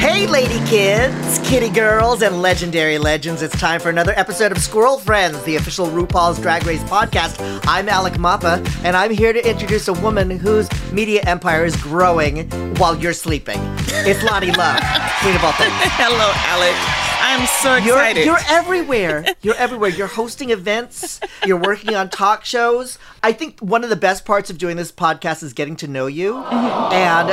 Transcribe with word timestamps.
Hey, 0.00 0.26
lady 0.26 0.58
kids, 0.66 1.38
kitty 1.40 1.68
girls, 1.68 2.22
and 2.22 2.40
legendary 2.40 2.96
legends. 2.96 3.42
It's 3.42 3.58
time 3.60 3.80
for 3.80 3.90
another 3.90 4.14
episode 4.16 4.50
of 4.50 4.56
Squirrel 4.56 4.96
Friends, 4.98 5.42
the 5.42 5.56
official 5.56 5.88
RuPaul's 5.88 6.40
Drag 6.40 6.64
Race 6.64 6.82
podcast. 6.84 7.60
I'm 7.66 7.86
Alec 7.86 8.18
Mapa, 8.18 8.64
and 8.82 8.96
I'm 8.96 9.10
here 9.10 9.34
to 9.34 9.46
introduce 9.46 9.88
a 9.88 9.92
woman 9.92 10.30
whose 10.30 10.70
media 10.90 11.20
empire 11.26 11.66
is 11.66 11.76
growing 11.76 12.48
while 12.76 12.96
you're 12.96 13.12
sleeping. 13.12 13.58
It's 14.06 14.20
Loni 14.20 14.56
Love, 14.56 14.80
queen 15.20 15.36
of 15.36 15.44
all 15.44 15.52
things. 15.52 15.70
Hello, 16.00 16.32
Alec. 16.46 16.74
I'm 17.22 17.46
so 17.46 17.76
You're, 17.76 17.98
excited. 17.98 18.24
you're 18.24 18.40
everywhere. 18.48 19.24
You're 19.42 19.54
everywhere. 19.56 19.90
You're 19.90 20.06
hosting 20.06 20.48
events. 20.50 21.20
You're 21.44 21.58
working 21.60 21.94
on 21.94 22.08
talk 22.08 22.46
shows. 22.46 22.98
I 23.22 23.32
think 23.32 23.60
one 23.60 23.84
of 23.84 23.90
the 23.90 23.96
best 23.96 24.24
parts 24.24 24.48
of 24.48 24.56
doing 24.56 24.76
this 24.78 24.90
podcast 24.90 25.42
is 25.42 25.52
getting 25.52 25.76
to 25.76 25.86
know 25.86 26.06
you. 26.06 26.32
Mm-hmm. 26.32 26.92
And 26.94 27.30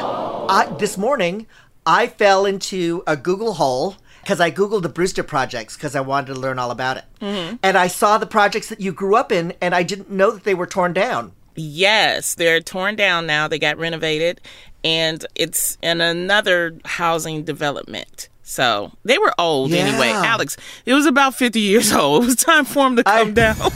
I, 0.50 0.76
this 0.78 0.98
morning, 0.98 1.48
I 1.88 2.08
fell 2.08 2.46
into 2.46 3.02
a 3.08 3.16
Google 3.16 3.54
hole 3.54 3.96
because 4.22 4.42
I 4.42 4.52
Googled 4.52 4.82
the 4.82 4.90
Brewster 4.90 5.24
projects 5.24 5.78
because 5.78 5.96
I 5.96 6.02
wanted 6.02 6.34
to 6.34 6.40
learn 6.40 6.60
all 6.60 6.70
about 6.70 6.98
it. 6.98 7.06
Mm-hmm. 7.22 7.56
And 7.64 7.78
I 7.78 7.88
saw 7.88 8.18
the 8.18 8.26
projects 8.26 8.68
that 8.68 8.82
you 8.82 8.92
grew 8.92 9.16
up 9.16 9.32
in, 9.32 9.54
and 9.62 9.74
I 9.74 9.84
didn't 9.84 10.12
know 10.12 10.32
that 10.32 10.44
they 10.44 10.54
were 10.54 10.68
torn 10.68 10.92
down. 10.92 11.32
yes, 11.56 12.36
they're 12.36 12.60
torn 12.60 12.96
down 12.98 13.26
now. 13.26 13.48
They 13.48 13.58
got 13.58 13.78
renovated, 13.78 14.42
and 14.84 15.26
it's 15.34 15.78
in 15.82 16.02
another 16.02 16.78
housing 16.86 17.44
development. 17.46 18.28
So 18.50 18.94
they 19.04 19.18
were 19.18 19.34
old 19.38 19.74
anyway. 19.74 20.08
Alec, 20.10 20.52
it 20.86 20.94
was 20.94 21.06
about 21.06 21.36
50 21.36 21.60
years 21.60 21.92
old. 21.92 22.24
It 22.24 22.28
was 22.28 22.36
time 22.38 22.64
for 22.64 22.88
him 22.88 22.96
to 22.96 23.04
come 23.04 23.28
I- 23.28 23.32
down. 23.32 23.58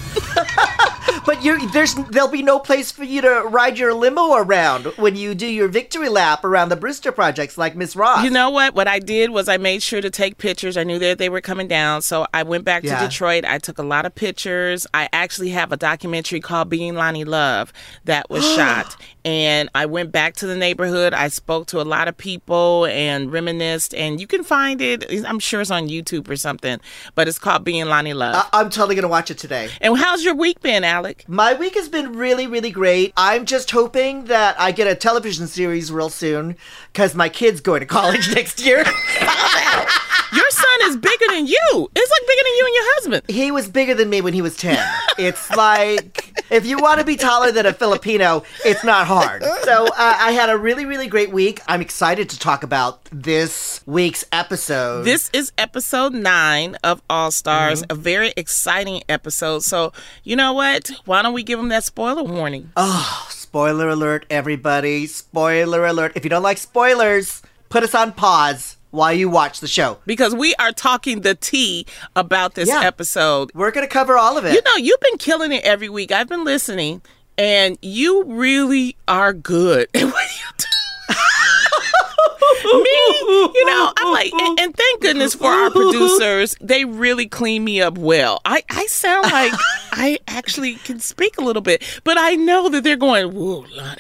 But 1.24 1.44
you're, 1.44 1.60
there's 1.68 1.94
there'll 2.10 2.28
be 2.30 2.42
no 2.42 2.58
place 2.58 2.92
for 2.92 3.04
you 3.04 3.22
to 3.22 3.42
ride 3.48 3.78
your 3.78 3.94
limo 3.94 4.34
around 4.34 4.86
when 4.98 5.16
you 5.16 5.36
do 5.36 5.46
your 5.46 5.68
victory 5.68 6.10
lap 6.10 6.44
around 6.44 6.70
the 6.70 6.76
Brewster 6.76 7.12
projects 7.12 7.60
like 7.60 7.76
Miss 7.76 7.96
Ross. 7.96 8.24
You 8.24 8.32
know 8.32 8.50
what? 8.50 8.74
What 8.74 8.88
I 8.88 8.98
did 8.98 9.30
was 9.30 9.48
I 9.48 9.58
made 9.58 9.84
sure 9.84 10.02
to 10.02 10.10
take 10.10 10.40
pictures. 10.40 10.78
I 10.78 10.84
knew 10.84 10.98
that 10.98 11.20
they 11.20 11.30
were 11.30 11.42
coming 11.42 11.68
down. 11.68 12.02
So 12.02 12.26
I 12.34 12.42
went 12.42 12.66
back 12.66 12.84
Yeah. 12.84 13.00
to 13.00 13.08
Detroit. 13.08 13.46
I 13.46 13.60
took 13.60 13.78
a 13.78 13.84
lot 13.84 14.06
of 14.08 14.16
pictures. 14.16 14.88
I 14.96 15.10
actually 15.14 15.50
have 15.50 15.72
a 15.72 15.78
documentary 15.78 16.40
called 16.40 16.70
Being 16.70 16.94
Loni 16.94 17.26
Love 17.26 17.72
that 18.06 18.30
was 18.30 18.44
shot. 18.56 18.96
And 19.24 19.70
I 19.76 19.86
went 19.86 20.12
back 20.12 20.34
to 20.38 20.48
the 20.48 20.56
neighborhood. 20.58 21.14
I 21.14 21.28
spoke 21.28 21.68
to 21.68 21.82
a 21.82 21.84
lot 21.84 22.08
of 22.08 22.18
people 22.18 22.86
and 22.88 23.32
reminisced. 23.32 23.94
And 23.94 24.20
you 24.20 24.26
can 24.26 24.44
find 24.44 24.61
it. 24.70 25.26
I'm 25.28 25.40
sure 25.40 25.62
it's 25.62 25.72
on 25.72 25.88
YouTube 25.90 26.30
or 26.30 26.36
something. 26.36 26.80
But 27.16 27.28
it's 27.28 27.40
called 27.40 27.64
Being 27.64 27.86
Loni 27.86 28.14
Love. 28.16 28.36
I- 28.36 28.60
I'm 28.60 28.70
totally 28.70 28.96
gonna 28.96 29.08
watch 29.08 29.32
it 29.32 29.38
today. 29.38 29.70
and 29.82 29.98
how's 29.98 30.24
your 30.24 30.36
week 30.36 30.62
been, 30.62 30.84
Alec? 30.84 31.26
My 31.28 31.54
week 31.54 31.76
has 31.76 31.90
been 31.90 32.14
really, 32.16 32.48
really 32.48 32.72
great. 32.72 33.14
I'm 33.18 33.46
just 33.46 33.72
hoping 33.72 34.26
that 34.26 34.60
I 34.60 34.72
get 34.72 34.88
a 34.88 34.96
television 34.96 35.48
series 35.48 35.92
real 35.92 36.10
soon 36.10 36.56
because 36.94 37.16
my 37.16 37.30
kid's 37.30 37.62
going 37.62 37.80
to 37.82 37.86
college 37.86 38.34
next 38.36 38.64
year. 38.64 38.84
Your 40.34 40.50
son 40.50 40.90
is 40.90 40.96
bigger 40.98 41.26
than 41.30 41.46
you. 41.46 41.90
It's 41.94 42.12
like 42.12 42.28
bigger 42.28 42.44
than 42.44 42.56
you 42.58 42.66
and 42.66 42.76
your 42.76 42.94
husband. 42.96 43.24
he 43.28 43.52
was 43.52 43.68
bigger 43.68 43.94
than 43.94 44.10
me 44.10 44.22
when 44.22 44.34
he 44.34 44.42
was 44.42 44.56
10. 44.56 44.78
It's 45.26 45.50
like, 45.56 46.34
if 46.50 46.66
you 46.66 46.78
want 46.80 47.00
to 47.00 47.06
be 47.06 47.16
taller 47.16 47.52
than 47.52 47.66
a 47.66 47.74
Filipino, 47.74 48.44
it's 48.66 48.84
not 48.84 49.06
hard. 49.08 49.44
So 49.64 49.86
uh, 49.86 49.92
I 49.98 50.32
had 50.32 50.50
a 50.50 50.58
really, 50.58 50.86
really 50.86 51.08
great 51.08 51.32
week. 51.32 51.62
I'm 51.68 51.82
excited 51.82 52.30
to 52.30 52.40
talk 52.40 52.64
about 52.64 53.04
this 53.12 53.82
week's 53.86 54.26
episode. 54.32 55.04
This 55.04 55.30
is 55.34 55.52
episode 55.58 56.14
nine 56.14 56.76
of 56.84 57.02
All 57.10 57.32
Stars, 57.32 57.82
Mm-hmm. 57.84 57.92
a 57.92 57.96
very 57.96 58.34
exciting 58.36 59.04
episode. 59.08 59.64
So, 59.64 59.94
you 60.24 60.36
know 60.36 60.54
what? 60.54 60.90
Why 61.06 61.22
don't 61.22 61.34
we 61.34 61.44
give 61.44 61.60
them 61.60 61.70
that 61.70 61.84
spoiler 61.84 62.24
warning? 62.24 62.72
Oh. 62.76 63.28
Spoiler 63.30 63.90
alert, 63.90 64.26
everybody. 64.30 65.06
Spoiler 65.08 65.86
alert. 65.86 66.14
If 66.16 66.24
you 66.24 66.30
don't 66.30 66.42
like 66.42 66.58
spoilers, 66.58 67.42
put 67.70 67.84
us 67.84 67.94
on 67.94 68.14
pause 68.14 68.78
while 68.92 69.12
you 69.14 69.30
watch 69.30 69.60
the 69.60 69.68
show. 69.68 69.98
Because 70.06 70.36
we 70.36 70.54
are 70.56 70.72
talking 70.72 71.22
the 71.22 71.36
tea 71.36 71.86
about 72.16 72.54
this 72.56 72.70
Yeah. 72.70 72.82
episode. 72.84 73.52
We're 73.56 73.72
going 73.72 73.86
to 73.88 73.92
cover 73.92 74.18
all 74.18 74.38
of 74.38 74.46
it. 74.46 74.54
You 74.54 74.62
know, 74.64 74.76
you've 74.78 75.00
been 75.00 75.18
killing 75.18 75.52
it 75.52 75.64
every 75.64 75.90
week. 75.90 76.12
I've 76.12 76.30
been 76.30 76.44
listening, 76.44 77.02
and 77.38 77.78
you 77.82 78.24
really 78.26 78.96
are 79.08 79.34
good 79.34 79.88
at 79.96 80.04
what 80.04 80.14
do 80.14 80.36
you 80.36 80.52
do. 80.58 80.66
me, 82.64 82.90
you 83.54 83.66
know, 83.66 83.92
I'm 83.98 84.14
like, 84.14 84.32
and, 84.34 84.60
and 84.60 84.76
thank 84.76 85.02
goodness 85.02 85.34
for 85.34 85.48
our 85.48 85.72
producers. 85.72 86.56
They 86.62 86.86
really 86.86 87.28
clean 87.28 87.64
me 87.64 87.82
up 87.82 87.98
well. 87.98 88.40
I, 88.46 88.64
I 88.70 88.86
sound 88.86 89.24
like 89.32 89.52
I 89.92 90.20
actually 90.28 90.76
can 90.76 91.00
speak 91.00 91.38
a 91.38 91.42
little 91.42 91.62
bit, 91.62 91.84
but 92.04 92.18
I 92.20 92.36
know 92.36 92.70
that 92.70 92.84
they're 92.84 92.96
going, 92.98 93.34
whoa, 93.34 93.64
Loni. 93.64 93.98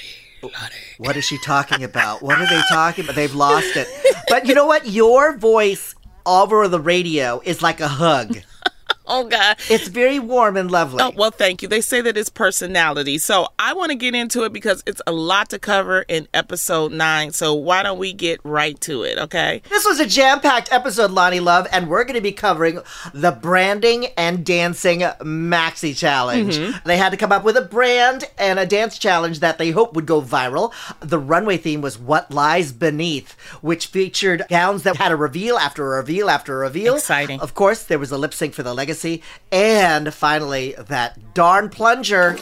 What 0.97 1.17
is 1.17 1.25
she 1.25 1.37
talking 1.39 1.83
about? 1.83 2.21
What 2.21 2.39
are 2.39 2.47
they 2.47 2.61
talking 2.69 3.03
about? 3.05 3.15
They've 3.15 3.33
lost 3.33 3.75
it. 3.75 3.87
But 4.27 4.47
you 4.47 4.55
know 4.55 4.65
what? 4.65 4.87
Your 4.87 5.37
voice 5.37 5.95
over 6.25 6.67
the 6.67 6.79
radio 6.79 7.41
is 7.43 7.61
like 7.61 7.79
a 7.79 7.87
hug. 7.87 8.37
Oh, 9.11 9.27
God. 9.27 9.57
It's 9.69 9.89
very 9.89 10.19
warm 10.19 10.55
and 10.55 10.71
lovely. 10.71 11.03
Oh, 11.03 11.11
well, 11.15 11.31
thank 11.31 11.61
you. 11.61 11.67
They 11.67 11.81
say 11.81 11.99
that 12.01 12.15
it's 12.15 12.29
personality. 12.29 13.17
So 13.17 13.47
I 13.59 13.73
want 13.73 13.89
to 13.89 13.95
get 13.95 14.15
into 14.15 14.43
it 14.43 14.53
because 14.53 14.83
it's 14.85 15.01
a 15.05 15.11
lot 15.11 15.49
to 15.49 15.59
cover 15.59 16.05
in 16.07 16.29
episode 16.33 16.93
nine. 16.93 17.31
So 17.31 17.53
why 17.53 17.83
don't 17.83 17.97
we 17.99 18.13
get 18.13 18.39
right 18.43 18.79
to 18.81 19.03
it, 19.03 19.17
okay? 19.17 19.61
This 19.69 19.85
was 19.85 19.99
a 19.99 20.05
jam-packed 20.05 20.71
episode, 20.71 21.11
Loni 21.11 21.41
Love, 21.41 21.67
and 21.73 21.89
we're 21.89 22.03
going 22.05 22.15
to 22.15 22.21
be 22.21 22.31
covering 22.31 22.79
the 23.13 23.31
branding 23.31 24.05
and 24.17 24.45
dancing 24.45 24.99
maxi 24.99 25.97
challenge. 25.97 26.57
Mm-hmm. 26.57 26.87
They 26.87 26.97
had 26.97 27.09
to 27.09 27.17
come 27.17 27.31
up 27.31 27.43
with 27.43 27.57
a 27.57 27.61
brand 27.61 28.25
and 28.37 28.59
a 28.59 28.65
dance 28.65 28.97
challenge 28.97 29.39
that 29.39 29.57
they 29.57 29.71
hoped 29.71 29.93
would 29.95 30.05
go 30.05 30.21
viral. 30.21 30.73
The 31.01 31.19
runway 31.19 31.57
theme 31.57 31.81
was 31.81 31.97
"What 31.97 32.31
Lies 32.31 32.71
Beneath," 32.71 33.33
which 33.61 33.87
featured 33.87 34.43
gowns 34.49 34.83
that 34.83 34.97
had 34.97 35.11
a 35.11 35.15
reveal 35.15 35.57
after 35.57 35.93
a 35.93 35.97
reveal 35.97 36.29
after 36.29 36.57
a 36.57 36.59
reveal. 36.67 36.95
Exciting. 36.95 37.39
Of 37.41 37.53
course, 37.55 37.83
there 37.83 37.99
was 37.99 38.11
a 38.11 38.17
lip 38.17 38.33
sync 38.33 38.53
for 38.53 38.63
the 38.63 38.73
legacy, 38.91 39.21
and 39.51 40.13
finally 40.13 40.75
that 40.77 41.33
darn 41.33 41.69
plunger 41.69 42.35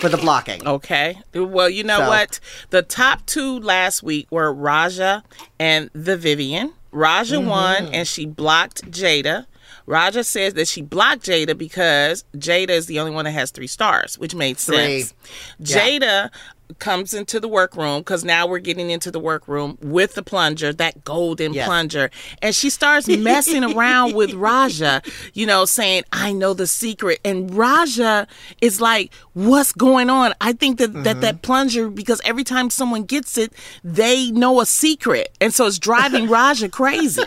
for 0.00 0.08
the 0.08 0.16
blocking. 0.18 0.66
Okay. 0.66 1.18
Well, 1.34 1.70
you 1.70 1.84
know 1.84 1.98
So- 2.00 2.08
what? 2.08 2.40
The 2.70 2.82
top 2.82 3.24
two 3.26 3.58
last 3.60 4.02
week 4.02 4.26
were 4.30 4.52
Raja 4.52 5.22
and 5.58 5.90
the 5.94 6.16
Vivienne. 6.16 6.72
Raja 6.92 7.36
Mm-hmm. 7.36 7.48
won 7.48 7.86
and 7.94 8.06
she 8.06 8.26
blocked 8.26 8.90
Jaida. 8.90 9.46
Raja 9.86 10.24
says 10.24 10.54
that 10.54 10.66
she 10.66 10.80
blocked 10.80 11.26
Jaida 11.26 11.56
because 11.58 12.24
Jaida 12.36 12.70
is 12.70 12.86
the 12.86 12.98
only 13.00 13.10
one 13.12 13.26
that 13.26 13.32
has 13.32 13.50
three 13.50 13.66
stars, 13.66 14.18
which 14.18 14.34
made 14.34 14.58
sense. 14.58 14.76
Three. 14.78 15.02
sense. 15.02 15.14
Jaida 15.60 16.30
comes 16.78 17.14
into 17.14 17.40
the 17.40 17.48
workroom 17.48 18.00
because 18.00 18.24
now 18.24 18.46
we're 18.46 18.58
getting 18.58 18.90
into 18.90 19.10
the 19.10 19.20
workroom 19.20 19.78
with 19.80 20.14
the 20.14 20.22
plunger, 20.22 20.72
that 20.72 21.04
golden 21.04 21.52
Yes. 21.52 21.66
plunger, 21.66 22.10
and 22.42 22.54
she 22.54 22.70
starts 22.70 23.06
messing 23.08 23.64
around 23.64 24.14
with 24.14 24.34
Raja, 24.34 25.02
you 25.32 25.46
know, 25.46 25.64
saying, 25.64 26.04
"I 26.12 26.32
know 26.32 26.54
the 26.54 26.66
secret," 26.66 27.20
and 27.24 27.54
Raja 27.54 28.26
is 28.60 28.80
like, 28.80 29.12
"What's 29.32 29.72
going 29.72 30.10
on?" 30.10 30.34
I 30.40 30.52
think 30.52 30.78
that 30.78 30.92
that 31.04 31.20
that 31.20 31.34
mm-hmm. 31.36 31.40
plunger 31.40 31.90
because 31.90 32.20
every 32.24 32.44
time 32.44 32.70
someone 32.70 33.04
gets 33.04 33.38
it, 33.38 33.52
they 33.82 34.30
know 34.30 34.60
a 34.60 34.66
secret, 34.66 35.36
and 35.40 35.52
so 35.52 35.66
it's 35.66 35.78
driving 35.78 36.28
Raja 36.28 36.68
crazy. 36.68 37.22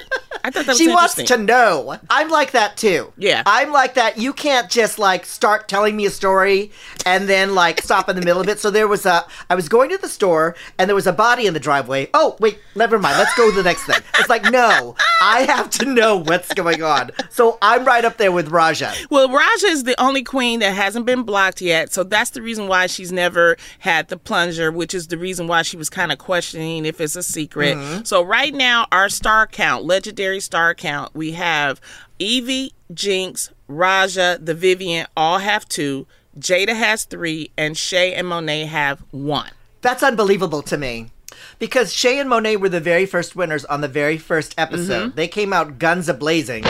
I 0.47 0.49
thought 0.49 0.65
that 0.65 0.71
was 0.71 0.77
she 0.77 0.87
wants 0.87 1.15
to 1.15 1.37
know. 1.37 1.97
I'm 2.09 2.29
like 2.29 2.51
that 2.51 2.77
too. 2.77 3.11
Yeah. 3.17 3.43
I'm 3.45 3.73
like 3.73 3.95
that. 3.95 4.17
You 4.17 4.31
can't 4.31 4.69
just 4.69 4.97
like 4.97 5.25
start 5.25 5.67
telling 5.67 5.97
me 5.97 6.05
a 6.05 6.09
story 6.09 6.71
and 7.05 7.27
then 7.27 7.53
like 7.53 7.81
stop 7.81 8.07
in 8.07 8.15
the 8.15 8.21
middle 8.21 8.41
of 8.41 8.47
it. 8.47 8.57
So 8.57 8.71
there 8.71 8.87
was 8.87 9.05
a 9.05 9.25
I 9.49 9.55
was 9.55 9.67
going 9.67 9.89
to 9.89 9.97
the 9.97 10.07
store 10.07 10.55
and 10.79 10.89
there 10.89 10.95
was 10.95 11.05
a 11.05 11.11
body 11.11 11.47
in 11.47 11.53
the 11.53 11.59
driveway. 11.59 12.09
Oh, 12.13 12.37
wait, 12.39 12.59
never 12.75 12.97
mind. 12.97 13.17
Let's 13.17 13.35
go 13.35 13.49
to 13.49 13.55
the 13.57 13.61
next 13.61 13.83
thing. 13.83 13.99
It's 14.17 14.29
like, 14.29 14.45
no, 14.45 14.95
I 15.21 15.41
have 15.41 15.69
to 15.71 15.85
know 15.85 16.15
what's 16.15 16.53
going 16.53 16.81
on. 16.81 17.11
So 17.29 17.57
I'm 17.61 17.83
right 17.83 18.05
up 18.05 18.15
there 18.15 18.31
with 18.31 18.47
Raja. 18.47 18.93
Well, 19.09 19.27
Raja 19.29 19.67
is 19.67 19.83
the 19.83 19.99
only 20.01 20.23
queen 20.23 20.61
that 20.61 20.73
hasn't 20.73 21.05
been 21.05 21.23
blocked 21.23 21.61
yet, 21.61 21.91
so 21.91 22.05
that's 22.05 22.29
the 22.29 22.41
reason 22.41 22.69
why 22.69 22.87
she's 22.87 23.11
never 23.11 23.57
had 23.79 24.07
the 24.07 24.15
plunger, 24.15 24.71
which 24.71 24.93
is 24.93 25.07
the 25.07 25.17
reason 25.17 25.47
why 25.47 25.63
she 25.63 25.75
was 25.75 25.89
kind 25.89 26.11
of 26.11 26.17
questioning 26.17 26.85
if 26.85 27.01
it's 27.01 27.15
a 27.17 27.23
secret. 27.23 27.75
Mm-hmm. 27.75 28.03
So 28.03 28.23
right 28.23 28.53
now, 28.53 28.87
our 28.91 29.09
star 29.09 29.47
count, 29.47 29.83
legendary 29.83 30.36
star 30.39 30.73
count, 30.73 31.15
we 31.15 31.33
have 31.33 31.81
Yvie, 32.19 32.71
Jinkx, 32.93 33.51
Raja, 33.67 34.39
the 34.41 34.53
Vivienne, 34.53 35.07
all 35.15 35.39
have 35.39 35.67
two. 35.67 36.07
Jaida 36.39 36.75
has 36.75 37.05
three, 37.05 37.51
and 37.57 37.77
Shea 37.77 38.13
and 38.13 38.27
Monet 38.27 38.65
have 38.65 39.03
one. 39.11 39.51
That's 39.81 40.03
unbelievable 40.03 40.61
to 40.63 40.77
me. 40.77 41.11
Because 41.59 41.93
Shea 41.93 42.19
and 42.19 42.29
Monet 42.29 42.57
were 42.57 42.69
the 42.69 42.79
very 42.79 43.05
first 43.05 43.35
winners 43.35 43.65
on 43.65 43.81
the 43.81 43.87
very 43.87 44.17
first 44.17 44.53
episode. 44.57 45.09
Mm-hmm. 45.09 45.15
They 45.15 45.27
came 45.27 45.53
out 45.53 45.79
guns 45.79 46.07
a 46.07 46.13
blazing. 46.13 46.63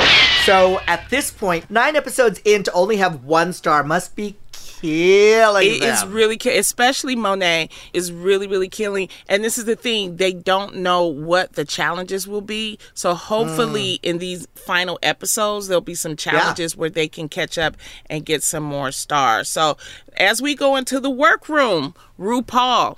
So 0.45 0.79
at 0.87 1.09
this 1.09 1.31
point, 1.31 1.69
nine 1.69 1.95
episodes 1.95 2.41
in 2.45 2.63
to 2.63 2.71
only 2.71 2.97
have 2.97 3.23
one 3.25 3.53
star 3.53 3.83
must 3.83 4.15
be 4.15 4.37
killing 4.81 5.67
It 5.67 5.83
is 5.83 6.01
them. 6.01 6.11
really, 6.11 6.37
ki- 6.37 6.57
especially 6.57 7.15
Monet, 7.15 7.69
is 7.93 8.11
really, 8.11 8.47
really 8.47 8.69
killing. 8.69 9.09
And 9.27 9.43
this 9.43 9.57
is 9.57 9.65
the 9.65 9.75
thing, 9.75 10.17
they 10.17 10.33
don't 10.33 10.77
know 10.77 11.05
what 11.05 11.53
the 11.53 11.65
challenges 11.65 12.27
will 12.27 12.41
be. 12.41 12.79
So 12.93 13.13
hopefully, 13.13 13.99
mm. 14.01 14.09
in 14.09 14.17
these 14.17 14.47
final 14.55 14.99
episodes, 15.01 15.67
there'll 15.67 15.81
be 15.81 15.95
some 15.95 16.15
challenges 16.15 16.75
where 16.75 16.89
they 16.89 17.07
can 17.07 17.29
catch 17.29 17.57
up 17.57 17.77
and 18.09 18.25
get 18.25 18.43
some 18.43 18.63
more 18.63 18.91
stars. 18.91 19.49
So 19.49 19.77
as 20.17 20.41
we 20.41 20.55
go 20.55 20.75
into 20.75 20.99
the 20.99 21.09
workroom, 21.09 21.93
RuPaul, 22.19 22.97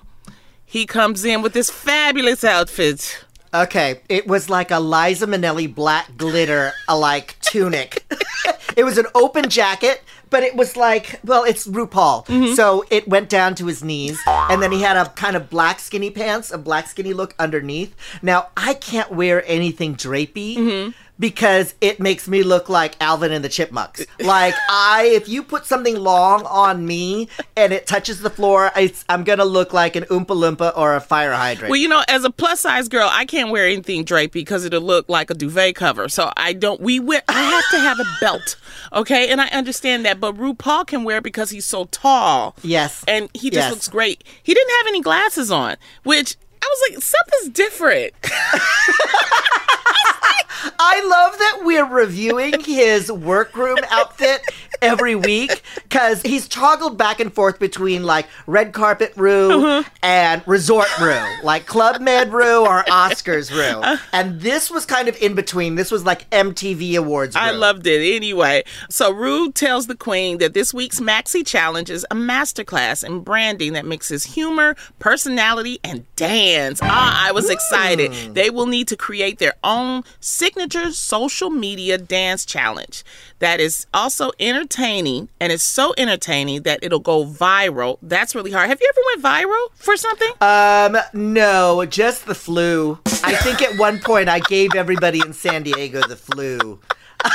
he 0.65 0.85
comes 0.85 1.25
in 1.25 1.41
with 1.41 1.53
this 1.53 1.69
fabulous 1.69 2.43
outfit. 2.43 3.25
Okay, 3.51 4.01
it 4.09 4.27
was 4.27 4.47
like 4.49 4.69
a 4.69 4.79
Liza 4.79 5.25
Minnelli 5.25 5.73
black 5.73 6.15
glitter, 6.17 6.71
like 6.87 7.35
tunic. 7.41 8.05
it 8.77 8.83
was 8.83 8.99
an 8.99 9.07
open 9.15 9.49
jacket, 9.49 10.03
but 10.29 10.43
it 10.43 10.55
was 10.55 10.75
like, 10.75 11.19
well, 11.23 11.43
it's 11.43 11.67
RuPaul. 11.67 12.25
Mm-hmm. 12.25 12.53
So 12.53 12.85
it 12.89 13.07
went 13.07 13.29
down 13.29 13.55
to 13.55 13.65
his 13.65 13.83
knees, 13.83 14.19
and 14.27 14.61
then 14.61 14.71
he 14.71 14.81
had 14.81 14.97
a 14.97 15.09
kind 15.09 15.35
of 15.35 15.49
black 15.49 15.79
skinny 15.79 16.09
pants, 16.09 16.51
a 16.51 16.57
black 16.57 16.87
skinny 16.87 17.13
look 17.13 17.35
underneath. 17.39 17.95
Now, 18.21 18.49
I 18.55 18.73
can't 18.73 19.11
wear 19.11 19.43
anything 19.47 19.95
drapey. 19.95 20.57
Mm-hmm. 20.57 20.91
Because 21.19 21.75
it 21.81 21.99
makes 21.99 22.27
me 22.29 22.43
look 22.43 22.69
like 22.69 22.95
Alvin 23.01 23.31
and 23.33 23.43
the 23.43 23.49
Chipmunks. 23.49 24.05
Like 24.21 24.53
I, 24.69 25.11
if 25.13 25.27
you 25.27 25.43
put 25.43 25.65
something 25.65 25.97
long 25.97 26.45
on 26.45 26.85
me 26.85 27.27
and 27.57 27.73
it 27.73 27.85
touches 27.87 28.21
the 28.21 28.29
floor, 28.29 28.71
it's, 28.75 29.03
I'm 29.09 29.23
gonna 29.25 29.43
look 29.45 29.73
like 29.73 29.95
an 29.97 30.03
Oompa 30.05 30.27
Loompa 30.27 30.71
or 30.77 30.95
a 30.95 31.01
fire 31.01 31.33
hydrant. 31.33 31.69
Well, 31.71 31.79
you 31.79 31.89
know, 31.89 32.03
as 32.07 32.23
a 32.23 32.29
plus 32.29 32.61
size 32.61 32.87
girl, 32.87 33.09
I 33.11 33.25
can't 33.25 33.51
wear 33.51 33.65
anything 33.65 34.05
drapey 34.05 34.31
because 34.31 34.63
it'll 34.63 34.81
look 34.81 35.09
like 35.09 35.29
a 35.29 35.33
duvet 35.33 35.75
cover. 35.75 36.07
So 36.07 36.31
I 36.37 36.53
don't. 36.53 36.79
We 36.79 36.99
wear. 37.01 37.21
I 37.27 37.41
have 37.41 37.69
to 37.71 37.79
have 37.79 37.99
a 37.99 38.05
belt, 38.21 38.55
okay? 38.93 39.29
And 39.29 39.41
I 39.41 39.47
understand 39.49 40.05
that, 40.05 40.19
but 40.21 40.35
RuPaul 40.35 40.87
can 40.87 41.03
wear 41.03 41.19
because 41.19 41.49
he's 41.49 41.65
so 41.65 41.83
tall. 41.85 42.55
Yes. 42.63 43.03
and 43.07 43.29
he 43.33 43.49
just 43.49 43.65
Yes. 43.65 43.71
looks 43.71 43.87
great. 43.89 44.23
He 44.41 44.53
didn't 44.53 44.71
have 44.77 44.87
any 44.87 45.01
glasses 45.01 45.51
on, 45.51 45.75
which 46.03 46.37
I 46.61 46.65
was 46.65 46.91
like, 46.95 47.03
something's 47.03 47.53
different. 47.53 48.13
I 50.79 51.01
love 51.05 51.37
that 51.37 51.59
we're 51.63 51.85
reviewing 51.85 52.59
his 52.61 53.11
workroom 53.11 53.77
outfit 53.89 54.41
every 54.81 55.15
week 55.15 55.61
because 55.83 56.21
he's 56.21 56.47
toggled 56.47 56.97
back 56.97 57.19
and 57.19 57.33
forth 57.33 57.59
between 57.59 58.03
like 58.03 58.27
red 58.47 58.73
carpet 58.73 59.13
room 59.15 59.63
Uh-huh. 59.63 59.89
and 60.01 60.41
resort 60.47 60.87
room, 60.99 61.25
like 61.43 61.65
Club 61.65 62.01
Med 62.01 62.31
room 62.33 62.65
or 62.67 62.83
Oscars 62.85 63.51
Rue. 63.55 63.81
Uh. 63.81 63.97
And 64.13 64.41
this 64.41 64.71
was 64.71 64.85
kind 64.85 65.07
of 65.07 65.21
in 65.21 65.35
between. 65.35 65.75
This 65.75 65.91
was 65.91 66.05
like 66.05 66.29
MTV 66.29 66.95
Awards 66.97 67.35
Rue. 67.35 67.41
I 67.41 67.51
loved 67.51 67.85
it 67.87 68.15
anyway. 68.15 68.63
So 68.89 69.11
Rue 69.11 69.51
tells 69.51 69.87
the 69.87 69.95
queen 69.95 70.37
that 70.39 70.53
this 70.53 70.73
week's 70.73 70.99
Maxi 70.99 71.45
Challenge 71.45 71.89
is 71.89 72.05
a 72.09 72.15
masterclass 72.15 73.03
in 73.03 73.19
branding 73.21 73.73
that 73.73 73.85
mixes 73.85 74.23
humor, 74.23 74.75
personality, 74.99 75.79
and 75.83 76.05
dance. 76.15 76.79
Ah, 76.81 77.27
I 77.27 77.31
was 77.31 77.49
excited. 77.49 78.11
They 78.33 78.49
will 78.49 78.65
need 78.67 78.87
to 78.89 78.95
create 78.95 79.39
their 79.39 79.53
own 79.63 80.03
signature 80.39 80.89
social 80.93 81.49
media 81.49 81.97
dance 81.97 82.45
challenge 82.45 83.03
that 83.39 83.59
is 83.59 83.85
also 83.93 84.31
entertaining 84.39 85.27
and 85.37 85.51
it's 85.51 85.65
so 85.65 85.93
entertaining 85.97 86.61
that 86.61 86.79
it'll 86.81 86.99
go 86.99 87.25
viral. 87.25 87.97
That's 88.01 88.33
really 88.33 88.51
hard. 88.51 88.69
Have 88.69 88.79
you 88.79 88.89
ever 88.95 89.01
went 89.11 89.45
viral 89.45 89.67
for 89.75 89.97
something? 89.97 90.31
Um, 90.39 90.97
no, 91.11 91.85
just 91.85 92.25
the 92.25 92.35
flu. 92.35 92.99
I 93.21 93.35
think 93.35 93.61
at 93.61 93.77
one 93.77 93.99
point 93.99 94.29
I 94.29 94.39
gave 94.39 94.75
everybody 94.75 95.19
in 95.19 95.33
San 95.33 95.63
Diego 95.63 95.99
the 96.07 96.15
flu. 96.15 96.79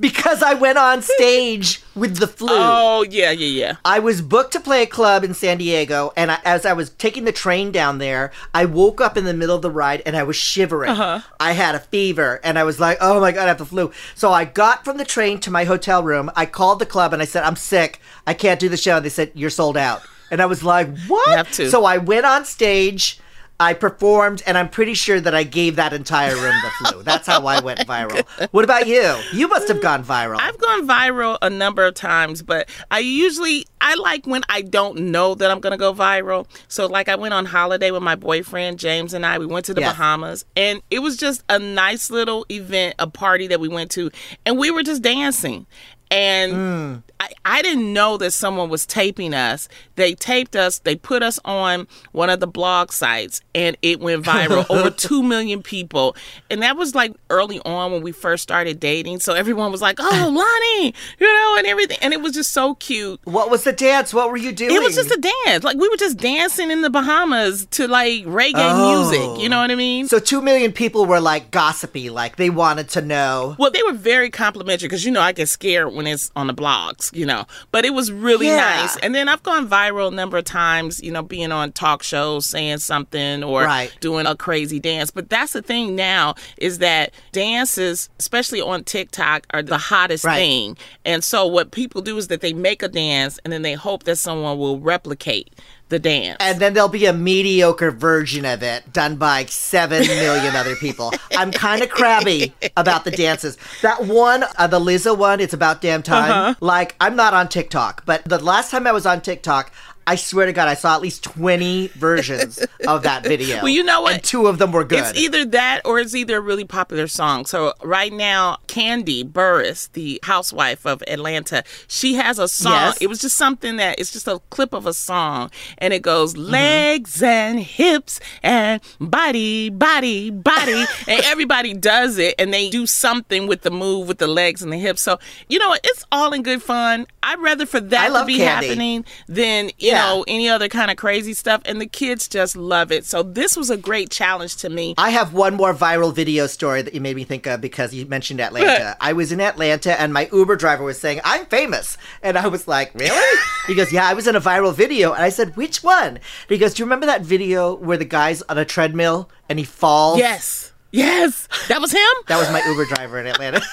because 0.00 0.42
I 0.42 0.54
went 0.54 0.78
on 0.78 1.02
stage 1.02 1.82
with 1.94 2.16
the 2.16 2.26
flu. 2.26 2.48
oh, 2.50 3.04
yeah, 3.08 3.30
yeah, 3.30 3.46
yeah. 3.46 3.76
I 3.84 3.98
was 3.98 4.22
booked 4.22 4.52
to 4.54 4.60
play 4.60 4.82
a 4.82 4.86
club 4.86 5.22
in 5.22 5.34
San 5.34 5.58
Diego, 5.58 6.12
and 6.16 6.30
I, 6.32 6.38
as 6.44 6.64
I 6.64 6.72
was 6.72 6.90
taking 6.90 7.24
the 7.24 7.32
train 7.32 7.70
down 7.70 7.98
there, 7.98 8.32
I 8.54 8.64
woke 8.64 9.00
up 9.00 9.16
in 9.16 9.24
the 9.24 9.34
middle 9.34 9.54
of 9.54 9.62
the 9.62 9.70
ride 9.70 10.02
and 10.06 10.16
I 10.16 10.22
was 10.22 10.36
shivering. 10.36 10.90
Uh-huh. 10.90 11.20
I 11.38 11.52
had 11.52 11.74
a 11.74 11.80
fever, 11.80 12.40
and 12.42 12.58
I 12.58 12.64
was 12.64 12.80
like, 12.80 12.98
"Oh 13.00 13.20
my 13.20 13.32
god, 13.32 13.44
I 13.44 13.48
have 13.48 13.58
the 13.58 13.66
flu." 13.66 13.92
So 14.14 14.32
I 14.32 14.44
got 14.44 14.84
from 14.84 14.96
the 14.96 15.04
train 15.04 15.38
to 15.40 15.50
my 15.50 15.64
hotel 15.64 16.02
room. 16.02 16.30
I 16.34 16.46
called 16.46 16.78
the 16.78 16.86
club 16.86 17.12
and 17.12 17.20
I 17.20 17.26
said, 17.26 17.44
"I'm 17.44 17.56
sick. 17.56 18.00
I 18.26 18.34
can't 18.34 18.58
do 18.60 18.68
the 18.68 18.76
show." 18.76 18.96
And 18.96 19.04
They 19.04 19.10
said, 19.10 19.32
"You're 19.34 19.50
sold 19.50 19.76
out," 19.76 20.02
and 20.30 20.40
I 20.40 20.46
was 20.46 20.62
like, 20.62 20.88
"What?" 21.08 21.28
You 21.28 21.36
have 21.36 21.52
to. 21.52 21.70
So 21.70 21.84
I 21.84 21.98
went 21.98 22.24
on 22.26 22.44
stage. 22.44 23.20
I 23.60 23.74
performed, 23.74 24.42
and 24.46 24.56
I'm 24.56 24.70
pretty 24.70 24.94
sure 24.94 25.20
that 25.20 25.34
I 25.34 25.42
gave 25.44 25.76
that 25.76 25.92
entire 25.92 26.34
room 26.34 26.54
the 26.62 26.70
flu. 26.88 27.02
That's 27.02 27.26
how 27.26 27.46
I 27.46 27.60
went 27.60 27.80
viral. 27.86 28.24
What 28.52 28.64
about 28.64 28.88
you? 28.88 29.16
You 29.34 29.48
must 29.48 29.68
have 29.68 29.82
gone 29.82 30.02
viral. 30.02 30.38
I've 30.40 30.58
gone 30.58 30.88
viral 30.88 31.36
a 31.42 31.50
number 31.50 31.84
of 31.84 31.92
times, 31.94 32.42
but 32.42 32.68
I 32.90 33.00
usually 33.00 33.66
I 33.82 33.94
like 33.96 34.26
when 34.26 34.42
I 34.48 34.62
don't 34.62 34.98
know 35.12 35.34
that 35.34 35.50
I'm 35.50 35.60
gonna 35.60 35.76
go 35.76 35.92
viral. 35.92 36.46
So 36.68 36.86
like 36.86 37.08
I 37.10 37.16
went 37.16 37.34
on 37.34 37.44
holiday 37.44 37.90
with 37.90 38.02
my 38.02 38.14
boyfriend 38.16 38.78
James 38.78 39.12
and 39.12 39.26
I. 39.26 39.38
We 39.38 39.46
went 39.46 39.66
to 39.66 39.74
the 39.74 39.82
Yes. 39.82 39.92
Bahamas, 39.92 40.44
and 40.56 40.80
it 40.90 41.00
was 41.00 41.18
just 41.18 41.44
a 41.50 41.58
nice 41.58 42.10
little 42.10 42.46
event, 42.50 42.94
a 42.98 43.06
party 43.06 43.46
that 43.48 43.60
we 43.60 43.68
went 43.68 43.90
to, 43.92 44.10
and 44.46 44.56
we 44.58 44.70
were 44.70 44.82
just 44.82 45.02
dancing. 45.02 45.66
And 46.10 46.52
Mm. 46.52 47.02
I, 47.20 47.28
I 47.44 47.62
didn't 47.62 47.92
know 47.92 48.16
that 48.16 48.30
someone 48.32 48.70
was 48.70 48.86
taping 48.86 49.34
us. 49.34 49.68
They 49.96 50.14
taped 50.14 50.56
us, 50.56 50.78
they 50.78 50.96
put 50.96 51.22
us 51.22 51.38
on 51.44 51.86
one 52.12 52.30
of 52.30 52.40
the 52.40 52.46
blog 52.46 52.92
sites, 52.92 53.42
and 53.54 53.76
it 53.82 54.00
went 54.00 54.24
viral. 54.24 54.64
Over 54.70 54.88
2 54.90 55.22
million 55.22 55.62
people. 55.62 56.16
And 56.50 56.62
that 56.62 56.76
was 56.78 56.94
like 56.94 57.12
early 57.28 57.60
on 57.66 57.92
when 57.92 58.02
we 58.02 58.10
first 58.12 58.42
started 58.42 58.80
dating. 58.80 59.20
So 59.20 59.34
everyone 59.34 59.70
was 59.70 59.82
like, 59.82 59.96
oh, 60.00 60.02
Loni, 60.82 60.94
you 61.20 61.26
know, 61.26 61.56
and 61.58 61.66
everything. 61.66 61.98
And 62.00 62.14
it 62.14 62.22
was 62.22 62.32
just 62.32 62.52
so 62.52 62.74
cute. 62.76 63.20
what 63.24 63.50
was 63.50 63.64
the 63.64 63.72
dance? 63.72 64.14
What 64.14 64.30
were 64.30 64.38
you 64.38 64.52
doing? 64.52 64.74
It 64.74 64.82
was 64.82 64.94
just 64.96 65.10
a 65.10 65.32
dance. 65.44 65.62
Like 65.62 65.76
we 65.76 65.88
were 65.90 65.96
just 65.98 66.16
dancing 66.16 66.70
in 66.70 66.80
the 66.80 66.90
Bahamas 66.90 67.66
to 67.72 67.86
like 67.86 68.24
reggae 68.24 68.52
Oh. 68.56 69.10
music. 69.10 69.42
You 69.42 69.50
know 69.50 69.60
what 69.60 69.70
I 69.70 69.74
mean? 69.74 70.08
So 70.08 70.18
two 70.18 70.40
million 70.40 70.72
people 70.72 71.04
were 71.04 71.20
like 71.20 71.50
gossipy, 71.50 72.08
like 72.08 72.36
they 72.36 72.48
wanted 72.50 72.88
to 72.90 73.02
know. 73.02 73.56
Well, 73.58 73.70
they 73.70 73.82
were 73.82 73.92
very 73.92 74.30
complimentary 74.30 74.88
because 74.88 75.04
you 75.04 75.10
know 75.12 75.20
I 75.20 75.32
get 75.32 75.48
scared 75.50 75.92
when 76.00 76.06
it's 76.06 76.30
on 76.34 76.46
the 76.46 76.54
blogs, 76.54 77.14
you 77.14 77.26
know. 77.26 77.44
But 77.72 77.84
it 77.84 77.92
was 77.92 78.10
really 78.10 78.46
Yeah. 78.46 78.56
nice. 78.56 78.96
And 79.02 79.14
then 79.14 79.28
I've 79.28 79.42
gone 79.42 79.68
viral 79.68 80.08
a 80.08 80.14
number 80.14 80.38
of 80.38 80.44
times, 80.44 81.02
you 81.02 81.10
know, 81.12 81.22
being 81.22 81.52
on 81.52 81.72
talk 81.72 82.02
shows, 82.02 82.46
saying 82.46 82.78
something 82.78 83.44
or 83.44 83.64
Right. 83.64 83.92
doing 84.00 84.26
a 84.26 84.34
crazy 84.34 84.80
dance. 84.80 85.10
But 85.10 85.28
that's 85.28 85.52
the 85.52 85.60
thing 85.60 85.94
now 85.94 86.36
is 86.56 86.78
that 86.78 87.12
dances, 87.32 88.08
especially 88.18 88.62
on 88.62 88.82
TikTok, 88.84 89.46
are 89.52 89.62
the 89.62 89.76
hottest 89.76 90.24
Right. 90.24 90.36
thing. 90.36 90.76
And 91.04 91.22
so 91.22 91.46
what 91.46 91.70
people 91.70 92.00
do 92.00 92.16
is 92.16 92.28
that 92.28 92.40
they 92.40 92.54
make 92.54 92.82
a 92.82 92.88
dance 92.88 93.38
and 93.44 93.52
then 93.52 93.60
they 93.62 93.74
hope 93.74 94.04
that 94.04 94.16
someone 94.16 94.56
will 94.58 94.80
replicate 94.80 95.52
the 95.90 95.98
dance. 95.98 96.38
And 96.40 96.58
then 96.58 96.72
there'll 96.72 96.88
be 96.88 97.06
a 97.06 97.12
mediocre 97.12 97.90
version 97.90 98.44
of 98.44 98.62
it 98.62 98.92
done 98.92 99.16
by 99.16 99.44
seven 99.46 100.06
million 100.06 100.56
other 100.56 100.76
people. 100.76 101.12
I'm 101.32 101.50
kind 101.50 101.82
of 101.82 101.90
crabby 101.90 102.54
about 102.76 103.04
the 103.04 103.10
dances. 103.10 103.58
That 103.82 104.06
one, 104.06 104.44
uh, 104.56 104.66
the 104.66 104.80
Lizzo 104.80 105.16
one, 105.16 105.40
it's 105.40 105.52
about 105.52 105.82
damn 105.82 106.02
time. 106.02 106.30
Uh-huh. 106.30 106.54
Like, 106.60 106.96
I'm 107.00 107.16
not 107.16 107.34
on 107.34 107.48
TikTok, 107.48 108.06
but 108.06 108.24
the 108.24 108.38
last 108.38 108.70
time 108.70 108.86
I 108.86 108.92
was 108.92 109.04
on 109.04 109.20
TikTok, 109.20 109.72
I 110.10 110.16
swear 110.16 110.46
to 110.46 110.52
God, 110.52 110.66
I 110.66 110.74
saw 110.74 110.96
at 110.96 111.02
least 111.02 111.22
20 111.22 111.86
versions 111.94 112.58
of 112.88 113.04
that 113.04 113.22
video. 113.32 113.58
Well, 113.58 113.68
you 113.68 113.84
know 113.84 114.00
what? 114.02 114.14
And 114.14 114.24
two 114.24 114.48
of 114.48 114.58
them 114.58 114.72
were 114.72 114.82
good. 114.82 114.98
It's 114.98 115.16
either 115.16 115.44
that 115.44 115.82
or 115.84 116.00
it's 116.00 116.16
either 116.16 116.36
a 116.38 116.40
really 116.40 116.64
popular 116.64 117.06
song. 117.06 117.46
So 117.46 117.74
right 117.84 118.12
now, 118.12 118.58
Kandi 118.66 119.22
Burruss, 119.22 119.92
the 119.92 120.18
housewife 120.24 120.84
of 120.84 121.00
Atlanta, 121.06 121.62
she 121.86 122.14
has 122.14 122.40
a 122.40 122.48
song. 122.48 122.72
Yes. 122.72 122.98
It 123.00 123.06
was 123.06 123.20
just 123.20 123.36
something 123.36 123.76
that 123.76 124.00
it's 124.00 124.10
just 124.12 124.26
a 124.26 124.40
clip 124.50 124.72
of 124.74 124.84
a 124.84 124.92
song, 124.94 125.48
and 125.78 125.94
it 125.94 126.02
goes 126.02 126.34
Mm-hmm. 126.34 126.50
legs 126.50 127.22
and 127.22 127.60
hips 127.60 128.18
and 128.42 128.80
body, 129.00 129.70
body, 129.70 130.30
body, 130.30 130.84
and 131.06 131.20
everybody 131.24 131.72
does 131.72 132.18
it, 132.18 132.34
and 132.36 132.52
they 132.52 132.68
do 132.68 132.84
something 132.84 133.46
with 133.46 133.62
the 133.62 133.70
move 133.70 134.08
with 134.08 134.18
the 134.18 134.26
legs 134.26 134.60
and 134.60 134.72
the 134.72 134.76
hips. 134.76 135.02
So 135.02 135.20
you 135.48 135.60
know, 135.60 135.68
what? 135.68 135.80
it's 135.84 136.04
all 136.10 136.32
in 136.32 136.42
good 136.42 136.62
fun. 136.62 137.06
I'd 137.22 137.38
rather 137.38 137.64
for 137.64 137.78
that 137.80 138.08
to 138.08 138.24
be 138.26 138.38
Kandi. 138.38 138.44
happening 138.44 139.04
than 139.28 139.66
you 139.78 139.90
Yeah. 139.92 139.99
Know 140.00 140.24
any 140.26 140.48
other 140.48 140.68
kind 140.68 140.90
of 140.90 140.96
crazy 140.96 141.34
stuff, 141.34 141.62
and 141.64 141.80
the 141.80 141.86
kids 141.86 142.28
just 142.28 142.56
love 142.56 142.92
it. 142.92 143.04
So 143.04 143.22
this 143.22 143.56
was 143.56 143.70
a 143.70 143.76
great 143.76 144.10
challenge 144.10 144.56
to 144.56 144.68
me. 144.68 144.94
I 144.98 145.10
have 145.10 145.32
one 145.32 145.54
more 145.54 145.74
viral 145.74 146.14
video 146.14 146.46
story 146.46 146.82
that 146.82 146.94
you 146.94 147.00
made 147.00 147.16
me 147.16 147.24
think 147.24 147.46
of 147.46 147.60
because 147.60 147.94
you 147.94 148.06
mentioned 148.06 148.40
Atlanta. 148.40 148.96
I 149.00 149.12
was 149.12 149.32
in 149.32 149.40
Atlanta 149.40 150.00
and 150.00 150.12
my 150.12 150.28
Uber 150.32 150.56
driver 150.56 150.84
was 150.84 151.00
saying, 151.00 151.20
I'm 151.24 151.46
famous. 151.46 151.96
And 152.22 152.36
I 152.38 152.48
was 152.48 152.66
like, 152.68 152.92
Really? 152.94 153.38
he 153.66 153.74
goes, 153.74 153.92
Yeah, 153.92 154.06
I 154.06 154.14
was 154.14 154.26
in 154.26 154.36
a 154.36 154.40
viral 154.40 154.74
video. 154.74 155.12
And 155.12 155.22
I 155.22 155.28
said, 155.28 155.56
Which 155.56 155.82
one? 155.82 156.18
He 156.48 156.58
goes, 156.58 156.74
Do 156.74 156.82
you 156.82 156.86
remember 156.86 157.06
that 157.06 157.22
video 157.22 157.74
where 157.74 157.96
the 157.96 158.04
guy's 158.04 158.42
on 158.42 158.58
a 158.58 158.64
treadmill 158.64 159.30
and 159.48 159.58
he 159.58 159.64
falls? 159.64 160.18
Yes. 160.18 160.72
Yes. 160.92 161.48
That 161.68 161.80
was 161.80 161.92
him? 161.92 162.00
That 162.26 162.38
was 162.38 162.50
my 162.50 162.62
Uber 162.66 162.84
driver 162.86 163.20
in 163.20 163.26
Atlanta. 163.26 163.60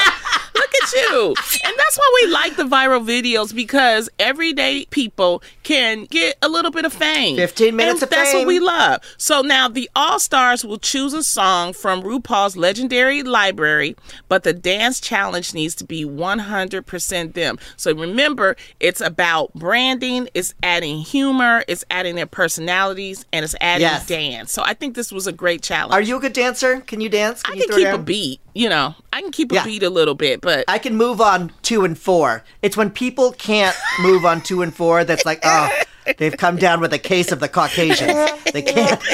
Look 0.55 0.69
at 0.83 0.93
you. 0.93 1.35
And 1.65 1.73
that's 1.77 1.97
why 1.97 2.19
we 2.23 2.31
like 2.31 2.55
the 2.57 2.63
viral 2.63 3.05
videos 3.05 3.53
because 3.55 4.09
everyday 4.19 4.85
people 4.85 5.41
can 5.63 6.05
get 6.05 6.37
a 6.41 6.47
little 6.49 6.71
bit 6.71 6.85
of 6.85 6.93
fame. 6.93 7.35
15 7.37 7.75
minutes 7.75 8.01
and 8.01 8.03
of 8.03 8.09
That's 8.09 8.31
fame. 8.31 8.41
what 8.41 8.47
we 8.47 8.59
love. 8.59 9.01
So 9.17 9.41
now 9.41 9.67
the 9.67 9.89
All 9.95 10.19
Stars 10.19 10.63
will 10.65 10.77
choose 10.77 11.13
a 11.13 11.23
song 11.23 11.73
from 11.73 12.03
RuPaul's 12.03 12.55
legendary 12.57 13.23
library, 13.23 13.95
but 14.29 14.43
the 14.43 14.53
dance 14.53 14.99
challenge 14.99 15.53
needs 15.53 15.75
to 15.75 15.85
be 15.85 16.05
100% 16.05 17.33
them. 17.33 17.57
So 17.77 17.93
remember, 17.93 18.55
it's 18.79 19.01
about 19.01 19.53
branding, 19.53 20.29
it's 20.33 20.53
adding 20.63 20.99
humor, 20.99 21.63
it's 21.67 21.83
adding 21.89 22.15
their 22.15 22.25
personalities, 22.27 23.25
and 23.33 23.43
it's 23.43 23.55
adding 23.61 23.81
Yes. 23.83 24.05
dance. 24.07 24.51
So 24.51 24.61
I 24.63 24.73
think 24.73 24.95
this 24.95 25.11
was 25.11 25.27
a 25.27 25.31
great 25.31 25.61
challenge. 25.61 25.93
Are 25.93 26.01
you 26.01 26.17
a 26.17 26.19
good 26.19 26.33
dancer? 26.33 26.81
Can 26.81 27.01
you 27.01 27.09
dance? 27.09 27.41
I 27.45 27.53
you 27.53 27.65
can 27.67 27.75
keep 27.77 27.87
a 27.87 27.97
beat, 27.97 28.39
you 28.53 28.69
know. 28.69 28.95
I 29.11 29.21
can 29.21 29.31
keep 29.31 29.51
a 29.51 29.55
Yeah. 29.55 29.63
beat 29.65 29.83
a 29.83 29.89
little 29.89 30.15
bit, 30.15 30.41
but 30.41 30.65
I 30.67 30.77
can 30.79 30.95
move 30.95 31.21
on 31.21 31.51
two 31.61 31.85
and 31.85 31.97
four. 31.97 32.43
It's 32.61 32.75
when 32.77 32.89
people 32.89 33.31
can't 33.33 33.75
move 34.01 34.25
on 34.25 34.41
two 34.41 34.61
and 34.61 34.73
four 34.75 35.03
that's 35.03 35.25
like, 35.25 35.39
oh, 35.43 35.69
they've 36.17 36.35
come 36.37 36.57
down 36.57 36.79
with 36.81 36.91
a 36.93 36.99
case 36.99 37.31
of 37.31 37.39
the 37.39 37.47
Caucasians. 37.47 38.31
They 38.51 38.61
can't. 38.61 39.01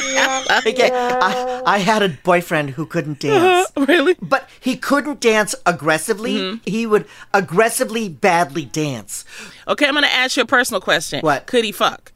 They 0.63 0.73
can't. 0.73 0.93
I, 0.93 1.61
I 1.65 1.77
had 1.77 2.01
a 2.01 2.09
boyfriend 2.09 2.71
who 2.71 2.85
couldn't 2.85 3.19
dance. 3.27 3.71
really? 3.77 4.15
But 4.21 4.49
he 4.59 4.75
couldn't 4.75 5.19
dance 5.19 5.53
aggressively. 5.65 6.33
Mm-hmm. 6.35 6.57
He 6.69 6.85
would 6.87 7.05
aggressively 7.33 8.09
badly 8.09 8.65
dance. 8.65 9.25
Okay, 9.67 9.87
I'm 9.87 9.93
gonna 9.93 10.07
ask 10.07 10.37
you 10.37 10.43
a 10.43 10.45
personal 10.47 10.81
question. 10.81 11.21
What? 11.21 11.45
could 11.45 11.63
he 11.65 11.71
fuck? 11.71 12.11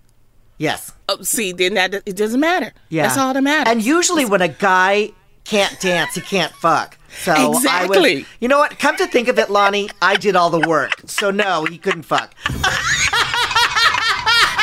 Yes. 0.58 0.92
Oh, 1.10 1.22
see, 1.22 1.52
then 1.52 1.76
that 1.76 1.94
it 2.06 2.16
doesn't 2.16 2.40
matter. 2.40 2.74
Yeah. 2.90 3.04
that's 3.04 3.18
all 3.18 3.34
that 3.34 3.42
matters. 3.42 3.72
And 3.72 3.84
usually 3.86 4.26
when 4.26 4.42
a 4.42 4.48
guy 4.48 5.12
can't 5.44 5.80
dance, 5.80 6.16
he 6.16 6.22
can't 6.22 6.52
fuck. 6.54 6.98
So 7.24 7.32
I 7.32 7.48
Exactly. 7.48 8.16
was, 8.20 8.26
you 8.40 8.48
know 8.48 8.58
what? 8.58 8.80
Come 8.80 8.96
to 8.98 9.06
think 9.08 9.28
of 9.28 9.38
it, 9.38 9.48
Loni, 9.50 9.92
I 10.02 10.16
did 10.16 10.36
all 10.36 10.50
the 10.50 10.68
work. 10.68 10.92
So 11.06 11.30
no, 11.32 11.66
he 11.66 11.78
couldn't 11.78 12.04
fuck. 12.04 12.34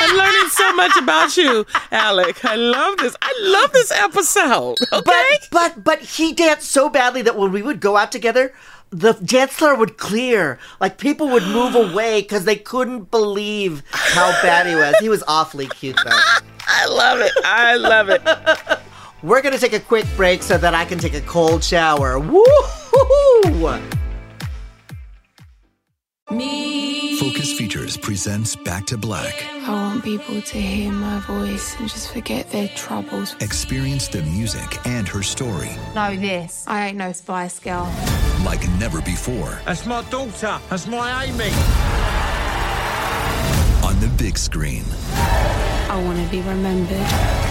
I'm 0.03 0.17
learning 0.17 0.49
so 0.49 0.73
much 0.75 0.97
about 0.97 1.37
you, 1.37 1.65
Alec. 1.91 2.43
I 2.43 2.55
love 2.55 2.97
this. 2.97 3.15
I 3.21 3.33
love 3.41 3.71
this 3.71 3.91
episode. 3.91 4.77
Okay. 4.91 5.01
But 5.01 5.47
but 5.51 5.83
but 5.83 5.99
he 5.99 6.33
danced 6.33 6.71
so 6.71 6.89
badly 6.89 7.21
that 7.21 7.37
when 7.37 7.51
we 7.51 7.61
would 7.61 7.79
go 7.79 7.95
out 7.97 8.11
together, 8.11 8.51
the 8.89 9.13
dance 9.13 9.53
floor 9.53 9.75
would 9.75 9.97
clear. 9.97 10.57
Like 10.79 10.97
people 10.97 11.29
would 11.29 11.43
move 11.43 11.75
away 11.91 12.21
because 12.21 12.45
they 12.45 12.55
couldn't 12.55 13.11
believe 13.11 13.83
how 13.91 14.31
bad 14.41 14.65
he 14.67 14.75
was. 14.75 14.95
He 14.99 15.07
was 15.09 15.23
awfully 15.27 15.67
cute 15.67 15.97
though. 16.03 16.09
I 16.67 16.85
love 16.87 17.19
it. 17.19 17.31
I 17.45 17.75
love 17.75 18.09
it. 18.09 18.21
We're 19.23 19.43
gonna 19.43 19.59
take 19.59 19.73
a 19.73 19.79
quick 19.79 20.07
break 20.15 20.41
so 20.41 20.57
that 20.57 20.73
I 20.73 20.83
can 20.83 20.97
take 20.97 21.13
a 21.13 21.21
cold 21.21 21.63
shower. 21.63 22.19
Woo! 22.19 22.43
Focus 27.19 27.53
Features 27.53 27.97
presents 27.97 28.55
Back 28.55 28.87
to 28.87 28.97
Black. 28.97 29.45
I 29.67 29.69
want 29.69 30.03
people 30.03 30.41
to 30.41 30.57
hear 30.59 30.91
my 30.91 31.19
voice 31.19 31.75
and 31.79 31.87
just 31.87 32.11
forget 32.11 32.49
their 32.49 32.67
troubles. 32.69 33.35
Experience 33.41 34.07
the 34.07 34.23
music 34.23 34.83
and 34.87 35.07
her 35.07 35.21
story 35.21 35.69
Know 35.93 36.15
this. 36.15 36.65
I 36.67 36.87
ain't 36.87 36.97
no 36.97 37.11
Spice 37.11 37.59
Girl. 37.59 37.93
like 38.43 38.67
never 38.79 39.01
before 39.01 39.59
That's 39.65 39.85
my 39.85 40.01
daughter. 40.09 40.59
That's 40.69 40.87
my 40.87 41.25
Amy. 41.25 41.51
on 43.85 43.99
the 43.99 44.11
big 44.17 44.35
screen. 44.35 44.83
I 45.13 46.01
want 46.03 46.17
to 46.25 46.31
be 46.31 46.41
remembered 46.41 47.50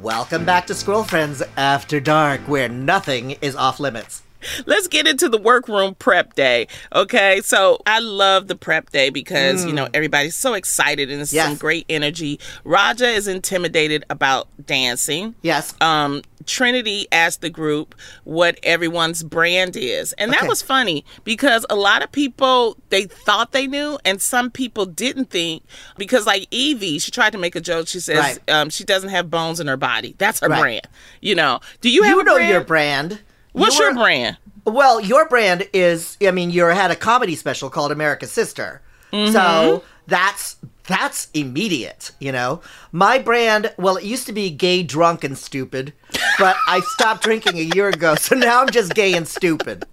Welcome 0.00 0.44
back 0.44 0.66
to 0.66 0.74
Squirrel 0.74 1.04
Friends 1.04 1.40
After 1.56 2.00
Dark, 2.00 2.40
where 2.48 2.68
nothing 2.68 3.32
is 3.40 3.54
off 3.54 3.78
limits. 3.78 4.22
Let's 4.66 4.88
get 4.88 5.06
into 5.06 5.28
the 5.28 5.38
workroom 5.38 5.94
prep 5.96 6.34
day. 6.34 6.68
Okay. 6.94 7.40
So 7.42 7.78
I 7.86 7.98
love 8.00 8.48
the 8.48 8.56
prep 8.56 8.90
day 8.90 9.10
because, 9.10 9.64
you 9.64 9.72
know, 9.72 9.88
everybody's 9.94 10.36
so 10.36 10.54
excited 10.54 11.10
and 11.10 11.20
it's 11.20 11.32
Yes. 11.32 11.46
some 11.48 11.56
great 11.56 11.86
energy. 11.88 12.38
Raja 12.64 13.06
is 13.08 13.26
intimidated 13.28 14.04
about 14.10 14.48
dancing. 14.66 15.34
Yes. 15.42 15.74
um, 15.80 16.22
Trinity 16.46 17.06
asked 17.10 17.40
the 17.40 17.48
group 17.48 17.94
what 18.24 18.58
everyone's 18.62 19.22
brand 19.22 19.76
is. 19.76 20.12
And 20.14 20.30
that 20.32 20.40
Okay. 20.40 20.48
was 20.48 20.60
funny 20.60 21.02
because 21.24 21.64
a 21.70 21.74
lot 21.74 22.02
of 22.04 22.12
people, 22.12 22.76
they 22.90 23.04
thought 23.04 23.52
they 23.52 23.66
knew, 23.66 23.98
and 24.04 24.20
some 24.20 24.50
people 24.50 24.84
didn't 24.84 25.30
think. 25.30 25.62
Because, 25.96 26.26
like 26.26 26.46
Yvie, 26.50 27.00
she 27.02 27.10
tried 27.10 27.32
to 27.32 27.38
make 27.38 27.56
a 27.56 27.62
joke. 27.62 27.88
She 27.88 27.98
says 27.98 28.18
Right. 28.18 28.50
um, 28.50 28.68
she 28.68 28.84
doesn't 28.84 29.08
have 29.08 29.30
bones 29.30 29.58
in 29.58 29.66
her 29.68 29.78
body. 29.78 30.16
That's 30.18 30.40
her 30.40 30.48
Right. 30.48 30.60
brand. 30.60 30.88
You 31.22 31.34
know, 31.34 31.60
do 31.80 31.88
you 31.88 32.02
have 32.02 32.14
you 32.14 32.22
know 32.24 32.34
brand? 32.34 32.50
your 32.50 32.60
brand. 32.60 33.20
What's 33.54 33.78
Your- 33.78 33.92
your 33.92 33.94
brand? 34.02 34.36
Well, 34.66 35.00
your 35.00 35.28
brand 35.28 35.68
is, 35.72 36.16
I 36.26 36.30
mean, 36.30 36.50
you 36.50 36.64
had 36.64 36.90
a 36.90 36.96
comedy 36.96 37.36
special 37.36 37.68
called 37.70 37.92
America's 37.92 38.30
Sister. 38.32 38.80
Mm-hmm. 39.12 39.32
So 39.32 39.84
that's 40.06 40.56
that's 40.86 41.28
immediate, 41.32 42.10
you 42.18 42.30
know? 42.30 42.60
My 42.92 43.18
brand, 43.18 43.72
well, 43.78 43.96
it 43.96 44.04
used 44.04 44.26
to 44.26 44.34
be 44.34 44.50
gay, 44.50 44.82
drunk, 44.82 45.24
and 45.24 45.36
stupid, 45.38 45.94
but 46.38 46.56
I 46.68 46.80
stopped 46.80 47.22
drinking 47.24 47.56
a 47.58 47.62
year 47.74 47.88
ago, 47.88 48.14
so 48.16 48.34
now 48.36 48.60
I'm 48.60 48.68
just 48.68 48.94
gay 48.94 49.14
and 49.14 49.26
stupid. 49.26 49.84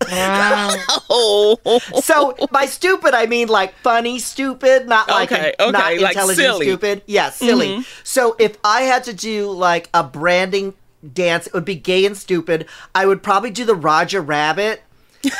Oh, 1.10 1.58
So 2.04 2.36
by 2.52 2.66
stupid, 2.66 3.14
I 3.14 3.26
mean 3.26 3.48
like 3.48 3.74
funny 3.84 4.20
stupid, 4.20 4.88
not 4.88 5.08
like 5.10 5.32
Okay, 5.32 5.54
not 5.60 5.76
okay, 5.76 6.00
like 6.00 6.12
intelligent 6.16 6.38
silly. 6.46 6.66
Mm-hmm. 6.68 6.72
stupid. 6.78 7.02
Yeah, 7.08 7.30
silly. 7.30 7.86
So 8.04 8.36
if 8.40 8.58
I 8.64 8.82
had 8.82 9.04
to 9.06 9.14
do 9.14 9.50
like 9.52 9.90
a 9.94 10.04
branding 10.04 10.74
dance, 11.14 11.48
it 11.48 11.54
would 11.54 11.66
be 11.66 11.76
gay 11.76 12.06
and 12.06 12.18
stupid. 12.18 12.68
I 12.94 13.06
would 13.06 13.24
probably 13.24 13.52
do 13.52 13.66
the 13.66 13.76
Roger 13.76 14.22
Rabbit. 14.22 14.84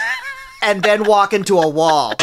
and 0.62 0.84
then 0.84 1.04
walk 1.04 1.34
into 1.34 1.58
a 1.60 1.68
wall. 1.68 2.14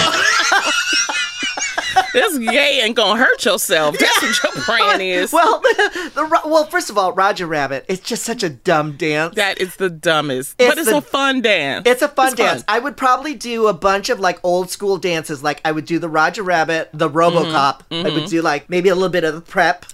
this 2.12 2.38
gay 2.38 2.80
ain't 2.82 2.96
gonna 2.96 3.18
hurt 3.18 3.44
yourself. 3.44 3.98
That's 3.98 4.22
what 4.22 4.54
your 4.54 4.64
brand 4.66 5.02
is. 5.02 5.32
Well, 5.32 5.60
the, 6.14 6.28
Ro- 6.30 6.50
well, 6.50 6.64
first 6.66 6.90
of 6.90 6.98
all, 6.98 7.12
Roger 7.12 7.46
Rabbit. 7.46 7.84
It's 7.88 8.00
just 8.00 8.22
such 8.22 8.42
a 8.42 8.48
dumb 8.48 8.96
dance. 8.96 9.34
that 9.34 9.60
is 9.60 9.76
the 9.76 9.90
dumbest, 9.90 10.54
It's 10.58 10.68
but 10.68 10.78
it's 10.78 10.90
the- 10.90 10.98
a 10.98 11.02
fun 11.02 11.40
dance. 11.40 11.86
It's 11.86 12.02
a 12.02 12.08
fun 12.08 12.34
dance. 12.34 12.64
I 12.68 12.78
would 12.78 12.96
probably 12.96 13.34
do 13.34 13.66
a 13.66 13.74
bunch 13.74 14.08
of 14.08 14.20
like 14.20 14.38
old 14.44 14.70
school 14.70 14.98
dances. 14.98 15.42
Like 15.42 15.60
I 15.64 15.72
would 15.72 15.84
do 15.84 15.98
the 15.98 16.08
Roger 16.08 16.42
Rabbit, 16.42 16.90
the 16.92 17.10
RoboCop. 17.10 17.52
Mm-hmm. 17.90 17.94
I 17.94 18.02
would 18.02 18.12
mm-hmm. 18.12 18.26
do 18.26 18.42
like 18.42 18.70
maybe 18.70 18.88
a 18.88 18.94
little 18.94 19.08
bit 19.08 19.24
of 19.24 19.34
the 19.34 19.40
prep, 19.40 19.84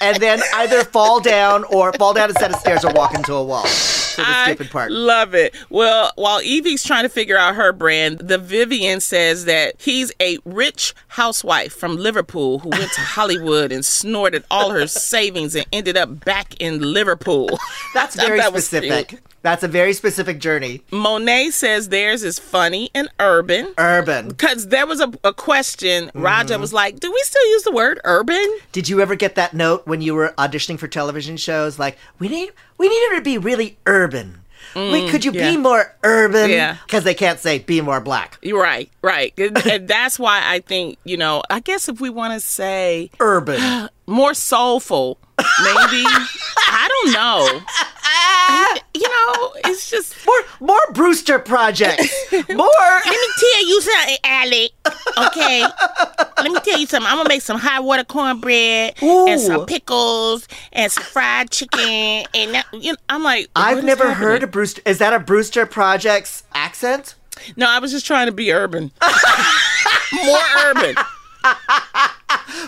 and 0.00 0.16
then 0.18 0.40
either 0.54 0.84
fall 0.84 1.20
down 1.20 1.64
or 1.64 1.92
fall 1.94 2.14
down 2.14 2.30
a 2.30 2.34
set 2.34 2.52
of 2.52 2.60
stairs 2.60 2.84
or 2.84 2.92
walk 2.92 3.14
into 3.14 3.34
a 3.34 3.42
wall. 3.42 3.66
For 3.66 4.22
the 4.22 4.28
I 4.28 4.44
stupid 4.54 4.70
part. 4.70 4.90
love 4.90 5.34
it. 5.34 5.54
Well, 5.70 6.10
while 6.16 6.40
Yvie's 6.40 6.82
trying 6.82 7.04
to 7.04 7.08
figure 7.08 7.36
out 7.36 7.54
her 7.54 7.72
brand, 7.72 8.18
the 8.18 8.38
Vivienne 8.38 9.00
says 9.00 9.44
that 9.44 9.74
he's 9.78 10.12
a 10.20 10.38
rich 10.44 10.94
housewife 11.08 11.72
from 11.72 11.96
Liverpool 11.96 12.58
who 12.60 12.70
went 12.70 12.90
to 12.92 13.00
Hollywood 13.00 13.70
and 13.72 13.84
snorted 13.84 14.44
all 14.50 14.70
her 14.70 14.86
savings 14.86 15.54
and 15.54 15.64
ended 15.72 15.96
up 15.96 16.24
back 16.24 16.54
in 16.60 16.80
Liverpool. 16.92 17.58
That's 17.94 18.16
very 18.16 18.38
that 18.38 18.48
specific. 18.50 19.08
cute. 19.08 19.22
That's 19.42 19.62
a 19.62 19.68
very 19.68 19.92
specific 19.94 20.38
journey. 20.38 20.82
Monet 20.92 21.50
says 21.50 21.88
theirs 21.88 22.22
is 22.22 22.38
funny 22.38 22.90
and 22.94 23.08
urban. 23.18 23.72
Urban. 23.78 24.28
Because 24.28 24.68
there 24.68 24.86
was 24.86 25.00
a, 25.00 25.10
a 25.24 25.32
question, 25.32 26.06
Mm-hmm. 26.08 26.20
Raja 26.22 26.58
was 26.58 26.72
like, 26.72 27.00
Do 27.00 27.10
we 27.10 27.20
still 27.24 27.46
use 27.48 27.62
the 27.62 27.72
word 27.72 28.00
urban? 28.04 28.46
Did 28.72 28.88
you 28.88 29.00
ever 29.00 29.14
get 29.14 29.34
that 29.36 29.54
note 29.54 29.86
when 29.86 30.02
you 30.02 30.14
were 30.14 30.34
auditioning 30.36 30.78
for 30.78 30.88
television 30.88 31.36
shows? 31.36 31.78
Like, 31.78 31.96
we 32.18 32.28
need 32.28 32.50
we 32.78 32.88
need 32.88 33.10
her 33.10 33.16
to 33.16 33.22
be 33.22 33.38
really 33.38 33.78
urban. 33.86 34.36
Wait, 34.76 35.10
could 35.10 35.24
you 35.24 35.32
Mm, 35.32 35.34
yeah. 35.34 35.50
be 35.50 35.56
more 35.56 35.96
urban? 36.04 36.48
Yeah. 36.50 36.76
Because 36.86 37.02
they 37.04 37.14
can't 37.14 37.40
say 37.40 37.58
be 37.58 37.80
more 37.80 38.00
black. 38.00 38.38
You're 38.42 38.62
right, 38.62 38.88
right. 39.02 39.32
and 39.38 39.88
that's 39.88 40.16
why 40.18 40.42
I 40.44 40.60
think, 40.60 40.96
you 41.04 41.16
know, 41.16 41.42
I 41.50 41.58
guess 41.60 41.88
if 41.88 42.00
we 42.00 42.08
want 42.10 42.34
to 42.34 42.40
say 42.40 43.10
Urban. 43.18 43.88
more 44.06 44.32
soulful, 44.34 45.18
maybe. 45.38 46.04
I 46.06 46.88
don't 46.88 47.12
know. 47.14 47.60
You 48.94 49.08
know, 49.08 49.52
it's 49.64 49.88
just. 49.90 50.14
more 50.26 50.40
more 50.60 50.80
Brewster 50.92 51.38
projects. 51.38 52.08
more. 52.32 52.38
Let 52.48 53.06
me 53.06 53.28
tell 53.38 53.66
you 53.66 53.80
something, 53.80 54.16
Alec. 54.24 54.70
Okay. 55.28 55.62
Let 56.42 56.52
me 56.52 56.60
tell 56.60 56.78
you 56.78 56.86
something. 56.86 57.10
I'm 57.10 57.16
gonna 57.18 57.28
make 57.28 57.42
some 57.42 57.58
hot 57.58 57.84
water 57.84 58.04
cornbread 58.04 58.94
and 59.02 59.40
some 59.40 59.64
pickles 59.66 60.46
and 60.72 60.90
some 60.90 61.04
fried 61.04 61.50
chicken 61.50 62.26
and 62.34 62.54
that, 62.54 62.66
you 62.72 62.92
know, 62.92 62.98
I'm 63.08 63.22
like, 63.22 63.48
I've 63.56 63.76
what 63.76 63.78
is 63.78 63.84
never 63.84 64.08
happening? 64.08 64.28
heard 64.28 64.42
a 64.42 64.46
Brewster. 64.46 64.82
Is 64.84 64.98
that 64.98 65.12
a 65.12 65.18
Brewster 65.18 65.64
Projects 65.66 66.42
accent? 66.54 67.14
No, 67.56 67.68
I 67.70 67.78
was 67.78 67.90
just 67.92 68.06
trying 68.06 68.26
to 68.26 68.32
be 68.32 68.52
urban. 68.52 68.90
More 70.24 70.40
urban. 70.64 70.96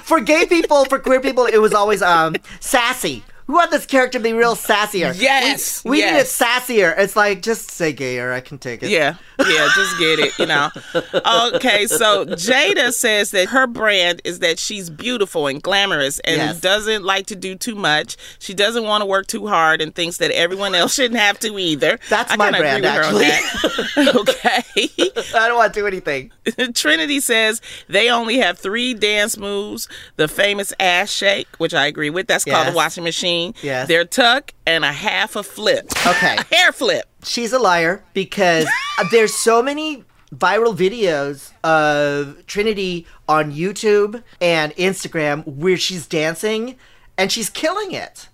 For 0.05 0.21
gay 0.21 0.47
people, 0.47 0.85
for 0.87 0.99
queer 0.99 1.21
people, 1.21 1.45
it 1.47 1.59
was 1.59 1.75
always 1.75 2.01
um 2.03 2.37
sassy. 2.61 3.23
We 3.47 3.55
want 3.55 3.71
this 3.73 3.87
character 3.87 4.19
to 4.19 4.23
be 4.23 4.33
real 4.33 4.55
sassier. 4.55 5.13
Yes, 5.19 5.85
We, 5.85 5.91
we 5.91 5.97
need 5.99 6.17
it 6.19 6.27
sassier. 6.27 6.97
It's 6.97 7.17
like 7.17 7.43
just 7.43 7.71
say 7.71 7.93
gayer. 7.93 8.33
I 8.33 8.41
can 8.41 8.57
take 8.59 8.83
it. 8.83 8.91
Yeah, 8.91 9.17
yeah, 9.39 9.69
just 9.75 9.99
get 9.99 10.19
it, 10.21 10.39
you 10.39 10.47
know. 10.47 10.71
Okay, 11.55 11.87
so 11.87 12.25
Jaida 12.25 12.93
says 12.93 13.31
that 13.33 13.49
her 13.49 13.67
brand 13.67 14.21
is 14.25 14.39
that 14.41 14.59
she's 14.59 14.89
beautiful 14.91 15.47
and 15.47 15.63
glamorous 15.63 16.19
and 16.21 16.37
Yes. 16.37 16.61
doesn't 16.61 17.05
like 17.05 17.27
to 17.27 17.37
do 17.37 17.55
too 17.55 17.75
much. 17.75 18.17
She 18.39 18.55
doesn't 18.55 18.85
want 18.85 19.03
to 19.03 19.07
work 19.07 19.27
too 19.27 19.47
hard 19.47 19.81
and 19.83 19.95
thinks 19.95 20.19
that 20.19 20.31
everyone 20.31 20.75
else 20.75 20.95
shouldn't 21.03 21.19
have 21.21 21.39
to 21.41 21.59
either. 21.59 21.99
That's 22.09 22.33
I 22.33 22.37
my 22.37 22.51
brand, 22.51 22.85
agree 22.85 22.91
with 22.99 23.07
her 23.07 23.15
on 23.15 23.15
that. 23.21 24.15
okay. 24.17 25.35
I 25.39 25.49
don't 25.49 25.57
want 25.59 25.75
to 25.75 25.81
do 25.81 25.87
anything. 25.87 26.31
Trinity 26.75 27.21
says 27.21 27.61
they 27.89 28.11
only 28.11 28.39
have 28.39 28.59
three 28.59 28.95
dance 28.95 29.37
moves 29.37 29.89
the 30.17 30.29
famous 30.29 30.73
ass 30.81 31.11
shake, 31.11 31.49
which 31.59 31.75
I 31.75 31.87
agree 31.87 32.11
with. 32.11 32.27
That's 32.27 32.45
called 32.45 32.69
the 32.69 32.73
washing 32.73 33.05
machine. 33.05 33.32
Yes. 33.62 33.89
Their 33.89 34.05
tuck 34.05 34.53
and 34.67 34.85
a 34.85 34.93
half 34.93 35.37
a 35.37 35.43
flip. 35.43 35.87
Okay. 36.07 36.37
A 36.39 36.55
hair 36.55 36.73
flip. 36.73 37.07
She's 37.25 37.53
a 37.53 37.59
liar 37.59 38.05
because 38.15 38.67
there's 39.11 39.35
so 39.35 39.62
many 39.62 40.05
viral 40.35 40.75
videos 40.77 41.53
of 41.62 42.45
Trinity 42.47 43.07
on 43.29 43.53
YouTube 43.53 44.23
and 44.41 44.75
Instagram 44.77 45.47
where 45.47 45.77
she's 45.77 46.07
dancing 46.07 46.77
and 47.19 47.31
she's 47.31 47.51
killing 47.51 47.93
it. 47.93 48.29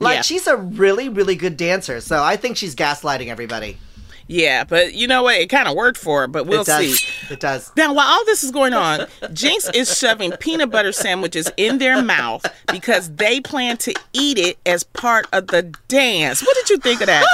Like 0.00 0.16
Yeah. 0.16 0.22
she's 0.22 0.46
a 0.46 0.56
really, 0.56 1.08
really 1.08 1.36
good 1.36 1.56
dancer. 1.56 2.00
So 2.00 2.22
I 2.22 2.36
think 2.36 2.56
she's 2.56 2.74
gaslighting 2.74 3.28
everybody. 3.28 3.78
Yeah, 4.26 4.64
but 4.64 4.94
you 4.94 5.06
know 5.06 5.22
what? 5.22 5.36
It 5.36 5.48
kind 5.48 5.68
of 5.68 5.76
worked 5.76 5.98
for 5.98 6.22
her, 6.22 6.26
but 6.26 6.46
we'll 6.46 6.62
it 6.62 6.66
see. 6.66 6.96
It 7.30 7.40
does. 7.40 7.70
Now, 7.76 7.92
while 7.92 8.06
all 8.06 8.24
this 8.24 8.42
is 8.42 8.50
going 8.50 8.72
on, 8.72 9.00
Jinkx 9.22 9.74
is 9.74 9.96
shoving 9.96 10.32
peanut 10.32 10.70
butter 10.70 10.92
sandwiches 10.92 11.50
in 11.56 11.78
their 11.78 12.02
mouth 12.02 12.44
because 12.72 13.10
they 13.14 13.40
plan 13.40 13.76
to 13.78 13.94
eat 14.12 14.38
it 14.38 14.58
as 14.64 14.82
part 14.84 15.26
of 15.32 15.48
the 15.48 15.74
dance. 15.88 16.42
What 16.42 16.56
did 16.56 16.70
you 16.70 16.78
think 16.78 17.02
of 17.02 17.06
that? 17.08 17.22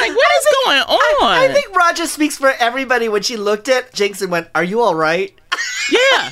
like, 0.00 0.16
what 0.16 0.32
is 0.38 0.46
going 0.64 0.78
on? 0.80 1.38
I 1.38 1.48
think 1.52 1.74
Raja 1.76 2.06
speaks 2.06 2.38
for 2.38 2.52
everybody 2.58 3.08
when 3.08 3.22
she 3.22 3.36
looked 3.36 3.68
at 3.68 3.92
Jinkx 3.92 4.22
and 4.22 4.30
went, 4.30 4.48
Are 4.54 4.64
you 4.64 4.80
all 4.80 4.94
right? 4.94 5.34
yeah. 5.92 6.30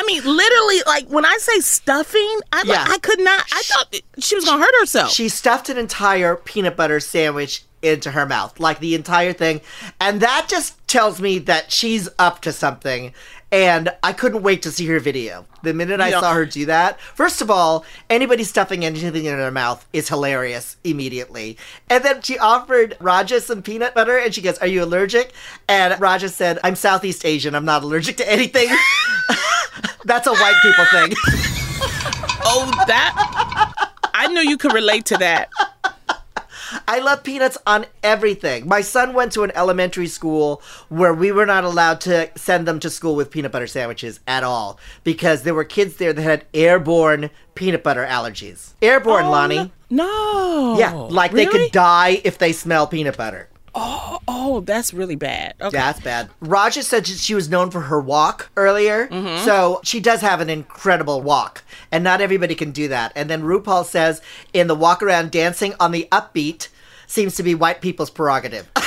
I 0.00 0.02
mean, 0.06 0.24
literally, 0.24 0.78
like 0.86 1.08
when 1.08 1.26
I 1.26 1.36
say 1.38 1.60
stuffing, 1.60 2.40
I, 2.52 2.62
Yeah. 2.64 2.86
I 2.88 2.96
could 2.98 3.20
not. 3.20 3.44
I 3.52 3.60
thought 3.64 3.94
she 4.18 4.34
was 4.34 4.46
gonna 4.46 4.62
hurt 4.62 4.74
herself. 4.80 5.12
She 5.12 5.28
stuffed 5.28 5.68
an 5.68 5.76
entire 5.76 6.36
peanut 6.36 6.74
butter 6.74 7.00
sandwich 7.00 7.64
into 7.82 8.10
her 8.12 8.24
mouth, 8.24 8.58
like 8.58 8.78
the 8.80 8.94
entire 8.94 9.34
thing. 9.34 9.60
And 10.00 10.22
that 10.22 10.46
just 10.48 10.74
tells 10.88 11.20
me 11.20 11.38
that 11.40 11.70
she's 11.70 12.08
up 12.18 12.40
to 12.42 12.52
something. 12.52 13.12
And 13.52 13.92
I 14.02 14.12
couldn't 14.14 14.42
wait 14.42 14.62
to 14.62 14.70
see 14.70 14.86
her 14.86 15.00
video. 15.00 15.44
The 15.64 15.74
minute 15.74 16.00
I 16.00 16.10
Yeah. 16.10 16.20
saw 16.20 16.32
her 16.32 16.46
do 16.46 16.64
that, 16.66 16.98
first 17.14 17.42
of 17.42 17.50
all, 17.50 17.84
anybody 18.08 18.44
stuffing 18.44 18.84
anything 18.84 19.24
in 19.26 19.36
their 19.36 19.50
mouth 19.50 19.84
is 19.92 20.08
hilarious 20.08 20.76
immediately. 20.84 21.58
And 21.90 22.02
then 22.04 22.22
she 22.22 22.38
offered 22.38 22.96
Raja 23.00 23.40
some 23.40 23.60
peanut 23.62 23.94
butter 23.94 24.16
and 24.16 24.34
she 24.34 24.40
goes, 24.40 24.56
Are 24.58 24.66
you 24.66 24.82
allergic? 24.82 25.32
And 25.68 26.00
Raja 26.00 26.28
said, 26.30 26.58
I'm 26.64 26.74
Southeast 26.76 27.26
Asian. 27.26 27.54
I'm 27.54 27.64
not 27.66 27.82
allergic 27.82 28.16
to 28.18 28.30
anything. 28.30 28.68
That's 30.04 30.26
a 30.26 30.32
white 30.32 30.56
people 30.62 30.84
thing. 30.86 31.12
oh, 32.44 32.70
that. 32.86 33.72
I 34.14 34.26
knew 34.28 34.40
you 34.40 34.56
could 34.56 34.72
relate 34.72 35.04
to 35.06 35.16
that. 35.18 35.50
I 36.86 37.00
love 37.00 37.24
peanuts 37.24 37.58
on 37.66 37.86
everything. 38.02 38.68
My 38.68 38.80
son 38.80 39.12
went 39.12 39.32
to 39.32 39.42
an 39.42 39.50
elementary 39.56 40.06
school 40.06 40.62
where 40.88 41.12
we 41.12 41.32
were 41.32 41.46
not 41.46 41.64
allowed 41.64 42.00
to 42.02 42.30
send 42.36 42.66
them 42.66 42.78
to 42.80 42.90
school 42.90 43.16
with 43.16 43.30
peanut 43.30 43.50
butter 43.52 43.66
sandwiches 43.66 44.20
at 44.26 44.44
all 44.44 44.78
because 45.02 45.42
there 45.42 45.54
were 45.54 45.64
kids 45.64 45.96
there 45.96 46.12
that 46.12 46.22
had 46.22 46.44
airborne 46.54 47.30
peanut 47.54 47.82
butter 47.82 48.04
allergies. 48.08 48.72
Airborne, 48.80 49.24
oh, 49.26 49.30
Loni. 49.32 49.70
No. 49.90 50.76
Yeah, 50.78 50.92
like 50.92 51.32
they 51.32 51.46
Oh, 51.48 51.50
could 51.50 51.72
die 51.72 52.20
if 52.24 52.38
they 52.38 52.52
smell 52.52 52.86
peanut 52.86 53.16
butter. 53.16 53.48
Oh, 53.74 54.18
oh, 54.26 54.60
that's 54.60 54.92
really 54.92 55.14
bad. 55.16 55.54
Okay. 55.60 55.76
That's 55.76 56.00
bad. 56.00 56.28
Raja 56.40 56.82
said 56.82 57.06
she- 57.06 57.34
was 57.34 57.48
known 57.48 57.70
for 57.70 57.82
her 57.82 58.00
walk 58.00 58.50
earlier, 58.56 59.06
Mm-hmm. 59.08 59.44
so 59.44 59.80
she 59.84 60.00
does 60.00 60.20
have 60.22 60.40
an 60.40 60.50
incredible 60.50 61.20
walk, 61.22 61.62
and 61.92 62.02
not 62.02 62.20
everybody 62.20 62.54
can 62.54 62.72
do 62.72 62.88
that. 62.88 63.12
And 63.14 63.30
then 63.30 63.42
RuPaul 63.42 63.84
says 63.84 64.20
in 64.52 64.66
the 64.66 64.74
walk 64.74 65.02
around 65.02 65.30
dancing 65.30 65.74
on 65.78 65.92
the 65.92 66.08
upbeat 66.10 66.68
seems 67.06 67.34
to 67.36 67.42
be 67.42 67.54
white 67.54 67.80
people's 67.80 68.10
prerogative. 68.10 68.68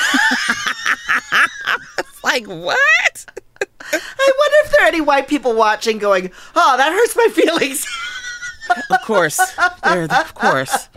Like 2.24 2.46
what? 2.48 3.26
I 3.92 4.32
wonder 4.38 4.58
if 4.66 4.72
there 4.72 4.82
are 4.86 4.88
any 4.88 5.02
white 5.02 5.28
people 5.28 5.54
watching 5.56 5.98
going, 5.98 6.32
oh, 6.56 6.78
that 6.78 6.92
hurts 6.92 7.16
my 7.18 7.28
feelings. 7.34 7.86
Of 8.90 9.02
course. 9.04 9.38
There, 9.84 10.04
of 10.04 10.34
course. 10.36 10.90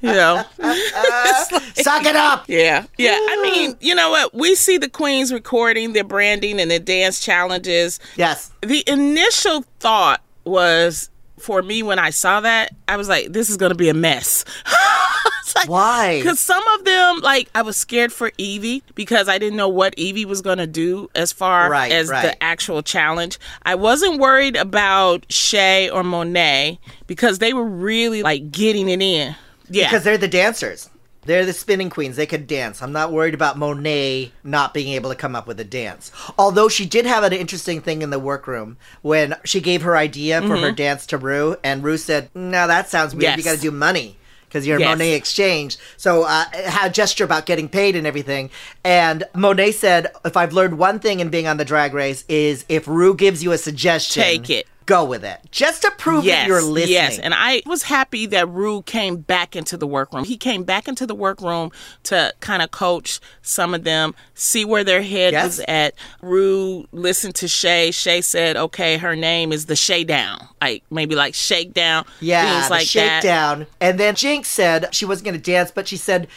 You 0.00 0.12
know. 0.12 0.44
Like- 0.58 1.62
Suck 1.76 2.06
it 2.06 2.16
up. 2.16 2.44
yeah. 2.48 2.86
Yeah. 2.96 3.16
I 3.18 3.40
mean, 3.42 3.76
you 3.80 3.94
know 3.94 4.10
what? 4.10 4.32
We 4.34 4.54
see 4.54 4.78
the 4.78 4.88
queens 4.88 5.32
recording 5.32 5.92
their 5.92 6.04
branding 6.04 6.60
and 6.60 6.70
their 6.70 6.78
dance 6.78 7.20
challenges. 7.20 7.98
Yes. 8.16 8.50
The 8.62 8.82
initial 8.86 9.64
thought 9.80 10.22
was 10.44 11.10
for 11.38 11.62
me 11.62 11.82
when 11.82 11.98
I 11.98 12.10
saw 12.10 12.40
that, 12.40 12.72
I 12.88 12.96
was 12.96 13.08
like, 13.08 13.32
this 13.32 13.50
is 13.50 13.56
going 13.56 13.70
to 13.70 13.76
be 13.76 13.88
a 13.88 13.94
mess. 13.94 14.44
Why? 15.66 16.18
Because 16.18 16.40
some 16.40 16.66
of 16.78 16.84
them, 16.84 17.20
like, 17.20 17.48
I 17.54 17.62
was 17.62 17.76
scared 17.76 18.12
for 18.12 18.30
Yvie 18.32 18.82
because 18.94 19.28
I 19.28 19.38
didn't 19.38 19.56
know 19.56 19.68
what 19.68 19.94
Yvie 19.96 20.24
was 20.24 20.42
going 20.42 20.58
to 20.58 20.66
do 20.66 21.08
as 21.14 21.32
far 21.32 21.70
Right, 21.70 21.92
as 21.92 22.08
right. 22.08 22.22
the 22.22 22.42
actual 22.42 22.82
challenge. 22.82 23.38
I 23.62 23.74
wasn't 23.74 24.20
worried 24.20 24.56
about 24.56 25.24
Shea 25.30 25.88
or 25.90 26.02
Monet 26.02 26.78
because 27.06 27.38
they 27.38 27.52
were 27.52 27.64
really, 27.64 28.22
like, 28.22 28.50
getting 28.50 28.88
it 28.88 29.00
in. 29.00 29.34
Yeah. 29.70 29.88
Because 29.88 30.04
they're 30.04 30.18
the 30.18 30.28
dancers. 30.28 30.90
They're 31.26 31.46
the 31.46 31.52
spinning 31.52 31.90
queens. 31.90 32.16
They 32.16 32.26
could 32.26 32.46
dance. 32.46 32.82
I'm 32.82 32.92
not 32.92 33.12
worried 33.12 33.34
about 33.34 33.58
Monet 33.58 34.32
not 34.42 34.74
being 34.74 34.92
able 34.94 35.10
to 35.10 35.16
come 35.16 35.34
up 35.34 35.46
with 35.46 35.58
a 35.60 35.64
dance. 35.64 36.12
Although 36.38 36.68
she 36.68 36.84
did 36.86 37.06
have 37.06 37.24
an 37.24 37.32
interesting 37.32 37.80
thing 37.80 38.02
in 38.02 38.10
the 38.10 38.18
workroom 38.18 38.76
when 39.02 39.34
she 39.44 39.60
gave 39.60 39.82
her 39.82 39.96
idea 39.96 40.42
for 40.42 40.56
her 40.56 40.72
dance 40.72 41.06
to 41.06 41.18
Rue, 41.18 41.56
and 41.64 41.82
Rue 41.82 41.96
said, 41.96 42.30
"No, 42.34 42.66
that 42.66 42.88
sounds 42.88 43.14
weird. 43.14 43.36
You 43.36 43.42
Mm-hmm. 43.42 43.44
Got 43.44 43.54
to 43.56 43.60
do 43.60 43.70
money." 43.70 44.16
Because 44.48 44.68
you're 44.68 44.78
Yes. 44.78 44.96
Monét 44.96 45.16
X 45.16 45.32
Change. 45.34 45.78
So, 45.96 46.22
uh, 46.22 46.44
had 46.52 46.92
a 46.92 46.94
gesture 46.94 47.24
about 47.24 47.44
getting 47.44 47.68
paid 47.68 47.96
and 47.96 48.06
everything. 48.06 48.50
And 48.84 49.24
Monet 49.34 49.72
said, 49.72 50.12
if 50.24 50.36
I've 50.36 50.52
learned 50.52 50.78
one 50.78 51.00
thing 51.00 51.18
in 51.18 51.28
being 51.28 51.48
on 51.48 51.56
the 51.56 51.64
drag 51.64 51.92
race, 51.92 52.24
is 52.28 52.64
if 52.68 52.86
Rue 52.86 53.16
gives 53.16 53.42
you 53.42 53.50
a 53.50 53.58
suggestion, 53.58 54.22
Take 54.22 54.50
it. 54.50 54.68
Go 54.86 55.04
with 55.04 55.24
it. 55.24 55.40
Just 55.50 55.82
to 55.82 55.90
prove 55.92 56.24
that 56.26 56.46
you're 56.46 56.60
listening. 56.60 56.92
Yes, 56.92 57.18
and 57.18 57.32
I 57.34 57.62
was 57.64 57.84
happy 57.84 58.26
that 58.26 58.48
Rue 58.48 58.82
came 58.82 59.16
back 59.16 59.56
into 59.56 59.76
the 59.76 59.86
workroom. 59.86 60.24
He 60.24 60.36
came 60.36 60.62
back 60.64 60.88
into 60.88 61.06
the 61.06 61.14
workroom 61.14 61.70
to 62.04 62.34
kind 62.40 62.62
of 62.62 62.70
coach 62.70 63.18
some 63.40 63.72
of 63.74 63.84
them, 63.84 64.14
see 64.34 64.64
where 64.64 64.84
their 64.84 65.00
head 65.02 65.32
Yes. 65.32 65.44
was 65.44 65.60
at. 65.68 65.94
Rue 66.20 66.86
listened 66.92 67.34
to 67.36 67.48
Shea. 67.48 67.90
Shea 67.92 68.20
said, 68.20 68.56
"Okay, 68.56 68.98
her 68.98 69.16
name 69.16 69.52
is 69.52 69.66
the 69.66 69.76
Shea 69.76 70.04
Down, 70.04 70.48
like 70.60 70.82
maybe 70.90 71.14
like 71.14 71.34
Shakedown, 71.34 72.04
Yeah, 72.20 72.58
things 72.60 72.70
like 72.70 72.90
that." 72.92 73.22
shakedown. 73.22 73.66
And 73.80 73.98
then 73.98 74.14
Jinkx 74.14 74.46
said 74.46 74.94
she 74.94 75.04
wasn't 75.06 75.24
going 75.26 75.40
to 75.40 75.50
dance, 75.50 75.70
but 75.70 75.88
she 75.88 75.96
said 75.96 76.28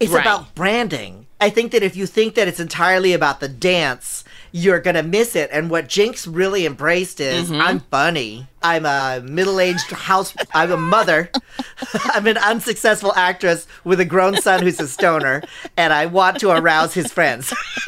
it's 0.00 0.10
Right. 0.12 0.20
about 0.20 0.54
branding. 0.54 1.26
I 1.40 1.48
think 1.50 1.72
that 1.72 1.82
if 1.82 1.96
you 1.96 2.06
think 2.06 2.34
that 2.34 2.48
it's 2.48 2.60
entirely 2.60 3.12
about 3.12 3.40
the 3.40 3.48
dance, 3.48 4.24
you're 4.54 4.80
to 4.94 5.02
miss 5.02 5.34
it. 5.34 5.50
And 5.52 5.68
what 5.68 5.88
Jinkx 5.88 6.28
really 6.32 6.64
embraced 6.64 7.18
is 7.18 7.50
Mm-hmm. 7.50 7.60
I'm 7.60 7.80
funny. 7.80 8.46
I'm 8.62 8.86
a 8.86 9.20
middle 9.20 9.58
aged 9.58 9.90
house, 9.90 10.32
I'm 10.54 10.70
a 10.70 10.76
mother. 10.76 11.28
I'm 12.04 12.28
an 12.28 12.38
unsuccessful 12.38 13.12
actress 13.16 13.66
with 13.82 13.98
a 13.98 14.04
grown 14.04 14.40
son 14.40 14.62
who's 14.62 14.78
a 14.78 14.86
stoner, 14.86 15.42
and 15.76 15.92
I 15.92 16.06
want 16.06 16.38
to 16.40 16.50
arouse 16.50 16.94
his 16.94 17.12
friends. 17.12 17.50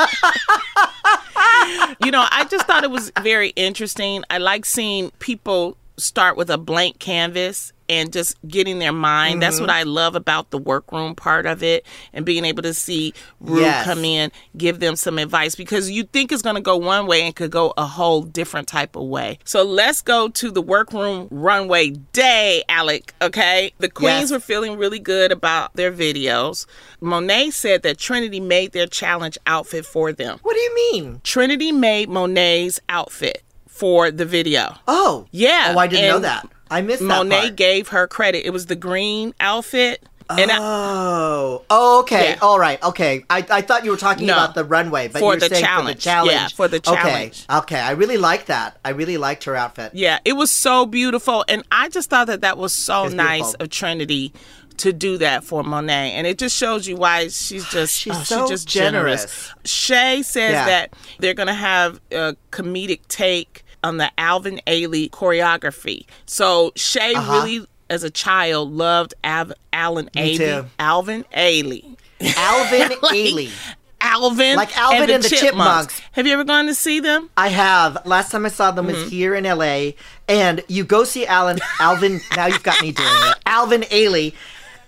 you 2.02 2.11
know, 2.11 2.26
I 2.31 2.46
just 2.50 2.66
thought 2.66 2.83
it 2.83 2.90
was 2.90 3.12
very 3.22 3.50
interesting. 3.50 4.24
I 4.29 4.38
like 4.38 4.64
seeing 4.64 5.12
people 5.20 5.76
start 5.96 6.37
with 6.37 6.50
a 6.50 6.59
blank 6.59 6.98
canvas 6.98 7.72
and 7.88 8.12
just 8.12 8.37
getting 8.49 8.79
their 8.79 8.92
mind. 8.92 9.42
That's 9.42 9.57
Mm-hmm. 9.57 9.62
what 9.64 9.70
I 9.70 9.83
love 9.85 10.14
about 10.16 10.51
the 10.51 10.59
workroom 10.59 11.14
part 11.14 11.46
of 11.46 11.62
it 11.62 11.87
and 12.12 12.25
being 12.25 12.44
able 12.44 12.62
to 12.62 12.75
see 12.75 13.14
Rue 13.40 13.61
Yes. 13.61 13.85
come 13.85 14.05
in, 14.05 14.31
give 14.57 14.81
them 14.81 14.96
some 14.96 15.18
advice 15.18 15.55
because 15.55 15.90
you 15.90 16.05
think 16.05 16.33
it's 16.33 16.42
going 16.42 16.57
to 16.57 16.62
go 16.62 16.77
one 16.77 17.07
way 17.07 17.22
and 17.22 17.35
could 17.35 17.51
go 17.51 17.72
a 17.77 17.87
whole 17.87 18.22
different 18.22 18.68
type 18.68 18.96
of 18.96 19.05
way. 19.05 19.38
So 19.44 19.62
let's 19.62 20.03
go 20.03 20.29
to 20.29 20.51
the 20.51 20.62
workroom 20.62 21.29
runway 21.31 21.90
day, 22.12 22.64
Alec, 22.68 23.14
okay? 23.22 23.72
The 23.79 23.88
queens 23.88 24.31
Yes. 24.31 24.33
were 24.33 24.40
feeling 24.40 24.77
really 24.77 24.99
good 24.99 25.33
about 25.33 25.75
their 25.75 25.92
videos. 25.92 26.66
Monet 27.01 27.51
said 27.51 27.83
that 27.83 27.99
Trinity 27.99 28.40
made 28.40 28.72
their 28.72 28.87
challenge 28.87 29.38
outfit 29.46 29.87
for 29.87 30.12
them. 30.12 30.38
What 30.42 30.55
do 30.55 30.61
you 30.61 30.75
mean? 30.92 31.20
Trinity 31.25 31.72
made 31.72 32.09
Monet's 32.09 32.81
outfit 32.88 33.42
for 33.68 34.11
the 34.11 34.25
video. 34.25 34.77
Oh. 34.88 35.27
Yeah, 35.31 35.75
Oh, 35.77 35.79
I 35.79 35.87
didn't 35.87 36.09
know 36.09 36.18
that. 36.20 36.49
I 36.70 36.83
missed 36.83 37.00
that 37.00 37.07
Monet 37.07 37.50
gave 37.52 37.88
her 37.88 38.07
credit. 38.07 38.46
It 38.46 38.50
was 38.50 38.66
the 38.66 38.76
green 38.76 39.35
outfit. 39.40 40.02
And 40.29 40.50
I, 40.50 40.59
Oh, 40.61 41.62
oh, 41.70 42.00
okay, 42.00 42.31
Yeah. 42.31 42.38
all 42.42 42.59
right, 42.59 42.83
okay. 42.83 43.24
I, 43.31 43.46
I 43.48 43.61
thought 43.62 43.85
you 43.85 43.92
were 43.92 43.96
talking 43.96 44.26
No. 44.26 44.33
about 44.33 44.57
the 44.57 44.64
runway, 44.64 45.07
but 45.07 45.20
For 45.20 45.35
you're 45.35 45.40
the 45.40 45.48
saying 45.48 45.55
for 45.55 45.61
the 45.61 45.94
challenge. 45.94 46.00
challenge. 46.02 46.33
Yeah, 46.33 46.48
for 46.48 46.66
the 46.66 46.81
challenge. 46.81 47.44
Okay, 47.48 47.59
okay. 47.59 47.79
I 47.81 47.92
really 47.92 48.16
like 48.16 48.46
that. 48.46 48.79
I 48.85 48.90
really 48.90 49.18
liked 49.18 49.44
her 49.44 49.55
outfit. 49.55 49.92
yeah, 49.94 50.18
it 50.24 50.33
was 50.33 50.50
so 50.50 50.85
beautiful. 50.85 51.44
And 51.46 51.62
I 51.70 51.88
just 51.90 52.11
thought 52.11 52.26
that 52.26 52.40
that 52.40 52.59
was 52.59 52.72
so 52.72 53.05
It's 53.05 53.14
nice 53.14 53.38
beautiful. 53.42 53.64
of 53.64 53.70
Trinity 53.70 54.33
to 54.79 54.92
do 54.92 55.16
that 55.18 55.44
for 55.44 55.62
Monet. 55.62 56.11
And 56.16 56.26
it 56.26 56.38
just 56.38 56.57
shows 56.57 56.88
you 56.88 56.96
why 56.96 57.29
she's 57.29 57.64
just 57.70 57.96
She's 57.96 58.12
oh, 58.16 58.22
so 58.24 58.40
she's 58.42 58.50
just 58.64 58.68
generous. 58.68 59.20
generous. 59.22 59.55
Shea 59.64 60.22
says 60.24 60.52
Yeah. 60.52 60.66
that 60.66 60.92
they're 61.20 61.35
going 61.35 61.46
to 61.46 61.55
have 61.55 62.00
a 62.11 62.35
comedic 62.50 63.02
take 63.07 63.62
on 63.87 63.96
the 63.99 64.11
Alvin 64.18 64.61
Ailey 64.66 65.09
choreography. 65.11 66.05
So 66.27 66.72
Shea 66.77 67.14
Uh-huh. 67.14 67.33
really 67.44 67.66
as 67.88 68.03
a 68.03 68.11
child 68.11 68.72
loved 68.72 69.14
Av- 69.25 69.53
Alan 69.72 70.11
Me 70.14 70.37
Ailey. 70.37 70.38
too. 70.62 70.66
Alvin 70.79 71.25
Ailey. 71.37 71.96
Alvin 72.37 72.88
Like, 73.03 73.14
Ailey. 73.14 73.51
Alvin, 74.01 74.57
Like 74.57 74.77
Alvin 74.77 75.01
and 75.03 75.09
the, 75.11 75.14
and 75.14 75.25
the 75.25 75.29
Chipmunks. 75.29 75.51
Chipmunks. 75.94 76.01
Have 76.12 76.27
you 76.27 76.33
ever 76.35 76.44
gone 76.44 76.66
to 76.66 76.75
see 76.75 77.01
them? 77.01 77.31
I 77.37 77.49
have. 77.49 78.05
Last 78.07 78.31
time 78.31 78.44
I 78.44 78.51
saw 78.51 78.70
them 78.70 78.87
Mm-hmm. 78.87 79.03
was 79.03 79.11
here 79.11 79.35
in 79.35 79.44
LA, 79.44 79.92
and 80.29 80.62
you 80.68 80.85
go 80.85 81.05
see 81.05 81.27
Alan, 81.27 81.59
Alvin. 81.81 82.20
now 82.37 82.46
you've 82.46 82.62
got 82.62 82.81
me 82.83 82.92
doing 82.92 83.09
it. 83.09 83.37
Alvin 83.46 83.83
Ailey, 83.83 84.33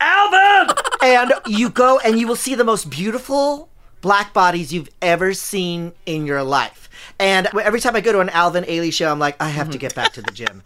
Alvin, 0.01 0.75
and 1.03 1.33
you 1.47 1.71
go 1.71 1.99
and 2.01 2.19
you 2.21 2.27
will 2.29 2.37
see 2.37 2.55
the 2.55 2.65
most 2.65 2.91
beautiful 2.91 3.69
black 4.01 4.33
bodies 4.33 4.73
you've 4.73 4.91
ever 5.03 5.35
seen 5.35 5.93
in 6.07 6.25
your 6.27 6.43
life. 6.43 6.88
And 7.21 7.49
every 7.61 7.81
time 7.81 7.97
I 7.97 8.01
go 8.01 8.13
to 8.13 8.21
an 8.21 8.29
Alvin 8.31 8.65
Ailey 8.65 8.93
show, 8.93 9.11
I'm 9.11 9.19
like, 9.19 9.41
I 9.41 9.49
have 9.49 9.71
to 9.71 9.79
get 9.79 9.95
back 9.95 10.13
to 10.13 10.23
the 10.23 10.31
gym. 10.31 10.63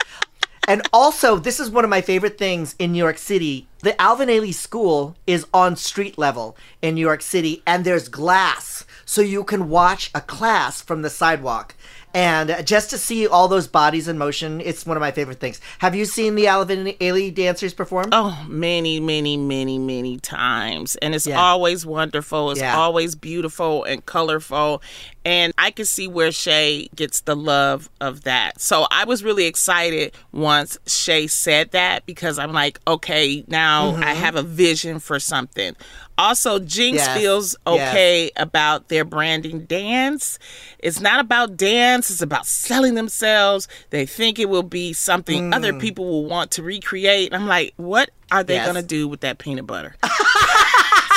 And 0.68 0.82
also, 0.92 1.38
this 1.38 1.58
is 1.58 1.70
one 1.70 1.82
of 1.82 1.90
my 1.90 2.00
favorite 2.00 2.38
things 2.38 2.76
in 2.78 2.92
New 2.92 2.98
York 2.98 3.18
City. 3.18 3.66
The 3.80 4.00
Alvin 4.00 4.28
Ailey 4.28 4.54
School 4.54 5.16
is 5.26 5.44
on 5.52 5.74
street 5.74 6.18
level 6.18 6.56
in 6.80 6.94
New 6.94 7.00
York 7.00 7.20
City, 7.20 7.62
and 7.66 7.84
there's 7.84 8.08
glass, 8.08 8.84
so 9.04 9.22
you 9.22 9.42
can 9.42 9.68
watch 9.68 10.10
a 10.14 10.20
class 10.20 10.80
from 10.80 11.02
the 11.02 11.10
sidewalk. 11.10 11.74
And 12.14 12.66
just 12.66 12.90
to 12.90 12.98
see 12.98 13.26
all 13.26 13.48
those 13.48 13.66
bodies 13.66 14.08
in 14.08 14.18
motion, 14.18 14.60
it's 14.60 14.84
one 14.84 14.96
of 14.96 15.00
my 15.00 15.12
favorite 15.12 15.40
things. 15.40 15.60
Have 15.78 15.94
you 15.94 16.04
seen 16.04 16.34
the 16.34 16.46
Alvin 16.46 16.86
Ailey 17.00 17.34
dancers 17.34 17.72
perform? 17.72 18.10
Oh, 18.12 18.44
many, 18.48 19.00
many, 19.00 19.36
many, 19.36 19.78
many 19.78 20.18
times. 20.18 20.96
And 20.96 21.14
it's 21.14 21.26
Yeah. 21.26 21.40
always 21.40 21.86
wonderful. 21.86 22.50
It's 22.50 22.60
Yeah. 22.60 22.76
always 22.76 23.14
beautiful 23.14 23.84
and 23.84 24.04
colorful. 24.04 24.82
And 25.24 25.52
I 25.56 25.70
can 25.70 25.84
see 25.84 26.08
where 26.08 26.32
Shea 26.32 26.88
gets 26.94 27.20
the 27.20 27.36
love 27.36 27.88
of 28.00 28.24
that. 28.24 28.60
So 28.60 28.86
I 28.90 29.04
was 29.04 29.22
really 29.22 29.46
excited 29.46 30.12
once 30.32 30.78
Shea 30.86 31.28
said 31.28 31.70
that 31.70 32.04
because 32.06 32.38
I'm 32.38 32.52
like, 32.52 32.80
okay, 32.86 33.44
now 33.46 33.90
I 33.90 33.92
mm-hmm. 33.92 34.02
have 34.02 34.34
a 34.36 34.42
vision 34.42 34.98
for 34.98 35.20
something. 35.20 35.76
Also, 36.22 36.58
Jinkx. 36.60 36.94
Yes. 36.94 37.18
feels 37.18 37.56
Yes. 37.66 37.74
okay 37.94 38.30
about 38.36 38.88
their 38.88 39.04
branding 39.04 39.64
dance. 39.64 40.38
It's 40.78 41.00
not 41.00 41.18
about 41.20 41.56
dance, 41.56 42.10
it's 42.10 42.22
about 42.22 42.46
selling 42.46 42.94
themselves. 42.94 43.66
They 43.90 44.06
think 44.06 44.38
it 44.38 44.48
will 44.48 44.62
be 44.62 44.92
something 44.92 45.52
other 45.52 45.72
people 45.74 46.06
will 46.06 46.26
want 46.26 46.52
to 46.52 46.62
recreate. 46.62 47.34
I'm 47.34 47.46
like, 47.48 47.74
what 47.76 48.10
are 48.30 48.44
they 48.44 48.54
Mm. 48.54 48.56
Yes. 48.58 48.66
going 48.72 48.82
to 48.82 48.88
do 48.88 49.08
with 49.08 49.20
that 49.20 49.38
peanut 49.38 49.66
butter? 49.66 49.96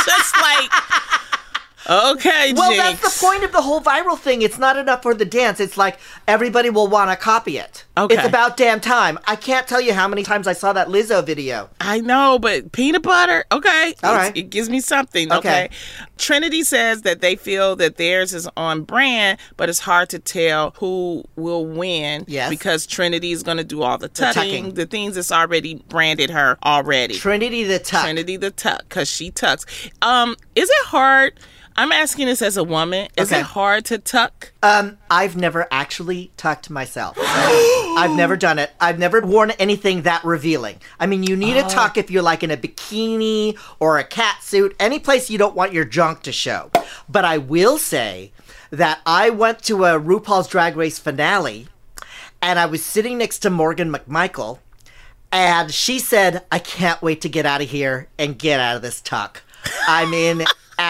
Just 0.05 0.35
like, 0.41 0.71
okay, 1.89 2.53
Well, 2.53 2.71
Jinkx. 2.71 2.77
that's 2.77 3.19
the 3.19 3.25
point 3.25 3.43
of 3.43 3.51
the 3.51 3.61
whole 3.61 3.81
viral 3.81 4.17
thing. 4.17 4.41
It's 4.41 4.57
not 4.57 4.77
enough 4.77 5.01
for 5.03 5.13
the 5.13 5.25
dance. 5.25 5.59
It's 5.59 5.77
like 5.77 5.99
everybody 6.27 6.69
will 6.69 6.87
want 6.87 7.09
to 7.11 7.15
copy 7.15 7.57
it. 7.57 7.85
Okay. 7.97 8.15
It's 8.15 8.25
about 8.25 8.57
damn 8.57 8.81
time. 8.81 9.17
I 9.25 9.35
can't 9.35 9.67
tell 9.67 9.79
you 9.79 9.93
how 9.93 10.07
many 10.07 10.23
times 10.23 10.47
I 10.47 10.53
saw 10.53 10.73
that 10.73 10.87
Lizzo 10.89 11.25
video. 11.25 11.69
I 11.79 12.01
know, 12.01 12.39
but 12.39 12.71
peanut 12.71 13.03
butter, 13.03 13.45
okay. 13.51 13.93
All 14.03 14.13
right. 14.15 14.35
It 14.35 14.49
gives 14.49 14.69
me 14.69 14.79
something, 14.81 15.31
Okay. 15.31 15.37
okay. 15.65 15.69
Trinity 16.17 16.63
says 16.63 17.01
that 17.03 17.21
they 17.21 17.35
feel 17.35 17.75
that 17.77 17.97
theirs 17.97 18.33
is 18.33 18.47
on 18.57 18.83
brand, 18.83 19.37
but 19.57 19.69
it's 19.69 19.79
hard 19.79 20.09
to 20.09 20.19
tell 20.19 20.71
who 20.77 21.23
will 21.35 21.65
win. 21.65 22.25
Yes. 22.27 22.49
Because 22.49 22.85
Trinity 22.85 23.31
is 23.31 23.43
going 23.43 23.57
to 23.57 23.63
do 23.63 23.81
all 23.81 23.97
the 23.97 24.07
tucking. 24.09 24.33
tucking, 24.33 24.73
the 24.75 24.85
things 24.85 25.15
that's 25.15 25.31
already 25.31 25.75
branded 25.89 26.29
her 26.29 26.57
already. 26.65 27.15
Trinity 27.15 27.63
the 27.63 27.79
Tuck. 27.79 28.03
Trinity 28.03 28.37
the 28.37 28.51
tuck, 28.51 28.79
because 28.89 29.09
she 29.09 29.31
tucks. 29.31 29.65
Um, 30.01 30.35
is 30.55 30.69
it 30.69 30.85
hard? 30.87 31.39
I'm 31.77 31.91
asking 31.91 32.27
this 32.27 32.41
as 32.41 32.55
a 32.55 32.63
woman. 32.63 33.09
Is 33.17 33.31
Okay. 33.31 33.41
it 33.41 33.45
hard 33.47 33.83
to 33.85 33.97
tuck? 33.97 34.53
Um, 34.63 34.97
I've 35.11 35.35
never 35.35 35.67
actually 35.71 36.31
tucked 36.37 36.69
myself. 36.69 37.17
I've 37.19 38.15
never 38.15 38.37
done 38.37 38.59
it. 38.59 38.71
I've 38.79 38.97
never 38.97 39.19
worn 39.21 39.51
anything 39.51 40.03
that 40.03 40.23
revealing. 40.23 40.77
I 40.99 41.05
mean, 41.05 41.23
you 41.23 41.35
need 41.35 41.57
a 41.57 41.63
tuck 41.63 41.97
if 41.97 42.09
you're 42.09 42.23
like 42.23 42.43
in 42.43 42.51
a 42.51 42.57
bikini 42.57 43.57
or 43.79 43.97
a 43.97 44.03
cat 44.05 44.41
suit, 44.41 44.75
any 44.79 44.99
place 44.99 45.29
you 45.29 45.37
don't 45.37 45.55
want 45.55 45.73
your 45.73 45.85
junk 45.85 46.21
to 46.23 46.31
show. 46.31 46.71
But 47.09 47.25
I 47.25 47.37
will 47.37 47.77
say 47.77 48.31
that 48.71 48.99
I 49.05 49.29
went 49.29 49.61
to 49.63 49.83
a 49.85 49.99
RuPaul's 49.99 50.47
Drag 50.47 50.75
Race 50.77 50.97
finale 50.99 51.67
and 52.41 52.57
I 52.57 52.65
was 52.67 52.83
sitting 52.85 53.17
next 53.17 53.39
to 53.39 53.49
Morgan 53.49 53.91
McMichael 53.91 54.59
and 55.31 55.73
she 55.73 55.99
said, 55.99 56.45
I 56.51 56.59
can't 56.59 57.01
wait 57.01 57.19
to 57.21 57.29
get 57.29 57.45
out 57.45 57.61
of 57.61 57.69
here 57.69 58.07
and 58.17 58.39
get 58.39 58.59
out 58.61 58.77
of 58.77 58.81
this 58.81 59.01
tuck. 59.01 59.41
I'm 59.87 60.13
in 60.13 60.45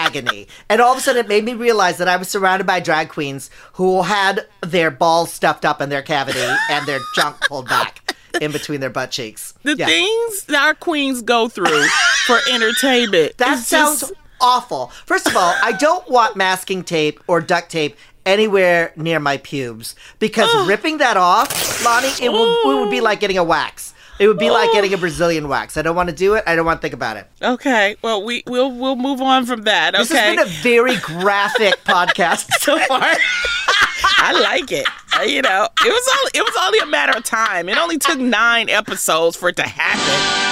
agony. 0.06 0.48
And 0.68 0.80
all 0.80 0.92
of 0.92 0.98
a 0.98 1.00
sudden, 1.00 1.24
it 1.24 1.28
made 1.28 1.44
me 1.44 1.54
realize 1.54 1.98
that 1.98 2.08
I 2.08 2.16
was 2.16 2.28
surrounded 2.28 2.66
by 2.66 2.80
drag 2.80 3.08
queens 3.08 3.50
who 3.74 4.02
had 4.02 4.46
their 4.62 4.90
balls 4.90 5.32
stuffed 5.32 5.64
up 5.64 5.80
in 5.80 5.88
their 5.88 6.02
cavity 6.02 6.38
and 6.70 6.86
their 6.86 7.00
junk 7.14 7.36
pulled 7.48 7.68
back 7.68 8.14
in 8.40 8.52
between 8.52 8.80
their 8.80 8.90
butt 8.90 9.10
cheeks. 9.10 9.54
The 9.62 9.76
Yeah. 9.76 9.86
things 9.86 10.42
that 10.44 10.62
our 10.62 10.74
queens 10.74 11.22
go 11.22 11.48
through 11.48 11.86
for 12.26 12.38
entertainment. 12.50 13.38
That 13.38 13.58
sounds 13.64 14.00
just- 14.00 14.12
awful. 14.40 14.92
First 15.06 15.26
of 15.26 15.36
all, 15.36 15.54
I 15.62 15.72
don't 15.72 16.08
want 16.10 16.36
masking 16.36 16.84
tape 16.84 17.20
or 17.26 17.40
duct 17.40 17.70
tape 17.70 17.96
anywhere 18.26 18.92
near 18.96 19.20
my 19.20 19.36
pubes 19.38 19.94
because 20.18 20.52
ripping 20.66 20.98
that 20.98 21.16
off, 21.16 21.48
Loni, 21.84 22.20
it 22.20 22.30
would, 22.32 22.48
it 22.48 22.80
would 22.80 22.90
be 22.90 23.00
like 23.00 23.20
getting 23.20 23.38
a 23.38 23.44
wax. 23.44 23.94
It 24.18 24.28
would 24.28 24.38
be 24.38 24.50
like 24.50 24.72
getting 24.72 24.94
a 24.94 24.96
Brazilian 24.98 25.48
wax. 25.48 25.76
I 25.76 25.82
don't 25.82 25.94
want 25.96 26.08
to 26.08 26.14
do 26.14 26.34
it. 26.34 26.44
I 26.46 26.56
don't 26.56 26.64
want 26.66 26.78
to 26.80 26.82
think 26.82 26.94
about 26.94 27.16
it. 27.16 27.26
okay. 27.42 27.96
Well, 28.02 28.22
we 28.24 28.42
we'll 28.46 28.70
we'll 28.72 28.96
move 28.96 29.20
on 29.20 29.44
from 29.46 29.62
that. 29.62 29.94
Okay. 29.94 30.02
This 30.04 30.12
has 30.12 30.36
been 30.36 30.46
a 30.46 30.50
very 30.62 30.96
graphic 30.96 31.74
podcast 31.84 32.50
so 32.60 32.78
far. 32.80 33.02
I 34.18 34.32
like 34.42 34.72
it. 34.72 34.86
Uh, 35.18 35.22
You 35.22 35.42
know, 35.42 35.68
it 35.84 35.88
was 35.88 36.16
only 36.18 36.30
it 36.34 36.42
was 36.42 36.54
only 36.64 36.78
a 36.80 36.86
matter 36.86 37.16
of 37.16 37.24
time. 37.24 37.68
It 37.68 37.76
only 37.78 37.98
took 37.98 38.18
nine 38.18 38.68
episodes 38.68 39.36
for 39.36 39.48
it 39.48 39.56
to 39.56 39.62
happen. 39.62 40.45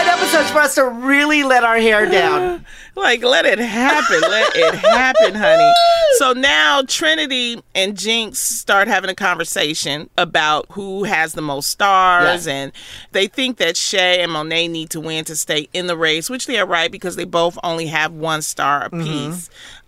Nine 0.00 0.18
episodes 0.18 0.50
for 0.50 0.60
us 0.60 0.74
to 0.76 0.84
really 0.88 1.42
let 1.42 1.62
our 1.62 1.76
hair 1.78 2.06
down. 2.06 2.64
Like, 2.96 3.22
let 3.22 3.46
it 3.46 3.60
happen. 3.60 4.20
Let 4.20 4.54
it 4.56 4.74
happen, 4.74 5.34
honey. 5.34 5.72
So 6.18 6.32
now 6.34 6.82
Trinity 6.86 7.62
and 7.74 7.94
Jinkx 7.96 8.34
start 8.36 8.88
having 8.88 9.08
a 9.08 9.14
conversation 9.14 10.10
about 10.18 10.66
who 10.72 11.04
has 11.04 11.32
the 11.32 11.40
most 11.40 11.70
stars, 11.70 12.46
Yeah. 12.46 12.52
and 12.54 12.72
they 13.12 13.26
think 13.28 13.56
that 13.58 13.76
Shea 13.76 14.20
and 14.20 14.32
Monet 14.32 14.68
need 14.68 14.90
to 14.90 15.00
win 15.00 15.24
to 15.26 15.36
stay 15.36 15.68
in 15.72 15.86
the 15.86 15.96
race, 15.96 16.28
which 16.28 16.46
they 16.46 16.58
are 16.58 16.66
right 16.66 16.90
because 16.90 17.14
they 17.16 17.24
both 17.24 17.56
only 17.62 17.86
have 17.86 18.12
one 18.12 18.42
star 18.42 18.90
Mm-hmm. 18.90 19.32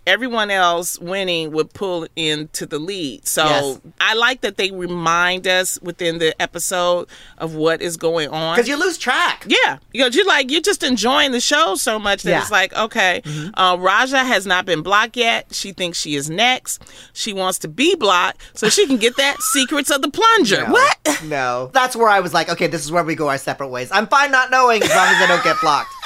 Everyone 0.05 0.51
else 0.51 0.99
winning 0.99 1.51
would 1.51 1.73
pull 1.73 2.07
into 2.15 2.65
the 2.65 2.79
lead. 2.79 3.27
So 3.27 3.43
Yes. 3.43 3.81
I 4.01 4.13
like 4.15 4.41
that 4.41 4.57
they 4.57 4.71
remind 4.71 5.47
us 5.47 5.79
within 5.81 6.17
the 6.17 6.39
episode 6.41 7.07
of 7.37 7.55
what 7.55 7.81
is 7.81 7.97
going 7.97 8.29
on. 8.29 8.55
Because 8.55 8.67
you 8.67 8.77
lose 8.77 8.97
track. 8.97 9.45
Yeah, 9.47 9.77
because 9.91 10.15
you're 10.15 10.25
like 10.27 10.51
you're 10.51 10.61
just 10.61 10.83
enjoying 10.83 11.31
the 11.31 11.39
show 11.39 11.75
so 11.75 11.99
much 11.99 12.23
that 12.23 12.29
Yeah. 12.29 12.35
Mm-hmm. 12.37 12.41
it's 12.43 12.51
like 12.51 12.75
okay. 12.75 13.21
Uh, 13.53 13.77
Raja 13.79 14.19
has 14.19 14.45
not 14.45 14.65
been 14.65 14.81
blocked 14.81 15.15
yet. 15.15 15.47
She 15.53 15.71
thinks 15.71 15.97
she 15.99 16.15
is 16.15 16.29
next. 16.29 16.83
She 17.13 17.33
wants 17.33 17.59
to 17.59 17.67
be 17.67 17.95
blocked 17.95 18.41
so 18.57 18.69
she 18.69 18.85
can 18.87 18.97
get 18.97 19.15
that 19.17 19.37
secrets 19.53 19.89
of 19.89 20.01
the 20.01 20.09
plunger. 20.11 20.65
No. 20.67 20.73
What? 20.73 21.21
No. 21.23 21.69
That's 21.73 21.95
where 21.95 22.09
I 22.09 22.19
was 22.19 22.33
like, 22.33 22.49
okay, 22.49 22.67
this 22.67 22.83
is 22.83 22.91
where 22.91 23.03
we 23.03 23.15
go 23.15 23.29
our 23.29 23.37
separate 23.37 23.69
ways. 23.69 23.89
I'm 23.91 24.07
fine 24.07 24.31
not 24.31 24.51
knowing 24.51 24.83
as 24.83 24.89
long 24.89 25.07
as 25.07 25.21
I 25.21 25.27
don't 25.27 25.43
get 25.43 25.57
blocked. 25.61 25.89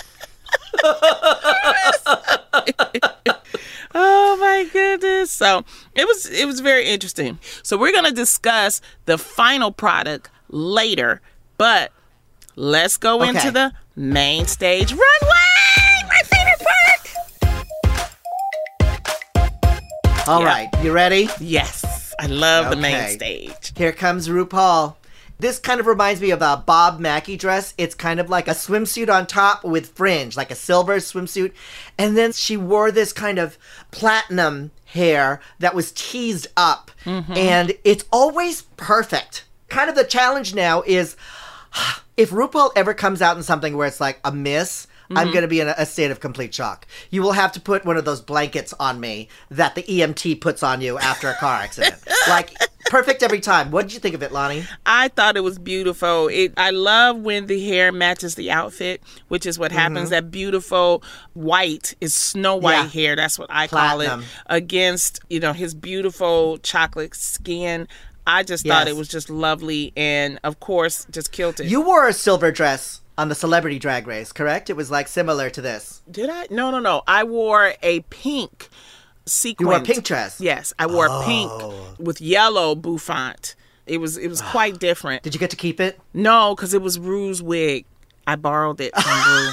Oh 3.96 4.38
my 4.40 4.68
goodness! 4.72 5.32
So 5.32 5.64
it 5.96 6.06
was 6.08 6.26
it 6.30 6.46
was 6.46 6.60
very 6.60 6.86
interesting. 6.88 7.40
So 7.64 7.78
we're 7.78 7.94
gonna 7.94 8.12
discuss 8.12 8.82
the 9.06 9.18
final 9.18 9.72
product 9.72 10.30
later, 10.50 11.22
but 11.58 11.92
let's 12.56 12.98
go 12.98 13.22
Okay. 13.22 13.30
into 13.30 13.52
the 13.52 13.74
main 13.96 14.46
stage 14.46 14.92
runway. 14.92 16.04
My 16.08 16.22
favorite 16.26 16.60
part. 16.60 16.68
All 20.28 20.42
Yeah. 20.42 20.48
right, 20.48 20.70
you 20.84 20.92
ready? 20.92 21.30
Yes, 21.40 22.14
I 22.20 22.26
love 22.28 22.70
the 22.70 22.76
main 22.76 23.10
stage. 23.16 23.72
Here 23.78 23.94
comes 23.94 24.28
RuPaul. 24.28 24.96
This 25.40 25.60
kind 25.60 25.80
of 25.80 25.86
reminds 25.86 26.20
me 26.20 26.32
of 26.32 26.42
a 26.42 26.64
Bob 26.66 27.00
Mackie 27.00 27.38
dress. 27.38 27.74
It's 27.78 27.94
kind 27.94 28.20
of 28.20 28.30
like 28.30 28.48
a 28.48 28.52
swimsuit 28.52 29.14
on 29.14 29.28
top 29.28 29.64
with 29.64 29.90
fringe, 29.90 30.36
like 30.36 30.50
a 30.50 30.56
silver 30.56 30.98
swimsuit. 30.98 31.54
And 31.98 32.18
then 32.18 32.32
she 32.32 32.58
wore 32.58 32.92
this 32.92 33.14
kind 33.14 33.38
of 33.38 33.58
platinum 33.92 34.72
hair 34.86 35.40
that 35.60 35.76
was 35.76 35.92
teased 35.92 36.48
up. 36.58 36.90
Mm-hmm. 37.06 37.34
And 37.34 37.74
it's 37.84 38.06
always 38.12 38.64
perfect. 38.78 39.46
Kind 39.70 39.90
of 39.90 39.96
the 39.96 40.04
challenge 40.04 40.56
now 40.56 40.82
is 40.86 41.16
if 42.18 42.32
RuPaul 42.32 42.72
ever 42.76 42.94
comes 42.94 43.22
out 43.22 43.38
in 43.38 43.44
something 43.44 43.78
where 43.78 43.88
it's 43.88 44.02
like 44.02 44.20
a 44.24 44.32
miss, 44.32 44.88
I'm 45.16 45.28
going 45.32 45.42
to 45.44 45.48
be 45.48 45.60
in 45.62 45.68
a, 45.68 45.76
a 45.78 45.86
state 45.86 46.12
of 46.12 46.20
complete 46.20 46.54
shock. 46.54 46.86
You 47.10 47.22
will 47.22 47.32
have 47.34 47.52
to 47.54 47.62
put 47.62 47.86
one 47.86 47.98
of 47.98 48.06
those 48.06 48.22
blankets 48.22 48.74
on 48.80 49.00
me 49.00 49.30
that 49.50 49.76
the 49.76 49.84
EMT 49.84 50.42
puts 50.42 50.64
on 50.64 50.82
you 50.82 50.98
after 51.00 51.30
a 51.30 51.36
car 51.36 51.56
accident. 51.62 51.96
like 52.30 52.52
perfect 52.88 53.24
every 53.24 53.40
time. 53.40 53.72
What 53.72 53.84
did 53.84 53.94
you 53.94 54.00
think 54.00 54.16
of 54.16 54.24
it, 54.24 54.32
Loni? 54.32 54.66
I 54.86 55.08
thought 55.10 55.38
it 55.38 55.44
was 55.44 55.58
beautiful. 55.60 56.28
It 56.30 56.54
I 56.58 56.72
love 56.72 57.18
when 57.18 57.48
the 57.48 57.66
hair 57.68 57.92
matches 57.92 58.36
the 58.36 58.52
outfit, 58.52 59.02
which 59.28 59.46
is 59.46 59.58
what 59.60 59.72
happens. 59.72 60.10
That 60.10 60.32
beautiful 60.32 61.04
white 61.34 61.96
is 62.02 62.14
snow 62.14 62.56
white 62.56 62.76
Mm-hmm. 62.88 62.98
Yeah. 62.98 63.04
hair. 63.08 63.16
That's 63.16 63.38
what 63.40 63.50
I 63.52 63.68
call 63.68 64.02
it. 64.02 64.12
Against 64.48 65.20
you 65.30 65.40
know 65.40 65.54
his 65.54 65.74
beautiful 65.76 66.58
chocolate 66.60 67.16
skin. 67.16 67.88
I 68.26 68.44
just 68.44 68.68
thought 68.68 68.90
it 68.90 68.96
was 68.98 69.08
just 69.08 69.30
lovely, 69.30 69.94
and 69.96 70.38
of 70.44 70.60
course, 70.60 71.08
just 71.12 71.32
killed 71.32 71.62
it. 71.62 71.68
You 71.68 71.80
wore 71.82 72.08
a 72.10 72.14
silver 72.14 72.52
dress 72.52 73.00
on 73.18 73.30
the 73.30 73.36
celebrity 73.36 73.80
drag 73.80 74.08
race, 74.08 74.32
correct? 74.32 74.70
It 74.70 74.76
was 74.76 74.92
like 74.92 75.08
similar 75.08 75.50
to 75.50 75.62
this. 75.62 76.02
did 76.10 76.30
I? 76.30 76.48
No, 76.50 76.72
no, 76.72 76.80
no. 76.80 77.02
I 77.08 77.24
wore 77.24 77.74
a 77.82 78.02
pink 78.10 78.70
sequin. 79.26 79.66
You 79.66 79.70
wore 79.72 79.80
a 79.80 79.84
pink 79.84 80.04
dress. 80.04 80.40
Yes, 80.40 80.74
I 80.80 80.86
wore 80.88 81.08
Oh. 81.10 81.24
pink 81.26 82.00
with 82.00 82.22
yellow 82.22 82.76
bouffant. 82.76 83.56
It 83.86 83.98
was 84.00 84.18
it 84.18 84.28
was 84.28 84.42
ah. 84.42 84.52
quite 84.52 84.80
different. 84.80 85.24
Did 85.24 85.34
you 85.34 85.40
get 85.40 85.50
to 85.52 85.56
keep 85.56 85.80
it? 85.80 86.00
No, 86.14 86.56
because 86.56 86.74
it 86.74 86.82
was 86.82 87.00
Rue's 87.00 87.42
wig. 87.42 87.86
I 88.26 88.36
borrowed 88.36 88.82
it 88.82 88.94
from 88.96 89.32
Rue. 89.34 89.50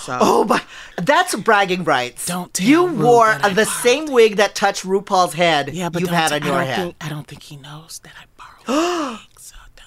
So 0.00 0.18
Oh 0.20 0.44
my, 0.44 0.62
that's 1.02 1.34
bragging 1.34 1.84
rights. 1.84 2.26
Don't 2.26 2.52
tell 2.54 2.66
You 2.66 2.84
wore 2.86 3.26
I 3.28 3.52
the 3.52 3.64
same 3.66 4.06
wig 4.06 4.36
that 4.36 4.54
touched 4.54 4.84
RuPaul's 4.84 5.34
head. 5.34 5.74
yeah, 5.74 5.88
but 5.90 6.02
don't 6.02 6.14
had 6.14 6.32
on 6.32 6.42
your 6.42 6.56
don't 6.56 6.66
head. 6.66 6.76
Think, 6.78 6.96
I 7.00 7.08
don't 7.08 7.26
think 7.26 7.42
he 7.42 7.56
knows 7.56 8.00
that 8.04 8.12
I 8.18 8.24
borrowed. 8.36 8.66
the 8.66 9.10
wig, 9.12 9.40
so 9.40 9.56
don't. 9.74 9.86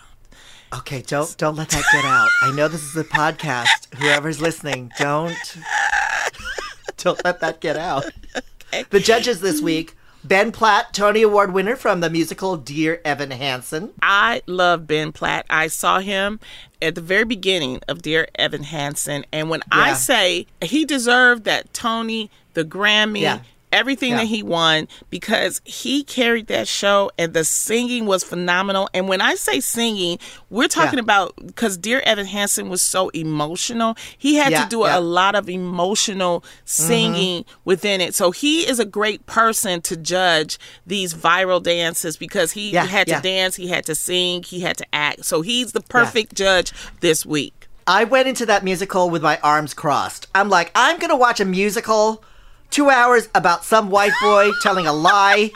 Okay, 0.74 1.02
don't 1.02 1.36
don't 1.38 1.56
let 1.56 1.70
that 1.70 1.84
get 1.92 2.06
out. 2.06 2.30
I 2.44 2.52
know 2.52 2.68
this 2.68 2.84
is 2.84 2.96
a 2.96 3.04
podcast. 3.04 3.94
Whoever's 3.98 4.40
listening, 4.40 4.92
don't 5.00 5.36
don't 6.98 7.24
let 7.26 7.40
that 7.42 7.60
get 7.60 7.76
out. 7.78 8.06
The 8.92 9.00
judges 9.00 9.42
this 9.42 9.62
week: 9.62 9.96
Ben 10.24 10.52
Platt, 10.52 10.94
Tony 10.94 11.24
Award 11.24 11.54
winner 11.54 11.76
from 11.76 12.02
the 12.02 12.10
musical 12.10 12.56
Dear 12.56 13.02
Evan 13.04 13.32
Hansen. 13.32 13.92
I 14.02 14.44
love 14.46 14.86
Ben 14.86 15.12
Platt. 15.12 15.46
I 15.50 15.68
saw 15.68 16.00
him 16.02 16.40
at 16.82 16.94
the 16.94 17.02
very 17.02 17.24
beginning 17.26 17.82
of 17.88 18.04
Dear 18.04 18.28
Evan 18.36 18.64
Hansen, 18.64 19.26
and 19.34 19.50
when 19.50 19.62
I 19.72 19.94
say 19.94 20.46
he 20.62 20.86
deserved 20.86 21.46
that 21.46 21.74
Tony, 21.74 22.30
the 22.54 22.64
Grammy, 22.64 23.22
Yeah. 23.22 23.40
Everything 23.72 24.12
Yeah. 24.12 24.18
that 24.18 24.26
he 24.26 24.44
won, 24.44 24.88
because 25.10 25.62
he 25.66 26.04
carried 26.04 26.48
that 26.48 26.68
show, 26.68 27.12
and 27.18 27.34
the 27.34 27.44
singing 27.44 28.06
was 28.06 28.24
phenomenal. 28.24 28.90
And 28.94 29.08
when 29.08 29.22
I 29.22 29.36
say 29.36 29.60
singing, 29.60 30.20
we're 30.50 30.68
talking 30.68 30.98
Yeah. 31.00 31.04
about 31.04 31.34
because 31.46 31.78
Dear 31.78 32.02
Evan 32.06 32.26
Hansen 32.26 32.70
was 32.70 32.82
so 32.82 33.10
emotional. 33.10 33.96
He 34.18 34.36
had 34.36 34.52
Yeah, 34.52 34.64
to 34.64 34.70
do. 34.70 34.80
Mm-hmm. 34.80 34.96
a 34.98 35.02
lot 35.02 35.36
of 35.36 35.50
emotional 35.50 36.44
singing 36.66 37.46
within 37.66 38.02
it. 38.02 38.16
So 38.16 38.32
he 38.32 38.68
is 38.68 38.80
a 38.80 38.86
great 38.86 39.26
person 39.26 39.82
to 39.82 39.96
judge 39.98 40.58
these 40.88 41.14
viral 41.14 41.62
dances 41.62 42.18
because 42.18 42.54
he 42.54 42.72
had 42.72 43.08
to 43.08 43.20
dance, 43.22 43.56
he 43.56 43.68
had 43.68 43.86
to 43.86 43.96
sing, 43.96 44.44
he 44.44 44.62
had 44.62 44.78
to 44.78 44.86
act. 44.94 45.26
So 45.26 45.42
he's 45.42 45.72
the 45.74 45.82
perfect 45.82 46.34
judge 46.36 46.72
this 47.02 47.26
week. 47.26 47.68
I 47.88 48.04
went 48.04 48.28
into 48.28 48.46
that 48.46 48.64
musical 48.64 49.10
with 49.10 49.24
my 49.24 49.38
arms 49.40 49.74
crossed. 49.74 50.28
I'm 50.36 50.48
like, 50.50 50.72
I'm 50.76 51.00
gonna 51.00 51.18
watch 51.18 51.40
a 51.40 51.46
musical, 51.46 52.24
two 52.72 52.90
hours 52.90 53.30
about 53.36 53.66
some 53.66 53.90
white 53.90 54.14
boy 54.22 54.52
telling 54.62 54.88
a 54.88 54.94
lie. 54.94 55.52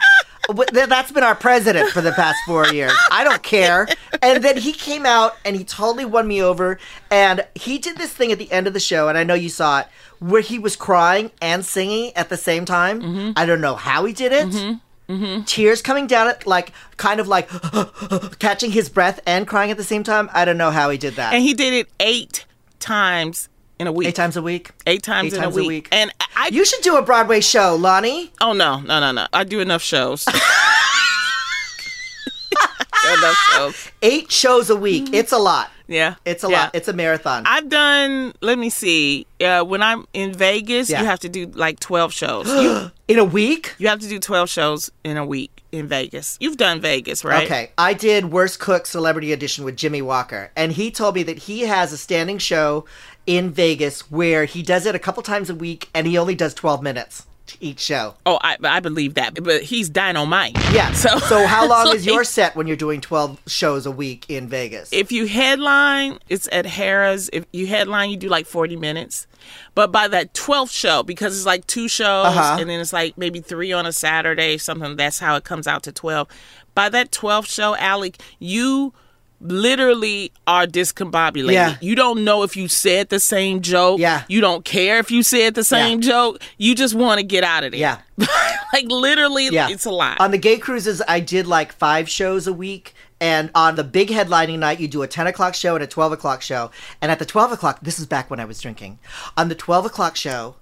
That's 0.72 1.10
been 1.10 1.24
our 1.24 1.34
president 1.34 1.90
for 1.90 2.02
the 2.02 2.12
past 2.12 2.36
four 2.46 2.66
years. 2.66 2.92
I 3.10 3.24
don't 3.24 3.42
care. 3.42 3.88
And 4.20 4.44
then 4.44 4.58
he 4.58 4.72
came 4.72 5.06
out 5.06 5.36
and 5.44 5.56
he 5.56 5.64
totally 5.64 6.04
won 6.04 6.28
me 6.28 6.42
over. 6.42 6.78
And 7.10 7.46
he 7.54 7.78
did 7.78 7.96
this 7.96 8.12
thing 8.12 8.30
at 8.30 8.38
the 8.38 8.52
end 8.52 8.66
of 8.66 8.74
the 8.74 8.80
show, 8.80 9.08
and 9.08 9.16
I 9.16 9.24
know 9.24 9.32
you 9.34 9.48
saw 9.48 9.80
it, 9.80 9.86
where 10.18 10.42
he 10.42 10.58
was 10.58 10.76
crying 10.76 11.30
and 11.40 11.64
singing 11.64 12.12
at 12.14 12.28
the 12.28 12.36
same 12.36 12.66
time. 12.66 13.00
Mm-hmm. 13.00 13.30
I 13.36 13.46
don't 13.46 13.62
know 13.62 13.74
how 13.74 14.04
he 14.04 14.12
did 14.12 14.32
it. 14.32 14.78
Tears 15.46 15.82
coming 15.82 16.06
down 16.06 16.28
it, 16.28 16.46
like 16.46 16.72
kind 16.96 17.20
of 17.20 17.28
like 17.28 17.48
catching 18.38 18.70
his 18.70 18.88
breath 18.88 19.20
and 19.26 19.46
crying 19.46 19.70
at 19.70 19.76
the 19.76 19.84
same 19.84 20.02
time. 20.02 20.28
I 20.32 20.44
don't 20.44 20.58
know 20.58 20.70
how 20.70 20.90
he 20.90 20.98
did 20.98 21.14
that. 21.16 21.32
And 21.32 21.42
he 21.42 21.54
did 21.54 21.72
it 21.72 21.88
eight 22.00 22.44
times 22.80 23.48
in 23.78 23.86
a 23.86 23.92
week. 23.92 24.08
Eight 24.08 24.14
times 24.14 24.36
a 24.36 24.42
week. 24.42 24.70
Eight 24.86 25.02
times, 25.02 25.32
Eight 25.32 25.36
in 25.36 25.42
times 25.42 25.56
a, 25.56 25.62
week. 25.64 25.88
And 25.92 26.12
I 26.36 26.48
You 26.52 26.64
should 26.64 26.82
do 26.82 26.96
a 26.96 27.02
Broadway 27.02 27.40
show, 27.40 27.78
Loni. 27.78 28.30
Oh 28.40 28.52
no, 28.52 28.80
no, 28.80 29.00
no, 29.00 29.12
no. 29.12 29.26
I 29.32 29.44
do 29.44 29.60
enough 29.60 29.82
shows. 29.82 30.24
enough 33.18 33.36
shows. 33.52 33.90
Eight 34.02 34.30
shows 34.32 34.70
a 34.70 34.76
week. 34.76 35.12
It's 35.12 35.32
a 35.32 35.38
lot. 35.38 35.70
Yeah. 35.86 36.14
It's 36.24 36.42
a 36.42 36.46
Mm-hmm. 36.46 36.52
yeah. 36.52 36.60
lot. 36.62 36.74
It's 36.74 36.88
a 36.88 36.92
marathon. 36.94 37.42
I've 37.46 37.68
done. 37.68 38.32
Let 38.40 38.58
me 38.58 38.70
see. 38.70 39.26
Uh, 39.40 39.62
when 39.64 39.82
I'm 39.82 40.06
in 40.14 40.32
Vegas, 40.32 40.88
Yeah. 40.88 41.00
you 41.00 41.06
have 41.06 41.20
to 41.20 41.28
do 41.28 41.46
like 41.54 41.78
twelve 41.80 42.12
shows. 42.12 42.46
you, 42.48 42.90
In 43.08 43.18
a 43.18 43.24
week? 43.24 43.74
you 43.78 43.88
have 43.88 44.00
to 44.00 44.08
do 44.08 44.18
twelve 44.18 44.48
shows 44.48 44.90
in 45.04 45.18
a 45.18 45.26
week 45.26 45.62
in 45.72 45.86
Vegas. 45.86 46.38
You've 46.40 46.56
done 46.56 46.80
Vegas, 46.80 47.22
right? 47.24 47.44
Okay. 47.44 47.70
I 47.76 47.92
did 47.92 48.32
Worst 48.32 48.60
Cook 48.60 48.86
Celebrity 48.86 49.32
Edition 49.34 49.64
with 49.66 49.76
Jimmie 49.76 50.00
Walker, 50.00 50.50
and 50.56 50.72
he 50.72 50.90
told 50.90 51.14
me 51.16 51.22
that 51.24 51.40
he 51.40 51.62
has 51.62 51.92
a 51.92 51.98
standing 51.98 52.38
show 52.38 52.86
in 53.26 53.50
Vegas 53.50 54.10
where 54.10 54.44
he 54.44 54.62
does 54.62 54.86
it 54.86 54.94
a 54.94 54.98
couple 54.98 55.22
times 55.22 55.48
a 55.50 55.54
week 55.54 55.88
and 55.94 56.06
he 56.06 56.18
only 56.18 56.34
does 56.34 56.54
12 56.54 56.82
minutes. 56.82 57.26
each 57.60 57.80
show. 57.80 58.14
Oh, 58.26 58.38
I, 58.42 58.56
I 58.64 58.80
believe 58.80 59.14
that, 59.14 59.42
but 59.44 59.62
he's 59.62 59.88
dynamite. 59.90 60.56
Yeah. 60.72 60.92
So, 60.92 61.18
so 61.30 61.46
how 61.46 61.68
long 61.72 61.86
it's 61.88 61.96
is 61.96 62.06
your 62.06 62.24
set 62.24 62.56
when 62.56 62.66
you're 62.66 62.76
doing 62.76 63.00
12 63.02 63.40
shows 63.46 63.84
a 63.86 63.90
week 63.90 64.24
in 64.28 64.48
Vegas? 64.48 64.88
If 64.92 65.12
you 65.12 65.26
headline, 65.26 66.18
it's 66.28 66.48
at 66.50 66.64
Harrah's. 66.64 67.28
If 67.32 67.44
you 67.52 67.66
headline, 67.66 68.10
you 68.10 68.16
do 68.16 68.28
like 68.28 68.46
40 68.46 68.76
minutes. 68.76 69.26
But 69.74 69.92
by 69.92 70.08
that 70.08 70.32
12th 70.34 70.72
show, 70.72 71.02
because 71.02 71.36
it's 71.36 71.46
like 71.46 71.66
two 71.66 71.86
shows 71.86 72.26
Uh-huh. 72.26 72.56
and 72.58 72.68
then 72.70 72.80
it's 72.80 72.92
like 72.94 73.18
maybe 73.18 73.40
three 73.40 73.72
on 73.72 73.84
a 73.86 73.92
Saturday, 73.92 74.56
something, 74.56 74.96
that's 74.96 75.18
how 75.18 75.36
it 75.36 75.44
comes 75.44 75.66
out 75.66 75.82
to 75.84 75.92
12. 75.92 76.26
By 76.74 76.88
that 76.88 77.10
12th 77.12 77.46
show, 77.46 77.76
Alec, 77.76 78.16
you 78.38 78.94
literally 79.40 80.32
are 80.46 80.66
discombobulated. 80.66 81.52
Yeah. 81.52 81.76
You 81.80 81.94
don't 81.94 82.24
know 82.24 82.42
if 82.42 82.56
you 82.56 82.68
said 82.68 83.08
the 83.08 83.20
same 83.20 83.60
joke. 83.60 84.00
Yeah. 84.00 84.24
You 84.28 84.40
don't 84.40 84.64
care 84.64 84.98
if 84.98 85.10
you 85.10 85.22
said 85.22 85.54
the 85.54 85.64
same 85.64 86.00
joke. 86.00 86.40
You 86.58 86.74
just 86.74 86.94
want 86.94 87.18
to 87.20 87.24
get 87.26 87.44
out 87.44 87.64
of 87.64 87.72
there. 87.72 87.80
Yeah. 87.80 87.98
like 88.72 88.86
literally, 88.86 89.48
yeah. 89.48 89.68
it's 89.68 89.84
a 89.84 89.90
lot. 89.90 90.20
On 90.20 90.30
the 90.30 90.38
gay 90.38 90.58
cruises, 90.58 91.02
I 91.06 91.20
did 91.20 91.46
like 91.46 91.72
five 91.72 92.08
shows 92.08 92.46
a 92.46 92.52
week. 92.52 92.94
And 93.20 93.50
on 93.54 93.76
the 93.76 93.84
big 93.84 94.08
headlining 94.08 94.58
night, 94.58 94.80
you 94.80 94.88
do 94.88 95.02
a 95.02 95.06
10 95.06 95.26
o'clock 95.26 95.54
show 95.54 95.74
and 95.74 95.84
a 95.84 95.86
12 95.86 96.12
o'clock 96.12 96.42
show. 96.42 96.70
And 97.00 97.10
at 97.10 97.18
the 97.18 97.24
12 97.24 97.52
o'clock, 97.52 97.78
this 97.80 97.98
is 97.98 98.06
back 98.06 98.28
when 98.28 98.40
I 98.40 98.44
was 98.44 98.60
drinking. 98.60 98.98
On 99.36 99.48
the 99.48 99.54
12 99.54 99.86
o'clock 99.86 100.16
show, 100.16 100.56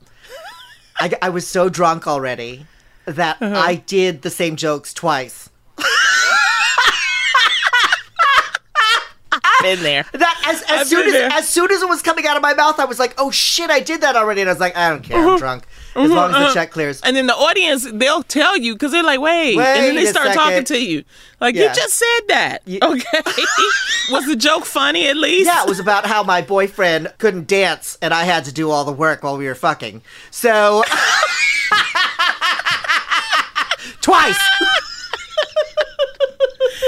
I, 0.97 1.13
I 1.23 1.29
was 1.31 1.47
so 1.49 1.69
drunk 1.69 2.07
already 2.07 2.67
that 3.05 3.41
Uh-huh. 3.43 3.55
I 3.57 3.77
did 3.77 4.23
the 4.23 4.31
same 4.31 4.55
jokes 4.57 4.95
twice. 4.95 5.49
Been 9.63 9.83
there. 9.83 10.05
That 10.13 10.43
as, 10.47 10.63
as 10.63 10.71
I've 10.83 10.87
soon 10.89 11.07
as 11.07 11.13
there. 11.13 11.31
as 11.33 11.49
soon 11.49 11.71
as 11.71 11.83
it 11.83 11.89
was 11.89 12.03
coming 12.03 12.27
out 12.27 12.37
of 12.37 12.43
my 12.43 12.55
mouth, 12.55 12.79
I 12.79 12.85
was 12.85 12.99
like, 12.99 13.15
"Oh 13.19 13.31
shit, 13.31 13.71
I 13.71 13.81
did 13.81 14.01
that 14.03 14.17
already." 14.17 14.41
And 14.43 14.51
I 14.51 14.53
was 14.53 14.61
like, 14.61 14.77
"I 14.77 14.89
don't 14.91 15.03
care, 15.03 15.19
Uh-huh. 15.19 15.31
I'm 15.33 15.39
drunk 15.39 15.65
as 15.95 16.11
long 16.11 16.35
as 16.35 16.49
the 16.49 16.55
check 16.55 16.71
clears." 16.71 17.01
And 17.03 17.17
then 17.17 17.27
the 17.27 17.35
audience, 17.35 17.87
they'll 17.93 18.23
tell 18.23 18.57
you 18.59 18.75
because 18.75 18.93
they're 18.93 19.03
like, 19.03 19.21
wait. 19.21 19.57
Wait 19.57 19.65
and 19.67 19.85
then 19.87 19.95
they 19.97 20.07
start 20.07 20.33
talking 20.35 20.65
to 20.65 20.79
you. 20.83 21.05
Like, 21.41 21.55
Yeah. 21.55 21.69
you 21.71 21.75
just 21.75 21.95
said 21.95 22.21
that. 22.29 22.63
Okay. 22.83 23.23
Was 24.13 24.27
the 24.27 24.37
joke 24.37 24.65
funny 24.65 25.07
at 25.09 25.17
least? 25.17 25.47
Yeah, 25.47 25.63
it 25.63 25.69
was 25.69 25.79
about 25.79 26.07
how 26.07 26.23
my 26.25 26.43
boyfriend 26.43 27.13
couldn't 27.19 27.47
dance 27.47 27.97
and 28.03 28.13
I 28.13 28.25
had 28.25 28.45
to 28.47 28.53
do 28.53 28.71
all 28.71 28.85
the 28.85 28.93
work 28.93 29.23
while 29.23 29.37
we 29.39 29.47
were 29.47 29.55
fucking. 29.55 30.03
So 30.33 30.83
twice. 34.01 34.39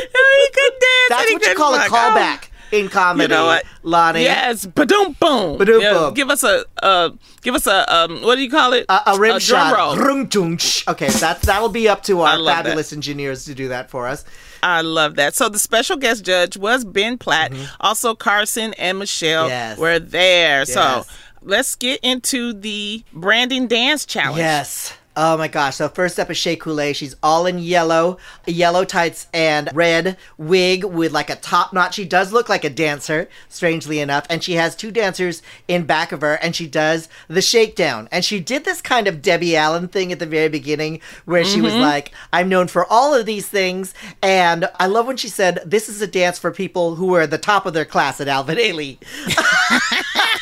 he 0.02 0.48
could 0.52 0.72
dance. 0.80 1.08
That's 1.08 1.32
what 1.32 1.46
you 1.46 1.54
call 1.54 1.74
a 1.74 1.78
fuck. 1.80 1.90
callback 1.90 2.48
in 2.72 2.88
comedy. 2.88 3.24
You 3.24 3.28
know 3.28 3.46
what, 3.46 3.64
Loni? 3.84 4.22
Yes, 4.22 4.66
badoom 4.66 5.18
boom. 5.18 5.58
Badoom 5.58 5.80
Yeah, 5.80 5.92
boom. 5.92 6.14
Give 6.14 6.30
us 6.30 6.42
a, 6.42 6.64
uh, 6.82 7.10
give 7.42 7.54
us 7.54 7.66
a, 7.66 7.94
um, 7.94 8.22
what 8.22 8.36
do 8.36 8.42
you 8.42 8.50
call 8.50 8.72
it? 8.72 8.86
A, 8.88 9.12
a 9.12 9.18
rim 9.18 9.38
drum 9.38 9.40
shot. 9.40 9.76
roll. 9.76 9.96
Rum, 9.96 10.28
tum, 10.28 10.58
sh. 10.58 10.86
Okay, 10.88 11.08
that 11.08 11.42
that'll 11.42 11.68
be 11.68 11.88
up 11.88 12.02
to 12.04 12.20
our 12.22 12.36
love 12.36 12.46
that. 12.46 12.64
fabulous 12.64 12.92
engineers 12.92 13.44
to 13.46 13.54
do 13.54 13.68
that 13.68 13.90
for 13.90 14.06
us. 14.06 14.24
I 14.62 14.80
love 14.80 15.16
that. 15.16 15.34
So 15.34 15.48
the 15.50 15.58
special 15.58 15.96
guest 15.96 16.24
judge 16.24 16.56
was 16.56 16.84
Ben 16.84 17.18
Platt. 17.18 17.52
Also, 17.80 18.14
Carson 18.14 18.72
and 18.74 18.98
Michelle 18.98 19.44
Mm-hmm. 19.44 19.50
Yes. 19.50 19.78
were 19.78 19.98
there. 19.98 20.64
So 20.64 21.04
let's 21.42 21.74
get 21.74 22.00
into 22.02 22.52
the 22.54 23.04
branding 23.12 23.66
dance 23.66 24.06
challenge. 24.06 24.38
Yes. 24.38 24.94
Oh 25.16 25.36
my 25.36 25.46
gosh. 25.46 25.76
So 25.76 25.88
first 25.88 26.18
up 26.18 26.28
is 26.30 26.36
Shea 26.36 26.56
Coulee. 26.56 26.92
She's 26.92 27.14
all 27.22 27.46
in 27.46 27.60
yellow, 27.60 28.18
yellow 28.46 28.84
tights 28.84 29.28
and 29.32 29.70
red 29.72 30.16
wig 30.36 30.82
with 30.84 31.12
like 31.12 31.30
a 31.30 31.36
top 31.36 31.72
knot. 31.72 31.94
She 31.94 32.04
does 32.04 32.32
look 32.32 32.48
like 32.48 32.64
a 32.64 32.70
dancer, 32.70 33.28
strangely 33.48 34.00
enough. 34.00 34.26
And 34.28 34.42
she 34.42 34.54
has 34.54 34.74
two 34.74 34.90
dancers 34.90 35.40
in 35.68 35.84
back 35.84 36.10
of 36.10 36.20
her 36.22 36.34
and 36.34 36.56
she 36.56 36.66
does 36.66 37.08
the 37.28 37.40
shakedown. 37.42 38.08
And 38.10 38.24
she 38.24 38.40
did 38.40 38.64
this 38.64 38.80
kind 38.82 39.06
of 39.06 39.22
Debbie 39.22 39.56
Allen 39.56 39.86
thing 39.86 40.10
at 40.10 40.18
the 40.18 40.26
very 40.26 40.48
beginning 40.48 41.00
where 41.26 41.44
she 41.44 41.60
was 41.60 41.74
Mhm. 41.74 41.80
like, 41.80 42.10
I'm 42.32 42.48
known 42.48 42.66
for 42.66 42.84
all 42.84 43.14
of 43.14 43.24
these 43.24 43.46
things. 43.46 43.94
And 44.20 44.68
I 44.80 44.86
love 44.86 45.06
when 45.06 45.16
she 45.16 45.28
said, 45.28 45.60
this 45.64 45.88
is 45.88 46.02
a 46.02 46.08
dance 46.08 46.40
for 46.40 46.50
people 46.50 46.96
who 46.96 47.14
are 47.14 47.20
at 47.22 47.30
the 47.30 47.38
top 47.38 47.66
of 47.66 47.72
their 47.72 47.84
class 47.84 48.20
at 48.20 48.26
Alvin 48.26 48.58
Ailey. 48.58 48.98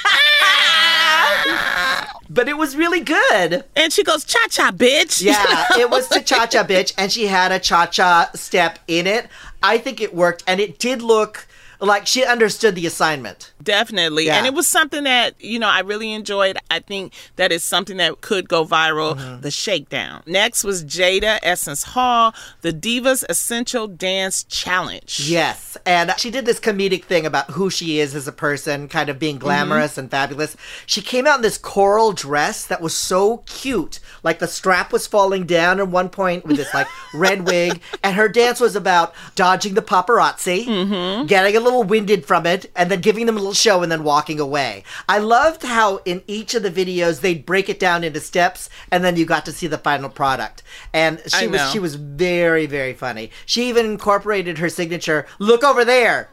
but 2.33 2.49
it 2.49 2.57
was 2.57 2.77
really 2.77 3.01
good. 3.01 3.65
And 3.77 3.93
she 3.93 4.03
goes, 4.03 4.25
cha 4.25 4.47
cha, 4.49 4.71
bitch. 4.71 5.23
Yeah, 5.23 5.67
it 5.79 5.91
was 5.91 6.09
to 6.09 6.21
Cha 6.23 6.47
Cha 6.47 6.65
Bitch, 6.65 6.95
and 6.97 7.13
she 7.13 7.27
had 7.27 7.53
a 7.53 7.59
cha 7.59 7.87
cha 7.87 8.31
step 8.35 8.79
in 8.89 9.07
it. 9.07 9.29
I 9.63 9.79
think 9.79 10.01
it 10.01 10.15
worked, 10.15 10.43
and 10.47 10.61
it 10.61 10.79
did 10.79 11.03
look 11.03 11.47
like 11.81 12.07
she 12.07 12.25
understood 12.25 12.75
the 12.75 12.87
assignment. 12.87 13.52
Definitely. 13.63 14.27
Yeah. 14.27 14.37
And 14.39 14.47
it 14.47 14.55
was 14.55 14.67
something 14.67 15.05
that, 15.05 15.35
you 15.43 15.59
know, 15.59 15.69
I 15.69 15.81
really 15.81 16.13
enjoyed. 16.13 16.57
I 16.71 16.81
think 16.81 17.13
that 17.37 17.53
is 17.53 17.63
something 17.63 17.97
that 17.99 18.21
could 18.21 18.49
go 18.49 18.65
viral 18.65 19.13
Mm-hmm. 19.17 19.41
the 19.43 19.51
shakedown. 19.51 20.23
Next 20.27 20.65
was 20.65 20.85
Jaida 20.85 21.39
Essence 21.43 21.83
Hall, 21.83 22.35
the 22.63 22.73
Divas 22.73 23.25
Essential 23.29 23.87
Dance 23.89 24.45
Challenge. 24.45 25.21
Yes, 25.29 25.77
and 25.85 26.13
she 26.19 26.31
did 26.31 26.47
this 26.47 26.59
comedic 26.61 27.05
thing 27.05 27.27
about 27.27 27.51
who 27.51 27.69
she 27.71 27.99
is 27.99 28.15
as 28.15 28.27
a 28.29 28.33
person, 28.33 28.89
kind 28.89 29.09
of 29.09 29.19
being 29.19 29.39
glamorous 29.39 29.99
and 29.99 30.11
fabulous. 30.11 30.57
She 30.87 31.03
came 31.03 31.27
out 31.27 31.37
in 31.37 31.43
this 31.43 31.59
coral 31.59 32.13
dress 32.13 32.67
that 32.67 32.81
was 32.81 32.97
so 32.97 33.39
cute. 33.47 33.99
Like 34.23 34.39
the 34.39 34.47
strap 34.49 34.93
was 34.93 35.07
falling 35.07 35.45
down 35.47 35.79
at 35.81 35.89
one 35.89 36.09
point 36.09 36.45
with 36.47 36.57
this 36.57 36.73
like 36.73 36.87
red 37.15 37.47
wig, 37.47 37.81
and 38.03 38.17
her 38.17 38.29
dance 38.29 38.61
was 38.61 38.75
about 38.77 39.15
dodging 39.35 39.75
the 39.75 39.83
paparazzi, 39.83 41.27
getting 41.27 41.57
a 41.57 41.61
little 41.61 41.83
winded 41.85 42.25
from 42.25 42.47
it, 42.47 42.71
and 42.77 42.91
then 42.91 43.01
giving 43.01 43.27
them 43.27 43.37
a 43.37 43.41
little 43.41 43.52
show 43.55 43.83
and 43.83 43.91
then 43.93 44.05
walking 44.05 44.41
away. 44.41 44.85
I 45.09 45.19
loved 45.19 45.63
how 45.63 45.99
in 46.05 46.23
each 46.27 46.55
of 46.55 46.63
the 46.63 46.71
videos 46.71 47.21
they'd 47.21 47.45
break 47.47 47.69
it 47.69 47.79
down 47.81 48.05
into 48.05 48.21
steps, 48.21 48.69
and 48.91 49.03
then 49.05 49.17
you 49.17 49.25
got 49.25 49.45
to 49.47 49.53
see 49.53 49.67
the 49.67 49.79
final 49.79 50.09
product. 50.09 50.63
And 50.93 51.21
she 51.27 51.45
I 51.45 51.47
was 51.49 51.61
know. 51.61 51.71
she 51.71 51.79
was 51.79 51.95
very 51.97 52.67
very 52.67 52.95
funny. 52.95 53.31
She 53.47 53.69
even 53.69 53.87
incorporated 53.87 54.59
her 54.59 54.69
signature 54.69 55.27
"look 55.39 55.65
over 55.65 55.85
there" 55.85 56.31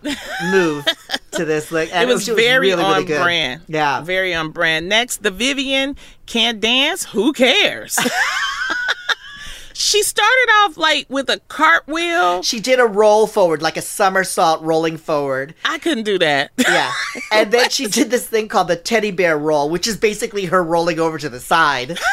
move 0.51 0.85
to 1.31 1.45
this. 1.45 1.71
Like, 1.71 1.93
and 1.93 2.09
it 2.09 2.13
was 2.13 2.25
she 2.25 2.33
very 2.33 2.69
really, 2.69 2.83
on 2.83 2.91
really 2.93 3.05
good. 3.05 3.21
brand. 3.21 3.61
Yeah, 3.67 4.01
Very 4.01 4.33
on 4.33 4.51
brand. 4.51 4.89
Next, 4.89 5.23
the 5.23 5.31
Vivienne 5.31 5.95
can't 6.25 6.59
dance. 6.59 7.05
Who 7.05 7.33
cares? 7.33 7.97
she 9.79 10.03
started 10.03 10.49
off 10.57 10.77
like 10.77 11.05
with 11.09 11.29
a 11.29 11.39
cartwheel. 11.47 12.43
She 12.43 12.59
did 12.59 12.81
a 12.81 12.85
roll 12.85 13.27
forward, 13.27 13.61
like 13.61 13.77
a 13.77 13.81
somersault 13.81 14.61
rolling 14.61 14.97
forward. 14.97 15.55
I 15.63 15.77
couldn't 15.77 16.03
do 16.03 16.19
that. 16.19 16.51
Yeah. 16.57 16.91
And 17.31 17.53
then 17.53 17.69
she 17.69 17.87
did 17.87 18.09
this 18.09 18.27
thing 18.27 18.47
called 18.47 18.67
the 18.67 18.75
teddy 18.75 19.11
bear 19.11 19.37
roll, 19.37 19.69
which 19.69 19.87
is 19.87 19.95
basically 19.95 20.45
her 20.45 20.63
rolling 20.63 20.99
over 20.99 21.17
to 21.17 21.29
the 21.29 21.39
side. 21.39 21.97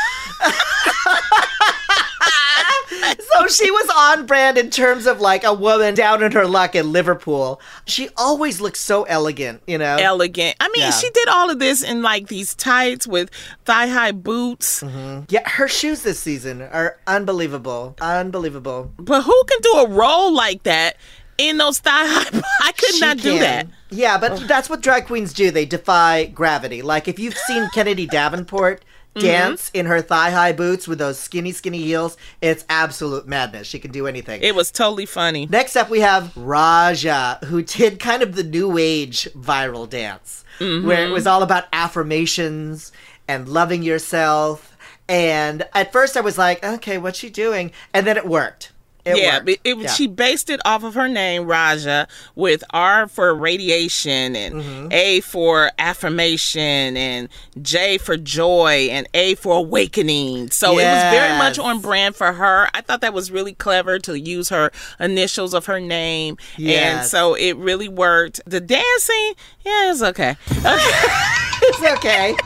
so 3.34 3.46
she 3.48 3.70
was 3.70 3.88
on 3.96 4.26
brand 4.26 4.58
in 4.58 4.70
terms 4.70 5.06
of 5.06 5.20
like 5.20 5.44
a 5.44 5.52
woman 5.52 5.94
down 5.94 6.22
in 6.22 6.32
her 6.32 6.46
luck 6.46 6.74
in 6.74 6.92
Liverpool. 6.92 7.60
She 7.86 8.08
always 8.16 8.60
looks 8.60 8.80
so 8.80 9.04
elegant, 9.04 9.62
you 9.66 9.78
know? 9.78 9.96
Elegant. 9.96 10.56
I 10.60 10.68
mean, 10.68 10.82
Yeah. 10.82 10.90
she 10.90 11.10
did 11.10 11.28
all 11.28 11.50
of 11.50 11.58
this 11.58 11.82
in 11.82 12.02
like 12.02 12.28
these 12.28 12.54
tights 12.54 13.06
with 13.06 13.30
thigh 13.64 13.88
high 13.88 14.12
boots. 14.12 14.82
Yeah, 15.28 15.48
her 15.48 15.68
shoes 15.68 16.02
this 16.02 16.20
season 16.20 16.62
are 16.62 16.98
unbelievable. 17.06 17.96
Unbelievable. 18.00 18.90
But 18.98 19.22
who 19.22 19.44
can 19.44 19.60
do 19.62 19.72
a 19.80 19.88
roll 19.88 20.32
like 20.32 20.62
that 20.64 20.96
in 21.38 21.58
those 21.58 21.78
thigh 21.78 22.06
high? 22.06 22.40
I 22.62 22.72
could 22.72 22.94
She 22.94 23.00
not 23.00 23.18
do 23.18 23.32
can. 23.32 23.40
that. 23.40 23.66
Yeah, 23.90 24.18
but 24.18 24.46
that's 24.48 24.68
what 24.68 24.80
drag 24.80 25.06
queens 25.06 25.32
do. 25.32 25.50
They 25.50 25.64
defy 25.64 26.24
gravity. 26.26 26.82
Like 26.82 27.08
if 27.08 27.18
you've 27.18 27.36
seen 27.36 27.68
Kennedy 27.74 28.06
Davenport 28.06 28.80
Mm-hmm. 28.80 28.92
Dance 29.20 29.70
in 29.74 29.86
her 29.86 30.00
thigh 30.00 30.30
high 30.30 30.52
boots 30.52 30.86
with 30.86 30.98
those 30.98 31.18
skinny, 31.18 31.52
skinny 31.52 31.78
heels, 31.82 32.16
it's 32.40 32.64
absolute 32.68 33.26
madness. 33.26 33.66
She 33.66 33.78
can 33.78 33.90
do 33.90 34.06
anything. 34.06 34.42
It 34.42 34.54
was 34.54 34.70
totally 34.70 35.06
funny. 35.06 35.46
Next 35.46 35.76
up, 35.76 35.90
we 35.90 36.00
have 36.00 36.36
Raja, 36.36 37.38
who 37.46 37.62
did 37.62 37.98
kind 37.98 38.22
of 38.22 38.34
the 38.34 38.44
new 38.44 38.76
age 38.78 39.28
viral 39.34 39.88
dance, 39.88 40.44
Mm-hmm. 40.58 40.86
where 40.86 41.06
it 41.06 41.10
was 41.10 41.26
all 41.26 41.42
about 41.42 41.64
affirmations 41.72 42.90
and 43.28 43.46
loving 43.48 43.82
yourself. 43.82 44.74
And 45.08 45.66
at 45.74 45.92
first, 45.92 46.16
I 46.16 46.20
was 46.22 46.38
like, 46.38 46.64
okay, 46.64 46.96
what's 46.98 47.18
she 47.18 47.28
doing? 47.30 47.72
And 47.92 48.06
then 48.06 48.16
it 48.16 48.26
worked. 48.26 48.72
It 49.06 49.16
yeah, 49.18 49.40
it, 49.64 49.78
Yeah. 49.78 49.88
she 49.90 50.06
based 50.08 50.50
it 50.50 50.60
off 50.64 50.82
of 50.82 50.94
her 50.94 51.08
name, 51.08 51.46
Raja, 51.46 52.08
with 52.34 52.64
R 52.70 53.06
for 53.08 53.34
radiation 53.34 54.34
and 54.36 54.54
Mm-hmm. 54.56 54.88
A 54.92 55.20
for 55.20 55.70
affirmation 55.78 56.96
and 56.96 57.28
J 57.62 57.98
for 57.98 58.16
joy 58.16 58.88
and 58.90 59.06
A 59.14 59.34
for 59.36 59.56
awakening. 59.58 60.50
So 60.50 60.72
it 60.72 60.84
was 60.84 61.02
very 61.12 61.38
much 61.38 61.58
on 61.58 61.80
brand 61.80 62.16
for 62.16 62.32
her. 62.32 62.68
I 62.74 62.80
thought 62.80 63.00
that 63.02 63.14
was 63.14 63.30
really 63.30 63.54
clever 63.54 63.98
to 64.00 64.18
use 64.18 64.48
her 64.48 64.70
initials 64.98 65.54
of 65.54 65.66
her 65.66 65.78
name. 65.80 66.36
And 66.58 67.06
so 67.06 67.34
it 67.34 67.56
really 67.56 67.88
worked. 67.88 68.40
The 68.46 68.60
dancing, 68.60 69.34
yeah, 69.64 69.90
it's 69.92 70.02
okay. 70.02 70.36
it's 70.50 71.82
okay. 71.98 72.34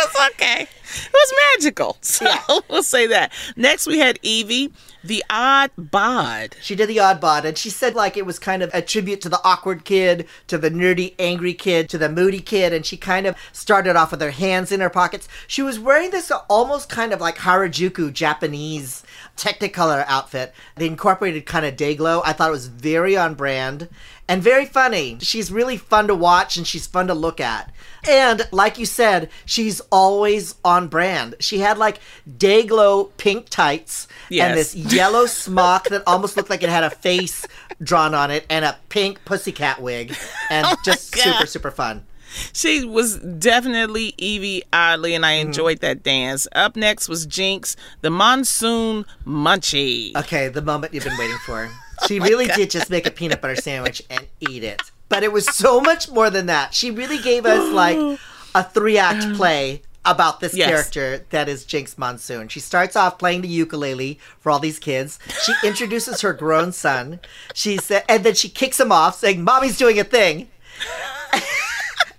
It's 0.00 0.16
okay. 0.34 0.66
It 0.88 1.12
was 1.12 1.34
magical. 1.54 1.96
So 2.08 2.62
we'll 2.68 2.82
say 2.82 3.06
that. 3.06 3.32
Next, 3.56 3.86
we 3.86 3.98
had 3.98 4.20
Yvie. 4.22 4.72
The 5.04 5.24
odd 5.30 5.70
bod. 5.76 6.56
She 6.60 6.74
did 6.74 6.88
the 6.88 6.98
odd 6.98 7.20
bod, 7.20 7.44
and 7.44 7.56
she 7.56 7.70
said 7.70 7.94
like 7.94 8.16
it 8.16 8.26
was 8.26 8.38
kind 8.38 8.62
of 8.62 8.70
a 8.74 8.82
tribute 8.82 9.20
to 9.20 9.28
the 9.28 9.40
awkward 9.44 9.84
kid, 9.84 10.26
to 10.48 10.58
the 10.58 10.70
nerdy, 10.70 11.14
angry 11.18 11.54
kid, 11.54 11.88
to 11.90 11.98
the 11.98 12.08
moody 12.08 12.40
kid, 12.40 12.72
and 12.72 12.84
she 12.84 12.96
kind 12.96 13.26
of 13.26 13.36
started 13.52 13.94
off 13.94 14.10
with 14.10 14.20
her 14.20 14.32
hands 14.32 14.72
in 14.72 14.80
her 14.80 14.90
pockets. 14.90 15.28
She 15.46 15.62
was 15.62 15.78
wearing 15.78 16.10
this 16.10 16.32
almost 16.50 16.88
kind 16.88 17.12
of 17.12 17.20
like 17.20 17.36
Harajuku 17.38 18.12
Japanese 18.12 19.04
Technicolor 19.38 20.04
outfit. 20.08 20.52
They 20.76 20.86
incorporated 20.86 21.46
kind 21.46 21.64
of 21.64 21.76
day 21.76 21.94
glow. 21.94 22.20
I 22.24 22.32
thought 22.32 22.48
it 22.48 22.52
was 22.52 22.66
very 22.66 23.16
on 23.16 23.34
brand 23.34 23.88
and 24.26 24.42
very 24.42 24.66
funny. 24.66 25.16
She's 25.20 25.52
really 25.52 25.76
fun 25.76 26.08
to 26.08 26.14
watch 26.14 26.56
and 26.56 26.66
she's 26.66 26.86
fun 26.88 27.06
to 27.06 27.14
look 27.14 27.40
at. 27.40 27.72
And 28.08 28.42
like 28.50 28.78
you 28.78 28.84
said, 28.86 29.30
she's 29.46 29.80
always 29.92 30.56
on 30.64 30.88
brand. 30.88 31.36
She 31.38 31.60
had 31.60 31.78
like 31.78 32.00
day 32.36 32.64
glow 32.66 33.04
pink 33.16 33.48
tights 33.48 34.08
Yes. 34.28 34.48
and 34.48 34.58
this 34.58 34.74
yellow 34.94 35.26
smock 35.26 35.88
that 35.88 36.02
almost 36.06 36.36
looked 36.36 36.50
like 36.50 36.62
it 36.64 36.68
had 36.68 36.84
a 36.84 36.90
face 36.90 37.46
drawn 37.80 38.14
on 38.14 38.30
it 38.32 38.44
and 38.50 38.64
a 38.64 38.76
pink 38.88 39.24
pussycat 39.24 39.80
wig 39.80 40.16
and 40.50 40.66
oh 40.68 40.76
just 40.84 41.14
God. 41.14 41.22
super 41.22 41.46
super 41.46 41.70
fun. 41.70 42.04
She 42.52 42.84
was 42.84 43.16
definitely 43.18 44.12
Yvie 44.18 44.62
Oddly, 44.72 45.14
and 45.14 45.24
I 45.24 45.34
Mm-hmm. 45.38 45.48
enjoyed 45.48 45.78
that 45.80 46.02
dance. 46.02 46.46
Up 46.54 46.76
next 46.76 47.08
was 47.08 47.26
Jinkx, 47.26 47.76
the 48.00 48.10
Monsoon 48.10 49.04
Munchie. 49.26 50.14
Okay, 50.16 50.48
the 50.48 50.62
moment 50.62 50.92
you've 50.94 51.04
been 51.04 51.18
waiting 51.18 51.38
for. 51.46 51.70
She 52.06 52.20
really 52.20 52.46
did 52.46 52.70
just 52.70 52.90
make 52.90 53.08
a 53.08 53.10
peanut 53.10 53.40
butter 53.42 53.56
sandwich 53.56 54.02
and 54.08 54.24
eat 54.38 54.62
it. 54.62 54.80
But 55.08 55.24
it 55.24 55.32
was 55.32 55.46
so 55.52 55.80
much 55.80 56.08
more 56.08 56.30
than 56.30 56.46
that. 56.46 56.72
She 56.72 56.92
really 56.92 57.18
gave 57.18 57.44
us 57.44 57.72
like 57.72 58.20
a 58.54 58.62
three 58.62 58.96
act 58.98 59.34
play 59.34 59.82
about 60.04 60.38
this 60.38 60.54
Yes. 60.54 60.68
character 60.70 61.24
that 61.30 61.48
is 61.48 61.64
Jinkx 61.64 61.98
Monsoon. 61.98 62.46
She 62.46 62.60
starts 62.60 62.94
off 62.94 63.18
playing 63.18 63.40
the 63.40 63.48
ukulele 63.48 64.20
for 64.38 64.52
all 64.52 64.60
these 64.60 64.78
kids. 64.78 65.18
She 65.44 65.52
introduces 65.66 66.20
her 66.20 66.32
grown 66.32 66.70
son. 66.70 67.18
She 67.52 67.78
said, 67.78 68.04
and 68.08 68.22
then 68.22 68.34
she 68.36 68.48
kicks 68.48 68.78
him 68.78 68.92
off, 68.92 69.16
saying, 69.16 69.42
"Mommy's 69.42 69.76
doing 69.76 69.98
a 69.98 70.04
thing." 70.04 70.46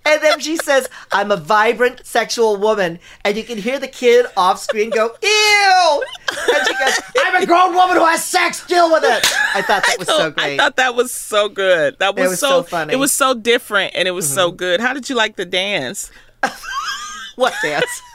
And 0.04 0.22
then 0.22 0.40
she 0.40 0.56
says, 0.56 0.88
I'm 1.12 1.30
a 1.30 1.36
vibrant 1.36 2.06
sexual 2.06 2.56
woman. 2.56 2.98
And 3.24 3.36
you 3.36 3.44
can 3.44 3.58
hear 3.58 3.78
the 3.78 3.88
kid 3.88 4.26
off 4.36 4.58
screen 4.58 4.90
go, 4.90 5.14
Ew! 5.22 6.04
And 6.30 6.66
she 6.66 6.74
goes, 6.74 7.00
I'm 7.18 7.42
a 7.42 7.46
grown 7.46 7.74
woman 7.74 7.96
who 7.96 8.04
has 8.06 8.24
sex. 8.24 8.66
Deal 8.66 8.90
with 8.90 9.04
it. 9.04 9.26
I 9.54 9.62
thought 9.62 9.84
that 9.86 9.98
was 9.98 10.08
so 10.08 10.30
great. 10.30 10.54
I 10.54 10.56
thought 10.56 10.76
that 10.76 10.94
was 10.94 11.12
so 11.12 11.48
good. 11.48 11.98
That 11.98 12.16
was, 12.16 12.30
was 12.30 12.40
so, 12.40 12.48
so 12.48 12.62
funny. 12.62 12.90
Mm-hmm. 12.90 12.94
It 12.94 12.98
was 12.98 13.12
so 13.12 13.34
different 13.34 13.94
and 13.94 14.08
it 14.08 14.12
was 14.12 14.32
so 14.32 14.50
good. 14.50 14.80
How 14.80 14.94
did 14.94 15.10
you 15.10 15.16
like 15.16 15.36
the 15.36 15.44
dance? 15.46 16.10
what 17.36 17.54
dance? 17.62 18.02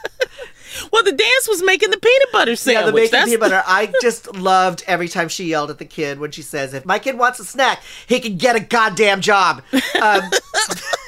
Well, 0.92 1.02
the 1.02 1.12
dance 1.12 1.48
was 1.48 1.62
making 1.62 1.90
the 1.90 1.98
peanut 1.98 2.32
butter 2.32 2.56
sandwich. 2.56 2.82
Yeah, 2.82 2.86
the 2.86 2.92
bacon 2.92 3.10
That's 3.12 3.24
peanut 3.26 3.40
butter. 3.40 3.62
I 3.66 3.92
just 4.02 4.34
loved 4.36 4.84
every 4.86 5.08
time 5.08 5.28
she 5.28 5.44
yelled 5.44 5.70
at 5.70 5.78
the 5.78 5.84
kid 5.84 6.18
when 6.18 6.32
she 6.32 6.42
says, 6.42 6.74
"If 6.74 6.84
my 6.84 6.98
kid 6.98 7.16
wants 7.18 7.40
a 7.40 7.44
snack, 7.44 7.82
he 8.06 8.20
can 8.20 8.36
get 8.36 8.56
a 8.56 8.60
goddamn 8.60 9.20
job." 9.20 9.62
Um, 10.00 10.20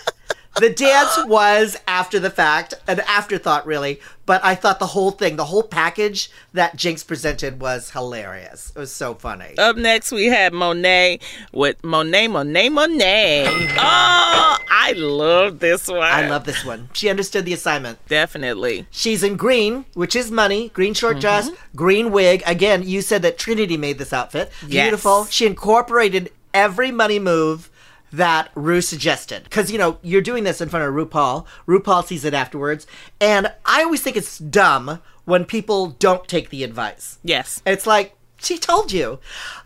the 0.60 0.70
dance 0.70 1.18
was 1.26 1.76
after 1.86 2.18
the 2.18 2.30
fact, 2.30 2.74
an 2.86 3.00
afterthought, 3.00 3.66
really. 3.66 4.00
But 4.26 4.44
I 4.44 4.54
thought 4.54 4.78
the 4.78 4.86
whole 4.88 5.10
thing, 5.10 5.36
the 5.36 5.46
whole 5.46 5.62
package 5.62 6.30
that 6.52 6.76
Jinkx 6.76 7.06
presented, 7.06 7.60
was 7.60 7.90
hilarious. 7.92 8.70
It 8.76 8.78
was 8.78 8.92
so 8.92 9.14
funny. 9.14 9.56
Up 9.56 9.76
next, 9.76 10.12
we 10.12 10.26
had 10.26 10.52
Monet 10.52 11.20
with 11.52 11.82
Monet, 11.82 12.28
Monet, 12.28 12.68
Monet. 12.68 13.46
Oh, 13.80 14.58
I 14.70 14.92
love 14.96 15.60
this 15.60 15.88
one. 15.88 16.02
I 16.02 16.28
love 16.28 16.44
this 16.44 16.64
one. 16.64 16.90
She 16.92 17.08
understood 17.08 17.44
the 17.46 17.52
assignment. 17.54 17.98
Definitely. 18.08 18.86
She's 18.90 19.22
in 19.22 19.36
green, 19.36 19.84
which 19.94 20.14
is 20.14 20.30
money. 20.30 20.68
Green 20.70 20.94
short 20.94 21.16
Mm-hmm. 21.16 21.20
dress, 21.20 21.50
green 21.74 22.10
wig. 22.12 22.42
Again, 22.46 22.82
you 22.82 23.00
said 23.02 23.22
that 23.22 23.38
Trinity 23.38 23.76
made 23.76 23.98
this 23.98 24.12
outfit. 24.12 24.50
Yes. 24.66 24.84
Beautiful. 24.84 25.24
She 25.26 25.46
incorporated 25.46 26.30
every 26.52 26.90
money 26.90 27.18
move 27.18 27.70
that 28.12 28.50
Rue 28.54 28.80
suggested. 28.80 29.44
Because, 29.44 29.70
you 29.70 29.78
know, 29.78 29.98
you're 30.02 30.20
doing 30.20 30.44
this 30.44 30.60
in 30.60 30.68
front 30.68 30.86
of 30.86 30.94
RuPaul. 30.94 31.46
RuPaul 31.66 32.04
sees 32.04 32.24
it 32.24 32.34
afterwards. 32.34 32.86
And 33.20 33.52
I 33.64 33.82
always 33.82 34.02
think 34.02 34.16
it's 34.16 34.38
dumb 34.38 35.00
when 35.24 35.44
people 35.44 35.88
don't 35.88 36.26
take 36.26 36.50
the 36.50 36.64
advice. 36.64 37.18
Yes. 37.22 37.62
It's 37.66 37.86
like, 37.86 38.14
she 38.38 38.56
told 38.58 38.92
you. 38.92 39.18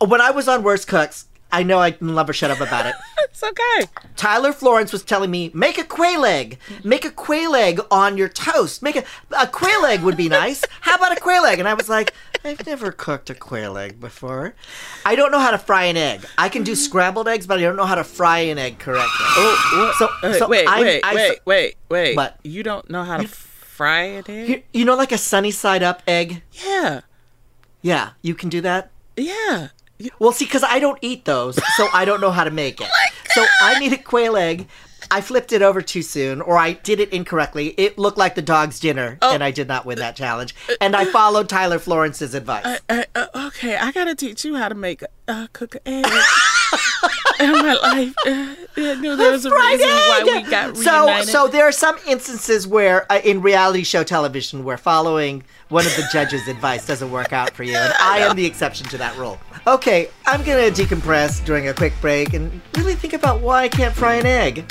When 0.05 0.20
I 0.20 0.30
was 0.30 0.49
on 0.49 0.62
Worst 0.62 0.88
Cooks, 0.88 1.26
I 1.53 1.62
know 1.62 1.78
I 1.78 1.90
can 1.92 2.14
never 2.14 2.32
shut 2.32 2.50
up 2.50 2.61
about 2.61 2.86
it. 2.86 2.94
It's 3.24 3.42
okay. 3.42 3.88
Tyler 4.14 4.53
Florence 4.53 4.92
was 4.92 5.03
telling 5.03 5.30
me, 5.30 5.50
make 5.55 5.78
a 5.78 5.84
quail 5.84 6.26
egg. 6.26 6.59
Make 6.84 7.07
a 7.07 7.11
quail 7.11 7.55
egg 7.55 7.80
on 7.90 8.18
your 8.18 8.28
toast. 8.28 8.82
Make 8.82 8.94
a, 8.94 9.05
a 9.36 9.46
quail 9.46 9.86
egg 9.86 10.03
would 10.03 10.18
be 10.18 10.28
nice. 10.28 10.62
How 10.82 10.96
about 10.96 11.16
a 11.16 11.20
quail 11.20 11.44
egg? 11.44 11.59
And 11.59 11.66
I 11.66 11.72
was 11.72 11.88
like, 11.88 12.12
I've 12.44 12.66
never 12.66 12.92
cooked 12.92 13.30
a 13.30 13.34
quail 13.34 13.78
egg 13.78 13.98
before. 13.98 14.55
I 15.07 15.14
don't 15.16 15.32
know 15.32 15.38
how 15.38 15.50
to 15.50 15.57
fry 15.57 15.84
an 15.84 15.96
egg. 15.96 16.26
I 16.36 16.50
can 16.50 16.62
do 16.62 16.74
scrambled 16.74 17.26
eggs, 17.26 17.46
but 17.46 17.59
I 17.59 17.62
don't 17.62 17.76
know 17.76 17.86
how 17.86 17.94
to 17.94 18.05
fry 18.05 18.40
an 18.40 18.59
egg 18.59 18.78
correctly. 18.78 19.09
Oh, 19.26 19.72
oh 19.72 19.94
so, 19.98 20.28
wait, 20.28 20.38
so 20.38 20.48
wait, 20.48 20.68
I'm- 20.68 20.82
wait, 20.82 21.00
I- 21.03 21.14
wait, 21.14 21.40
wait, 21.46 21.76
wait. 21.88 22.16
What? 22.16 22.38
You 22.44 22.62
don't 22.62 22.90
know 22.90 23.03
how 23.03 23.16
to 23.16 23.26
fry 23.28 24.03
it? 24.05 24.28
egg? 24.28 24.48
You, 24.48 24.62
you 24.74 24.84
know, 24.84 24.94
like 24.94 25.11
a 25.11 25.18
sunny 25.18 25.53
side 25.53 25.82
up 25.82 26.03
egg? 26.07 26.42
Yeah. 26.53 27.00
Yeah, 27.80 28.11
you 28.20 28.34
can 28.34 28.50
do 28.50 28.61
that? 28.61 28.90
Yeah. 29.16 29.68
Well, 30.18 30.32
see, 30.32 30.44
because 30.44 30.64
I 30.64 30.78
don't 30.78 30.98
eat 31.03 31.24
those, 31.24 31.59
so 31.76 31.88
I 31.92 32.05
don't 32.05 32.20
know 32.20 32.30
how 32.30 32.44
to 32.44 32.50
make 32.50 32.80
it. 32.80 32.88
so 33.30 33.44
I 33.61 33.78
need 33.78 33.92
a 33.92 33.98
quail 33.98 34.36
egg. 34.36 34.68
I 35.11 35.20
flipped 35.20 35.53
it 35.53 35.62
over 35.62 35.82
too 35.82 36.00
soon, 36.00 36.40
or 36.40 36.57
I 36.57 36.72
did 36.72 36.98
it 36.98 37.11
incorrectly. 37.12 37.74
It 37.76 37.98
looked 37.98 38.16
like 38.16 38.34
the 38.34 38.42
dog's 38.42 38.80
dinner, 38.80 39.18
and 39.20 39.44
I 39.44 39.50
did 39.50 39.68
not 39.68 39.84
win 39.84 39.98
that 39.98 40.16
challenge. 40.16 40.55
And 40.80 40.96
I 40.96 41.05
followed 41.05 41.48
Tyler 41.48 41.78
Florence's 41.78 42.34
advice. 42.34 42.80
Uh, 42.88 43.05
uh, 43.14 43.26
okay, 43.34 43.76
I 43.76 43.92
gotta 43.92 44.14
teach 44.14 44.44
you 44.44 44.57
how 44.57 44.68
to 44.68 44.74
make 44.74 45.03
a 45.03 45.09
uh, 45.28 45.46
cook 45.53 45.76
an 45.84 46.05
egg. 46.07 46.07
in 47.40 47.53
my 47.53 47.74
life, 47.74 48.14
uh, 48.26 48.55
I 48.76 48.94
knew 49.00 49.16
there 49.16 49.32
was 49.32 49.44
a 49.44 49.50
Fried 49.50 49.80
reason 49.80 49.88
why 49.88 50.22
we 50.24 50.50
got 50.50 50.76
so, 50.76 51.07
reunited. 51.07 51.28
so 51.28 51.48
there 51.48 51.64
are 51.64 51.72
some 51.72 51.96
instances 52.07 52.66
where, 52.66 53.11
uh, 53.11 53.20
in 53.24 53.42
reality 53.42 53.84
show 53.84 54.05
television, 54.05 54.64
where 54.64 54.76
following 54.76 55.42
one 55.68 55.86
of 55.86 55.94
the 55.96 56.09
judges' 56.12 56.46
advice 56.48 56.86
doesn't 56.86 57.11
work 57.11 57.32
out 57.32 57.50
for 57.53 57.64
you, 57.64 57.76
and 57.76 57.92
I 58.00 58.18
am 58.18 58.36
the 58.36 58.46
exception 58.46 58.86
to 58.88 58.98
that 58.98 59.16
rule. 59.16 59.38
Okay, 59.66 60.09
I'm 60.26 60.42
gonna 60.42 60.70
decompress 60.70 61.44
during 61.44 61.68
a 61.68 61.74
quick 61.74 61.92
break 62.00 62.34
and 62.34 62.61
really 62.76 62.94
think 62.94 63.12
about 63.12 63.40
why 63.40 63.62
I 63.62 63.68
can't 63.68 63.94
fry 63.94 64.14
an 64.14 64.26
egg. 64.26 64.70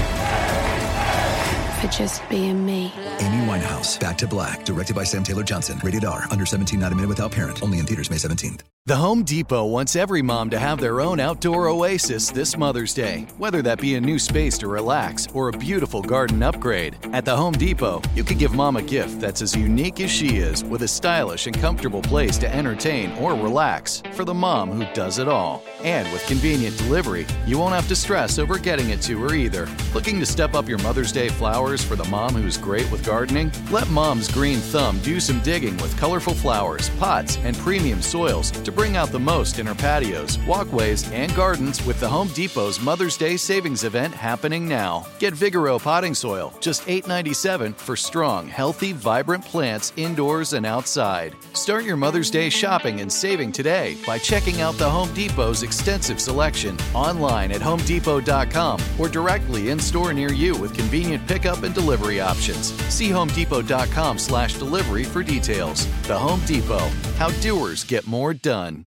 for 1.81 1.87
just 1.87 2.27
being 2.29 2.63
me. 2.65 2.93
Amy 3.19 3.45
Winehouse, 3.47 3.99
Back 3.99 4.17
to 4.19 4.27
Black, 4.27 4.63
directed 4.63 4.95
by 4.95 5.03
Sam 5.03 5.23
Taylor 5.23 5.43
Johnson. 5.43 5.79
Rated 5.83 6.05
R, 6.05 6.27
under 6.29 6.45
17, 6.45 6.79
not 6.79 6.91
a 6.91 6.95
minute 6.95 7.09
without 7.09 7.31
parent. 7.31 7.61
Only 7.63 7.79
in 7.79 7.85
theaters 7.85 8.09
May 8.09 8.17
17th. 8.17 8.61
The 8.87 8.95
Home 8.95 9.23
Depot 9.23 9.65
wants 9.65 9.95
every 9.95 10.23
mom 10.23 10.49
to 10.49 10.57
have 10.57 10.79
their 10.79 11.01
own 11.01 11.19
outdoor 11.19 11.67
oasis 11.67 12.31
this 12.31 12.57
Mother's 12.57 12.95
Day, 12.95 13.27
whether 13.37 13.61
that 13.61 13.79
be 13.79 13.93
a 13.93 14.01
new 14.01 14.17
space 14.17 14.57
to 14.57 14.67
relax 14.67 15.27
or 15.35 15.49
a 15.49 15.51
beautiful 15.51 16.01
garden 16.01 16.41
upgrade. 16.41 16.97
At 17.13 17.23
the 17.23 17.35
Home 17.35 17.53
Depot, 17.53 18.01
you 18.15 18.23
could 18.23 18.39
give 18.39 18.55
mom 18.55 18.77
a 18.77 18.81
gift 18.81 19.21
that's 19.21 19.43
as 19.43 19.55
unique 19.55 20.01
as 20.01 20.09
she 20.09 20.37
is, 20.37 20.63
with 20.63 20.81
a 20.81 20.87
stylish 20.87 21.45
and 21.45 21.55
comfortable 21.55 22.01
place 22.01 22.39
to 22.39 22.51
entertain 22.51 23.11
or 23.19 23.35
relax 23.35 24.01
for 24.13 24.25
the 24.25 24.33
mom 24.33 24.71
who 24.71 24.91
does 24.95 25.19
it 25.19 25.27
all. 25.27 25.63
And 25.83 26.11
with 26.11 26.25
convenient 26.25 26.75
delivery, 26.79 27.27
you 27.45 27.59
won't 27.59 27.75
have 27.75 27.87
to 27.87 27.95
stress 27.95 28.39
over 28.39 28.57
getting 28.57 28.89
it 28.89 29.01
to 29.03 29.19
her 29.19 29.35
either. 29.35 29.69
Looking 29.93 30.19
to 30.19 30.25
step 30.25 30.55
up 30.55 30.67
your 30.67 30.79
Mother's 30.79 31.11
Day 31.11 31.29
flowers 31.29 31.70
for 31.79 31.95
the 31.95 32.03
mom 32.05 32.33
who's 32.33 32.57
great 32.57 32.91
with 32.91 33.05
gardening? 33.05 33.49
Let 33.71 33.89
Mom's 33.89 34.29
Green 34.29 34.57
Thumb 34.57 34.99
do 34.99 35.21
some 35.21 35.39
digging 35.39 35.77
with 35.77 35.97
colorful 35.97 36.33
flowers, 36.33 36.89
pots, 36.99 37.37
and 37.43 37.55
premium 37.59 38.01
soils 38.01 38.51
to 38.51 38.71
bring 38.73 38.97
out 38.97 39.09
the 39.09 39.19
most 39.19 39.57
in 39.57 39.67
her 39.67 39.75
patios, 39.75 40.37
walkways, 40.39 41.09
and 41.11 41.33
gardens 41.33 41.85
with 41.85 41.97
the 42.01 42.09
Home 42.09 42.27
Depot's 42.29 42.81
Mother's 42.81 43.15
Day 43.15 43.37
savings 43.37 43.85
event 43.85 44.13
happening 44.13 44.67
now. 44.67 45.07
Get 45.19 45.33
Vigoro 45.33 45.81
potting 45.81 46.13
soil, 46.13 46.53
just 46.59 46.85
$8.97 46.87 47.75
for 47.77 47.95
strong, 47.95 48.49
healthy, 48.49 48.91
vibrant 48.91 49.45
plants 49.45 49.93
indoors 49.95 50.51
and 50.51 50.65
outside. 50.65 51.35
Start 51.53 51.85
your 51.85 51.95
Mother's 51.95 52.29
Day 52.29 52.49
shopping 52.49 52.99
and 52.99 53.09
saving 53.09 53.53
today 53.53 53.95
by 54.05 54.17
checking 54.17 54.59
out 54.59 54.75
the 54.75 54.89
Home 54.89 55.13
Depot's 55.13 55.63
extensive 55.63 56.19
selection 56.19 56.77
online 56.93 57.53
at 57.53 57.61
homedepot.com 57.61 58.81
or 58.99 59.07
directly 59.07 59.69
in 59.69 59.79
store 59.79 60.11
near 60.11 60.33
you 60.33 60.57
with 60.57 60.75
convenient 60.75 61.25
pickup 61.27 61.60
and 61.63 61.73
delivery 61.73 62.19
options. 62.19 62.73
See 62.93 63.09
homedepot.com 63.09 64.17
slash 64.17 64.55
delivery 64.55 65.03
for 65.03 65.23
details. 65.23 65.85
The 66.07 66.17
Home 66.17 66.41
Depot, 66.45 66.89
how 67.17 67.29
doers 67.41 67.83
get 67.83 68.07
more 68.07 68.33
done. 68.33 68.85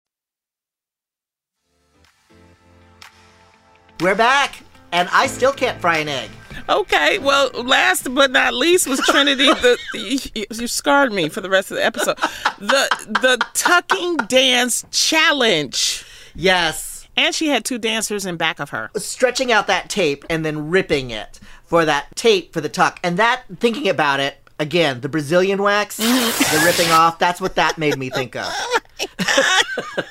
We're 4.01 4.17
back, 4.17 4.63
and 4.91 5.09
I 5.13 5.27
still 5.29 5.53
can't 5.53 5.81
fry 5.81 5.99
an 5.99 6.09
egg. 6.09 6.31
Okay, 6.69 7.19
well, 7.19 7.51
last 7.55 8.13
but 8.15 8.31
not 8.31 8.55
least 8.55 8.87
was 8.89 9.01
Trinity. 9.01 9.47
The, 9.47 9.79
the 9.93 10.47
you 10.51 10.67
scarred 10.67 11.13
me 11.13 11.29
for 11.29 11.41
the 11.41 11.51
rest 11.51 11.71
of 11.71 11.77
the 11.77 11.85
episode. 11.85 12.17
The 12.59 12.89
the 13.07 13.45
tucking 13.55 14.17
dance 14.29 14.85
challenge, 14.91 16.05
Yes. 16.35 17.09
and 17.17 17.35
she 17.35 17.49
had 17.49 17.65
two 17.65 17.79
dancers 17.79 18.27
in 18.27 18.37
back 18.37 18.61
of 18.61 18.71
her. 18.71 18.91
Stretching 18.97 19.51
out 19.53 19.67
that 19.69 19.89
tape 19.91 20.25
and 20.31 20.45
then 20.45 20.69
ripping 20.71 21.11
it 21.11 21.41
for 21.73 21.87
that 21.87 22.15
tape 22.15 22.53
for 22.53 22.61
the 22.61 22.69
tuck. 22.69 23.01
And 23.03 23.17
that, 23.17 23.45
thinking 23.59 23.89
about 23.89 24.21
it, 24.21 24.37
again, 24.59 25.01
the 25.01 25.09
Brazilian 25.09 25.63
wax, 25.63 25.97
the 25.97 26.63
ripping 26.67 26.93
off, 26.93 27.19
that's 27.19 27.41
what 27.41 27.55
that 27.55 27.79
made 27.79 27.97
me 27.97 28.11
think 28.11 28.37
of. 28.37 28.53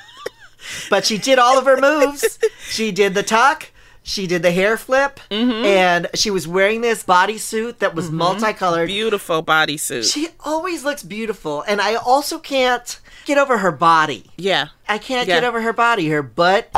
but 0.89 1.05
she 1.05 1.19
did 1.19 1.37
all 1.37 1.59
of 1.59 1.65
her 1.65 1.79
moves. 1.79 2.39
She 2.67 2.91
did 2.91 3.13
the 3.13 3.21
tuck. 3.21 3.69
She 4.01 4.25
did 4.25 4.41
the 4.41 4.49
hair 4.49 4.75
flip, 4.75 5.19
mm-hmm. 5.29 5.63
and 5.63 6.07
she 6.15 6.31
was 6.31 6.47
wearing 6.47 6.81
this 6.81 7.03
bodysuit 7.03 7.77
that 7.77 7.93
was 7.93 8.07
mm-hmm. 8.07 8.15
multicolored. 8.17 8.87
Beautiful 8.87 9.43
bodysuit. 9.43 10.11
She 10.11 10.29
always 10.39 10.83
looks 10.83 11.03
beautiful, 11.03 11.61
and 11.67 11.79
I 11.79 11.93
also 11.93 12.39
can't 12.39 12.99
get 13.25 13.37
over 13.37 13.59
her 13.59 13.71
body. 13.71 14.31
yeah, 14.35 14.69
I 14.89 14.97
can't 14.97 15.27
Yeah. 15.27 15.35
get 15.35 15.43
over 15.43 15.61
her 15.61 15.73
body. 15.73 16.09
Her 16.09 16.23
butt 16.23 16.71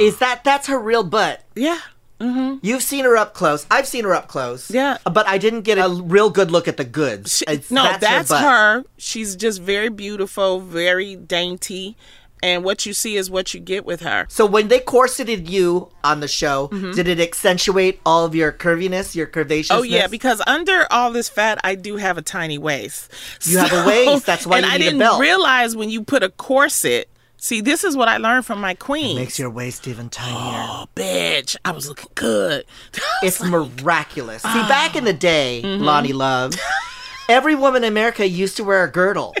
is 0.00 0.16
that 0.20 0.44
that's 0.44 0.68
her 0.68 0.78
real 0.78 1.04
butt. 1.04 1.42
yeah. 1.54 1.80
You've 2.20 2.82
seen 2.82 3.04
her 3.04 3.16
up 3.16 3.34
close. 3.34 3.66
I've 3.70 3.86
seen 3.88 4.04
her 4.04 4.14
up 4.14 4.28
close. 4.28 4.70
Yeah. 4.70 4.98
but 5.04 5.26
I 5.26 5.38
didn't 5.38 5.62
get 5.62 5.78
a 5.78 5.88
real 5.88 6.30
good 6.30 6.50
look 6.52 6.68
at 6.68 6.76
the 6.76 6.84
goods. 6.84 7.38
She- 7.38 7.44
It's- 7.48 7.70
no, 7.70 7.82
that's, 7.98 8.28
butt. 8.28 8.42
her, 8.42 8.84
She's 8.96 9.34
just 9.34 9.60
very 9.60 9.88
beautiful, 9.88 10.60
very 10.60 11.16
dainty, 11.16 11.96
and 12.44 12.64
what 12.64 12.86
you 12.86 12.92
see 12.92 13.16
is 13.16 13.28
what 13.30 13.54
you 13.54 13.60
get 13.60 13.84
with 13.84 14.00
her. 14.02 14.26
So 14.28 14.46
when 14.46 14.68
they 14.68 14.78
corseted 14.80 15.48
you 15.48 15.88
on 16.04 16.20
the 16.20 16.28
show, 16.28 16.68
Mm-hmm. 16.72 16.92
did 16.92 17.08
it 17.08 17.18
accentuate 17.20 18.00
all 18.06 18.24
of 18.24 18.34
your 18.34 18.52
curviness, 18.52 19.14
your 19.16 19.26
curvaceousness? 19.26 19.68
Oh 19.70 19.82
yeah, 19.82 20.06
because 20.06 20.40
under 20.46 20.86
all 20.92 21.10
this 21.12 21.28
fat, 21.28 21.60
I 21.64 21.74
do 21.76 21.96
have 21.96 22.18
a 22.18 22.22
tiny 22.22 22.58
waist. 22.58 23.10
You 23.44 23.58
have 23.58 23.72
a 23.72 23.84
waist, 23.88 24.26
that's 24.26 24.46
why 24.46 24.58
and 24.58 24.66
you 24.66 24.72
I 24.72 24.78
didn't 24.78 25.18
realize 25.20 25.74
when 25.76 25.90
you 25.90 26.02
put 26.04 26.22
a 26.22 26.28
corset. 26.30 27.08
See, 27.44 27.60
this 27.60 27.82
is 27.82 27.96
what 27.96 28.06
I 28.06 28.18
learned 28.18 28.46
from 28.46 28.60
my 28.60 28.74
queen. 28.74 29.16
makes 29.16 29.36
your 29.36 29.50
waist 29.50 29.88
even 29.88 30.08
tinier. 30.10 30.36
oh, 30.38 30.86
bitch, 30.94 31.56
I 31.64 31.72
was 31.72 31.88
looking 31.88 32.10
good. 32.14 32.64
It's 33.24 33.42
miraculous. 33.42 34.42
See, 34.42 34.48
back 34.68 34.94
in 34.94 35.02
the 35.04 35.12
day, 35.12 35.60
Mm-hmm. 35.64 35.82
Loni 35.82 36.14
Love, 36.14 36.54
every 37.28 37.56
woman 37.56 37.82
in 37.82 37.88
America 37.88 38.26
used 38.28 38.56
to 38.58 38.64
wear 38.64 38.84
a 38.84 38.90
girdle 38.90 39.34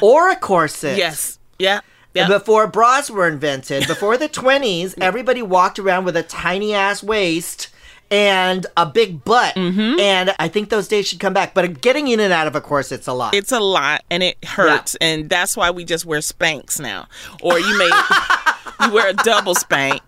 or 0.00 0.30
a 0.30 0.36
corset. 0.36 0.96
yes, 0.96 1.40
yeah, 1.58 1.80
yeah. 2.14 2.28
Before 2.28 2.68
bras 2.68 3.10
were 3.10 3.26
invented, 3.26 3.88
before 3.88 4.16
the 4.16 4.28
20s, 4.28 4.94
everybody 5.00 5.42
walked 5.42 5.80
around 5.80 6.04
with 6.04 6.16
a 6.16 6.22
tiny 6.22 6.74
ass 6.74 7.02
waist 7.02 7.68
and 8.10 8.66
a 8.76 8.86
big 8.86 9.24
butt. 9.24 9.54
Mm-hmm. 9.54 9.98
And 10.00 10.34
I 10.38 10.48
think 10.48 10.70
those 10.70 10.88
days 10.88 11.06
should 11.08 11.20
come 11.20 11.32
back. 11.32 11.54
But 11.54 11.80
getting 11.80 12.08
in 12.08 12.20
and 12.20 12.32
out 12.32 12.46
of 12.46 12.54
a 12.54 12.60
corset's 12.60 13.06
a 13.06 13.12
lot. 13.12 13.34
it's 13.34 13.52
a 13.52 13.60
lot 13.60 14.02
and 14.10 14.22
it 14.22 14.42
hurts, 14.44 14.94
and 15.00 15.28
that's 15.28 15.56
why 15.56 15.70
we 15.70 15.84
just 15.84 16.04
wear 16.06 16.20
Spanx 16.20 16.80
now, 16.80 17.06
or 17.40 17.58
you 17.58 17.78
may 17.78 17.90
you 18.86 18.92
wear 18.92 19.08
a 19.08 19.14
double 19.14 19.54
spank, 19.54 20.00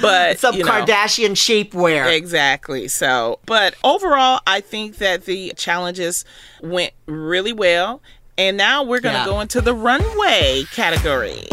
but 0.00 0.38
Some 0.38 0.56
you 0.56 0.64
know. 0.64 0.70
Kardashian 0.70 1.30
shapewear. 1.32 2.12
Exactly. 2.14 2.88
So, 2.88 3.38
but 3.46 3.74
overall, 3.84 4.40
I 4.46 4.60
think 4.60 4.96
that 4.98 5.24
the 5.24 5.52
challenges 5.56 6.24
went 6.62 6.92
really 7.06 7.52
well. 7.52 8.02
And 8.38 8.58
now 8.58 8.82
we're 8.82 9.00
going 9.00 9.14
to 9.14 9.20
Yeah. 9.20 9.24
go 9.24 9.40
into 9.40 9.62
the 9.62 9.72
runway 9.72 10.64
category. 10.70 11.48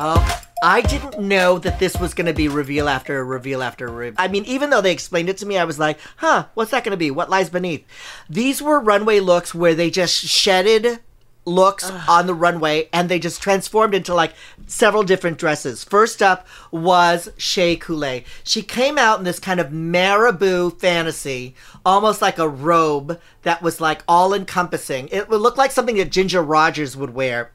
Oh, 0.00 0.37
I 0.62 0.80
didn't 0.80 1.20
know 1.20 1.58
that 1.58 1.78
this 1.78 1.96
was 1.98 2.14
going 2.14 2.26
to 2.26 2.34
be 2.34 2.48
reveal 2.48 2.88
after 2.88 3.24
reveal 3.24 3.62
after 3.62 3.88
reveal. 3.88 4.16
I 4.18 4.28
mean, 4.28 4.44
even 4.44 4.70
though 4.70 4.80
they 4.80 4.92
explained 4.92 5.28
it 5.28 5.36
to 5.38 5.46
me, 5.46 5.56
I 5.56 5.64
was 5.64 5.78
like, 5.78 5.98
huh, 6.16 6.46
what's 6.54 6.70
that 6.72 6.84
going 6.84 6.92
to 6.92 6.96
be? 6.96 7.10
What 7.10 7.30
lies 7.30 7.50
beneath? 7.50 7.86
These 8.28 8.60
were 8.60 8.80
runway 8.80 9.20
looks 9.20 9.54
where 9.54 9.74
they 9.74 9.90
just 9.90 10.14
shedded 10.14 11.00
looks 11.44 11.90
on 12.08 12.26
the 12.26 12.34
runway 12.34 12.88
and 12.92 13.08
they 13.08 13.18
just 13.18 13.42
transformed 13.42 13.94
into 13.94 14.14
like 14.14 14.34
several 14.66 15.02
different 15.02 15.38
dresses. 15.38 15.82
First 15.82 16.22
up 16.22 16.46
was 16.70 17.30
Shea 17.38 17.76
Coulee. 17.76 18.24
She 18.44 18.62
came 18.62 18.98
out 18.98 19.18
in 19.18 19.24
this 19.24 19.40
kind 19.40 19.58
of 19.58 19.72
marabou 19.72 20.70
fantasy, 20.70 21.54
almost 21.86 22.20
like 22.20 22.38
a 22.38 22.48
robe 22.48 23.18
that 23.42 23.62
was 23.62 23.80
like 23.80 24.02
all 24.06 24.34
encompassing. 24.34 25.08
It 25.10 25.28
would 25.28 25.40
look 25.40 25.56
like 25.56 25.70
something 25.70 25.96
that 25.96 26.12
Ginger 26.12 26.42
Rogers 26.42 26.96
would 26.96 27.14
wear 27.14 27.52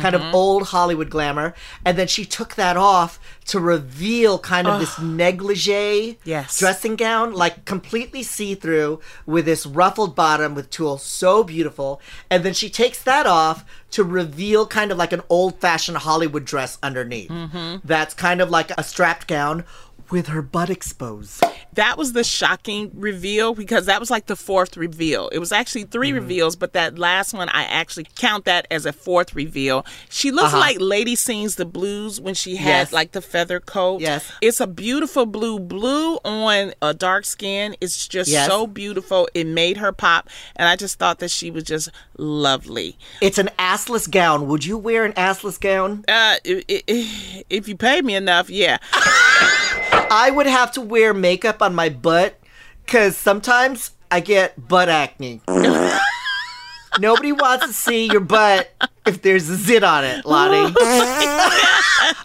kind 0.00 0.14
of 0.14 0.20
mm-hmm. 0.20 0.34
old 0.34 0.68
Hollywood 0.68 1.10
glamour. 1.10 1.54
And 1.84 1.98
then 1.98 2.06
she 2.06 2.24
took 2.24 2.54
that 2.54 2.76
off 2.76 3.18
to 3.46 3.60
reveal 3.60 4.38
kind 4.38 4.66
of 4.68 4.80
this 4.80 4.98
negligee 4.98 6.18
Yes. 6.24 6.58
dressing 6.58 6.96
gown, 6.96 7.32
like 7.32 7.64
completely 7.64 8.22
see 8.22 8.54
through 8.54 9.00
with 9.26 9.44
this 9.44 9.66
ruffled 9.66 10.14
bottom 10.14 10.54
with 10.54 10.70
tulle, 10.70 10.98
so 10.98 11.42
beautiful. 11.42 12.00
And 12.30 12.44
then 12.44 12.54
she 12.54 12.70
takes 12.70 13.02
that 13.02 13.26
off 13.26 13.64
to 13.92 14.04
reveal 14.04 14.66
kind 14.66 14.90
of 14.90 14.98
like 14.98 15.12
an 15.12 15.22
old 15.28 15.60
fashioned 15.60 15.98
Hollywood 15.98 16.44
dress 16.44 16.78
underneath. 16.82 17.30
Mm-hmm. 17.30 17.76
That's 17.84 18.14
kind 18.14 18.40
of 18.40 18.50
like 18.50 18.70
a 18.78 18.82
strapped 18.82 19.28
gown 19.28 19.64
with 20.12 20.28
her 20.28 20.42
butt 20.42 20.70
exposed. 20.70 21.42
That 21.74 21.96
was 21.96 22.12
the 22.12 22.22
shocking 22.22 22.90
reveal 22.94 23.54
because 23.54 23.86
that 23.86 23.98
was 23.98 24.10
like 24.10 24.26
the 24.26 24.36
fourth 24.36 24.76
reveal. 24.76 25.28
It 25.30 25.38
was 25.38 25.52
actually 25.52 25.84
3 25.84 26.08
Mm-hmm. 26.08 26.14
reveals, 26.18 26.54
but 26.56 26.74
that 26.74 26.98
last 26.98 27.32
one, 27.32 27.48
I 27.48 27.62
actually 27.64 28.06
count 28.16 28.44
that 28.44 28.66
as 28.70 28.84
a 28.84 28.92
fourth 28.92 29.34
reveal. 29.34 29.86
She 30.10 30.30
looks 30.30 30.52
like 30.52 30.76
Lady 30.80 31.16
Sings 31.16 31.56
the 31.56 31.64
Blues 31.64 32.20
when 32.20 32.34
she 32.34 32.56
had 32.56 32.68
Uh-huh. 32.72 32.78
Yes. 32.82 32.92
like 32.92 33.12
the 33.12 33.22
feather 33.22 33.58
coat. 33.58 34.02
Yes. 34.02 34.30
It's 34.42 34.60
a 34.60 34.66
beautiful 34.66 35.24
blue. 35.24 35.58
Blue 35.58 36.16
on 36.24 36.74
a 36.82 36.92
dark 36.92 37.24
skin. 37.24 37.74
It's 37.80 38.06
just 38.06 38.28
Yes. 38.30 38.46
so 38.48 38.66
beautiful. 38.66 39.28
It 39.32 39.46
made 39.46 39.78
her 39.78 39.92
pop. 39.92 40.28
And 40.56 40.68
I 40.68 40.76
just 40.76 40.98
thought 40.98 41.20
that 41.20 41.30
she 41.30 41.50
was 41.50 41.64
just 41.64 41.88
lovely. 42.18 42.98
It's 43.22 43.38
an 43.38 43.48
assless 43.58 44.10
gown. 44.10 44.46
Would 44.48 44.66
you 44.66 44.76
wear 44.76 45.04
an 45.06 45.12
assless 45.14 45.58
gown? 45.58 46.04
Uh, 46.06 46.36
if 46.44 47.66
you 47.68 47.76
pay 47.76 48.02
me 48.02 48.14
enough, 48.14 48.50
yeah. 48.50 48.76
I 50.12 50.30
would 50.30 50.46
have 50.46 50.72
to 50.72 50.82
wear 50.82 51.14
makeup 51.14 51.62
on 51.62 51.74
my 51.74 51.88
butt 51.88 52.38
because 52.84 53.16
sometimes 53.16 53.92
I 54.10 54.20
get 54.20 54.68
butt 54.68 54.90
acne. 54.90 55.40
Nobody 56.98 57.32
wants 57.32 57.66
to 57.66 57.72
see 57.72 58.10
your 58.12 58.20
butt 58.20 58.70
if 59.06 59.22
there's 59.22 59.48
a 59.48 59.56
zit 59.56 59.82
on 59.82 60.04
it, 60.04 60.24
Lottie. 60.26 60.74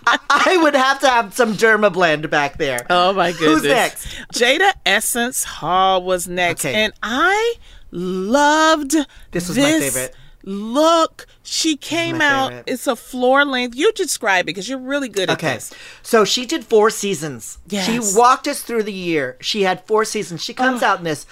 Oh 0.10 0.18
I 0.30 0.58
would 0.62 0.74
have 0.74 1.00
to 1.02 1.08
have 1.08 1.34
some 1.34 1.54
dermablend 1.54 2.30
back 2.30 2.58
there. 2.58 2.86
Oh 2.90 3.14
my 3.14 3.32
goodness. 3.32 3.62
Who's 3.62 3.64
next? 3.64 4.08
Jaida 4.34 4.72
Essence 4.86 5.44
Hall 5.44 6.02
was 6.02 6.28
next. 6.28 6.66
Okay. 6.66 6.74
And 6.74 6.94
I 7.04 7.56
loved 7.92 8.96
This 9.32 9.50
was 9.50 9.58
my 9.58 9.80
favorite. 9.80 10.16
Look, 10.44 11.28
she 11.50 11.78
came 11.78 12.20
out. 12.22 12.50
favorite. 12.50 12.64
It's 12.68 12.88
a 12.88 12.96
floor 12.96 13.46
length. 13.46 13.76
You 13.76 13.92
describe 13.94 14.44
it 14.44 14.48
because 14.48 14.68
you're 14.68 14.78
really 14.80 15.08
good 15.10 15.30
at 15.30 15.38
Okay, 15.38 15.54
this. 15.56 15.72
so 16.04 16.26
she 16.26 16.46
did 16.46 16.66
four 16.66 16.90
seasons. 16.90 17.58
Yes. 17.68 17.86
She 17.86 18.18
walked 18.20 18.48
us 18.48 18.62
through 18.62 18.84
the 18.84 18.92
year. 18.94 19.38
She 19.40 19.64
had 19.64 19.86
four 19.88 20.04
seasons. 20.04 20.44
She 20.44 20.54
comes 20.54 20.84
out 20.84 20.98
in 21.00 21.06
this 21.06 21.26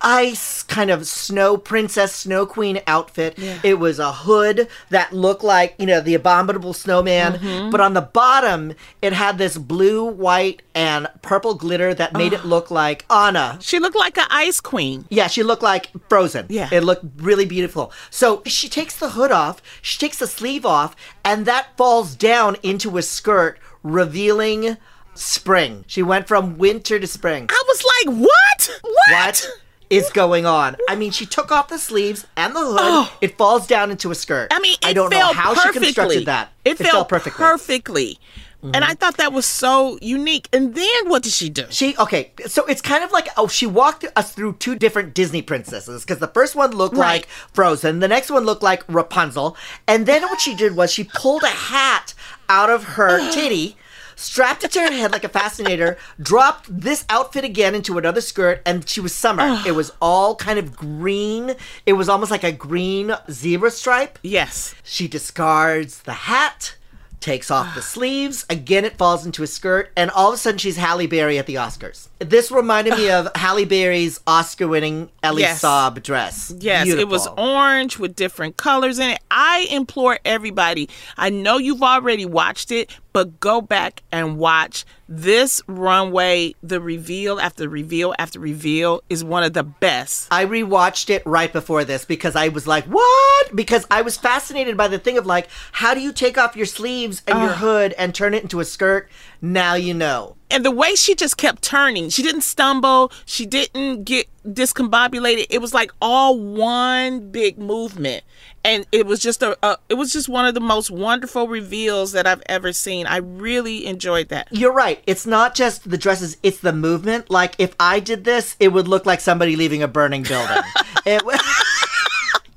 ice 0.00 0.62
kind 0.62 0.90
of 0.90 1.06
snow 1.06 1.56
princess, 1.56 2.14
snow 2.14 2.46
queen 2.46 2.80
outfit. 2.86 3.38
It 3.62 3.78
was 3.78 3.98
a 3.98 4.12
hood 4.12 4.68
that 4.90 5.12
looked 5.12 5.42
like, 5.42 5.74
you 5.78 5.86
know, 5.86 6.00
the 6.00 6.14
abominable 6.14 6.72
snowman. 6.72 7.34
Mm-hmm. 7.34 7.70
But 7.70 7.80
on 7.80 7.94
the 7.94 8.02
bottom, 8.02 8.74
it 9.02 9.12
had 9.12 9.38
this 9.38 9.58
blue, 9.58 10.04
white, 10.04 10.62
and 10.74 11.08
purple 11.22 11.54
glitter 11.54 11.94
that 11.94 12.12
made 12.12 12.32
it 12.32 12.44
look 12.44 12.70
like 12.70 13.04
Anna. 13.10 13.58
She 13.60 13.78
looked 13.78 13.96
like 13.96 14.18
an 14.18 14.26
ice 14.30 14.60
queen. 14.60 15.06
Yeah, 15.08 15.26
she 15.26 15.42
looked 15.42 15.62
like 15.62 15.90
Frozen. 16.08 16.46
Yeah. 16.48 16.68
It 16.70 16.84
looked 16.84 17.04
really 17.16 17.46
beautiful. 17.46 17.92
So 18.10 18.42
she 18.46 18.68
takes 18.68 18.98
the 18.98 19.10
hood 19.10 19.32
off, 19.32 19.62
she 19.82 19.98
takes 19.98 20.18
the 20.18 20.26
sleeve 20.26 20.66
off, 20.66 20.94
and 21.24 21.46
that 21.46 21.76
falls 21.76 22.14
down 22.14 22.56
into 22.62 22.98
a 22.98 23.02
skirt, 23.02 23.58
revealing 23.82 24.76
spring. 25.14 25.84
She 25.86 26.02
went 26.02 26.28
from 26.28 26.58
winter 26.58 26.98
to 26.98 27.06
spring. 27.06 27.46
I 27.48 27.64
was 27.66 27.84
like, 27.84 28.18
what? 28.18 28.80
What? 28.82 28.92
What 29.10 29.50
is 29.90 30.10
going 30.10 30.46
on? 30.46 30.76
I 30.88 30.96
mean, 30.96 31.10
she 31.10 31.26
took 31.26 31.50
off 31.50 31.68
the 31.68 31.78
sleeves 31.78 32.26
and 32.36 32.54
the 32.54 32.60
hood. 32.60 32.78
Oh. 32.80 33.16
It 33.20 33.36
falls 33.38 33.66
down 33.66 33.90
into 33.90 34.10
a 34.10 34.14
skirt. 34.14 34.48
I 34.52 34.60
mean, 34.60 34.74
it 34.74 34.86
I 34.86 34.92
don't 34.92 35.10
know 35.10 35.32
how 35.32 35.54
perfectly. 35.54 35.88
she 35.88 35.94
constructed 35.94 36.26
that. 36.26 36.52
It, 36.64 36.78
fell, 36.78 37.04
perfectly. 37.04 37.38
perfectly. 37.44 38.18
And 38.62 38.76
I 38.76 38.88
mm-hmm. 38.88 38.96
thought 38.96 39.16
that 39.18 39.32
was 39.32 39.46
so 39.46 39.98
unique. 40.02 40.48
And 40.52 40.74
then 40.74 41.08
what 41.08 41.22
did 41.22 41.32
she 41.32 41.48
do? 41.50 41.64
She 41.70 41.96
okay, 41.98 42.32
so 42.46 42.64
it's 42.66 42.80
kind 42.80 43.04
of 43.04 43.12
like 43.12 43.28
oh, 43.36 43.46
she 43.48 43.66
walked 43.66 44.04
us 44.16 44.32
through 44.32 44.54
two 44.54 44.74
different 44.74 45.14
Disney 45.14 45.42
princesses 45.42 46.04
because 46.04 46.18
the 46.18 46.28
first 46.28 46.56
one 46.56 46.72
looked 46.72 46.96
Right. 46.96 47.20
like 47.20 47.28
Frozen, 47.52 48.00
the 48.00 48.08
next 48.08 48.30
one 48.30 48.44
looked 48.44 48.62
like 48.62 48.82
Rapunzel, 48.88 49.56
and 49.86 50.06
then 50.06 50.22
what 50.22 50.40
she 50.40 50.54
did 50.54 50.74
was 50.74 50.92
she 50.92 51.04
pulled 51.04 51.42
a 51.42 51.48
hat 51.48 52.14
out 52.48 52.70
of 52.70 52.84
her 52.84 53.30
titty. 53.32 53.76
Strapped 54.18 54.64
it 54.64 54.70
to 54.72 54.80
her 54.80 54.90
head 54.90 55.12
like 55.12 55.24
a 55.24 55.28
fascinator, 55.28 55.98
dropped 56.20 56.66
this 56.80 57.04
outfit 57.10 57.44
again 57.44 57.74
into 57.74 57.98
another 57.98 58.22
skirt, 58.22 58.62
and 58.64 58.88
she 58.88 58.98
was 58.98 59.14
summer. 59.14 59.62
it 59.66 59.72
was 59.72 59.92
all 60.00 60.34
kind 60.36 60.58
of 60.58 60.74
green. 60.74 61.54
It 61.84 61.92
was 61.92 62.08
almost 62.08 62.30
like 62.30 62.42
a 62.42 62.50
green 62.50 63.14
zebra 63.30 63.70
stripe. 63.70 64.18
Yes. 64.22 64.74
She 64.82 65.06
discards 65.06 66.00
the 66.02 66.12
hat, 66.14 66.76
takes 67.20 67.50
off 67.50 67.74
the 67.74 67.82
sleeves. 67.94 68.46
Again, 68.48 68.86
it 68.86 68.96
falls 68.96 69.26
into 69.26 69.42
a 69.42 69.46
skirt, 69.46 69.92
and 69.94 70.10
all 70.10 70.28
of 70.28 70.34
a 70.34 70.38
sudden, 70.38 70.58
she's 70.58 70.78
Halle 70.78 71.06
Berry 71.06 71.38
at 71.38 71.44
the 71.46 71.56
Oscars. 71.56 72.08
This 72.18 72.50
reminded 72.50 72.94
me 72.96 73.10
of 73.10 73.28
Halle 73.36 73.64
Berry's 73.66 74.20
Oscar-winning 74.26 75.10
Elie 75.22 75.42
Yes. 75.42 75.62
Saab 75.62 76.02
dress. 76.02 76.52
Yes, 76.58 76.88
it 76.88 77.08
was 77.08 77.26
orange 77.36 77.98
with 77.98 78.16
different 78.16 78.56
colors 78.56 78.98
in 78.98 79.10
it. 79.10 79.20
I 79.30 79.66
implore 79.70 80.18
everybody. 80.24 80.88
I 81.16 81.30
know 81.30 81.58
you've 81.58 81.82
already 81.82 82.24
watched 82.24 82.70
it, 82.72 82.90
but 83.12 83.38
go 83.40 83.60
back 83.60 84.02
and 84.12 84.38
watch 84.38 84.84
this 85.08 85.62
runway. 85.66 86.54
The 86.62 86.80
reveal 86.80 87.38
after 87.38 87.68
reveal 87.68 88.14
after 88.18 88.40
reveal 88.40 89.02
is 89.08 89.22
one 89.22 89.42
of 89.42 89.52
the 89.52 89.62
best. 89.62 90.28
I 90.30 90.46
rewatched 90.46 91.10
it 91.10 91.22
right 91.26 91.52
before 91.52 91.84
this 91.84 92.04
because 92.04 92.34
I 92.34 92.48
was 92.48 92.66
like, 92.66 92.84
"What?" 92.84 93.54
Because 93.54 93.86
I 93.90 94.02
was 94.02 94.16
fascinated 94.16 94.76
by 94.76 94.88
the 94.88 94.98
thing 94.98 95.18
of 95.18 95.26
like, 95.26 95.48
how 95.72 95.94
do 95.94 96.00
you 96.00 96.12
take 96.12 96.38
off 96.38 96.56
your 96.56 96.66
sleeves 96.66 97.22
and 97.26 97.40
your 97.40 97.52
hood 97.52 97.94
and 97.98 98.14
turn 98.14 98.34
it 98.34 98.42
into 98.42 98.60
a 98.60 98.64
skirt? 98.64 99.08
Now 99.40 99.74
you 99.74 99.94
know. 99.94 100.36
and 100.50 100.64
the 100.64 100.70
way 100.70 100.94
she 100.94 101.14
just 101.14 101.36
kept 101.36 101.62
turning, 101.62 102.08
she 102.08 102.22
didn't 102.22 102.42
stumble, 102.42 103.10
she 103.24 103.46
didn't 103.46 104.04
get 104.04 104.28
discombobulated. 104.46 105.46
It 105.50 105.60
was 105.60 105.74
like 105.74 105.90
all 106.00 106.38
one 106.38 107.30
big 107.30 107.58
movement, 107.58 108.24
and 108.64 108.86
it 108.92 109.06
was 109.06 109.20
just 109.20 109.42
a, 109.42 109.58
a 109.62 109.76
it 109.88 109.94
was 109.94 110.12
just 110.12 110.28
one 110.28 110.46
of 110.46 110.54
the 110.54 110.60
most 110.60 110.90
wonderful 110.90 111.48
reveals 111.48 112.12
that 112.12 112.26
I've 112.26 112.42
ever 112.46 112.72
seen. 112.72 113.06
I 113.06 113.18
really 113.18 113.86
enjoyed 113.86 114.28
that. 114.28 114.48
You're 114.50 114.72
right. 114.72 115.02
It's 115.06 115.26
not 115.26 115.54
just 115.54 115.90
the 115.90 115.98
dresses; 115.98 116.36
it's 116.42 116.60
the 116.60 116.72
movement. 116.72 117.30
Like 117.30 117.54
if 117.58 117.74
I 117.80 118.00
did 118.00 118.24
this, 118.24 118.56
it 118.60 118.68
would 118.68 118.88
look 118.88 119.06
like 119.06 119.20
somebody 119.20 119.56
leaving 119.56 119.82
a 119.82 119.88
burning 119.88 120.22
building. 120.22 120.62
it 121.06 121.24
was 121.24 121.40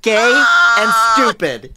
gay 0.02 0.44
and 0.78 0.92
stupid. 1.16 1.74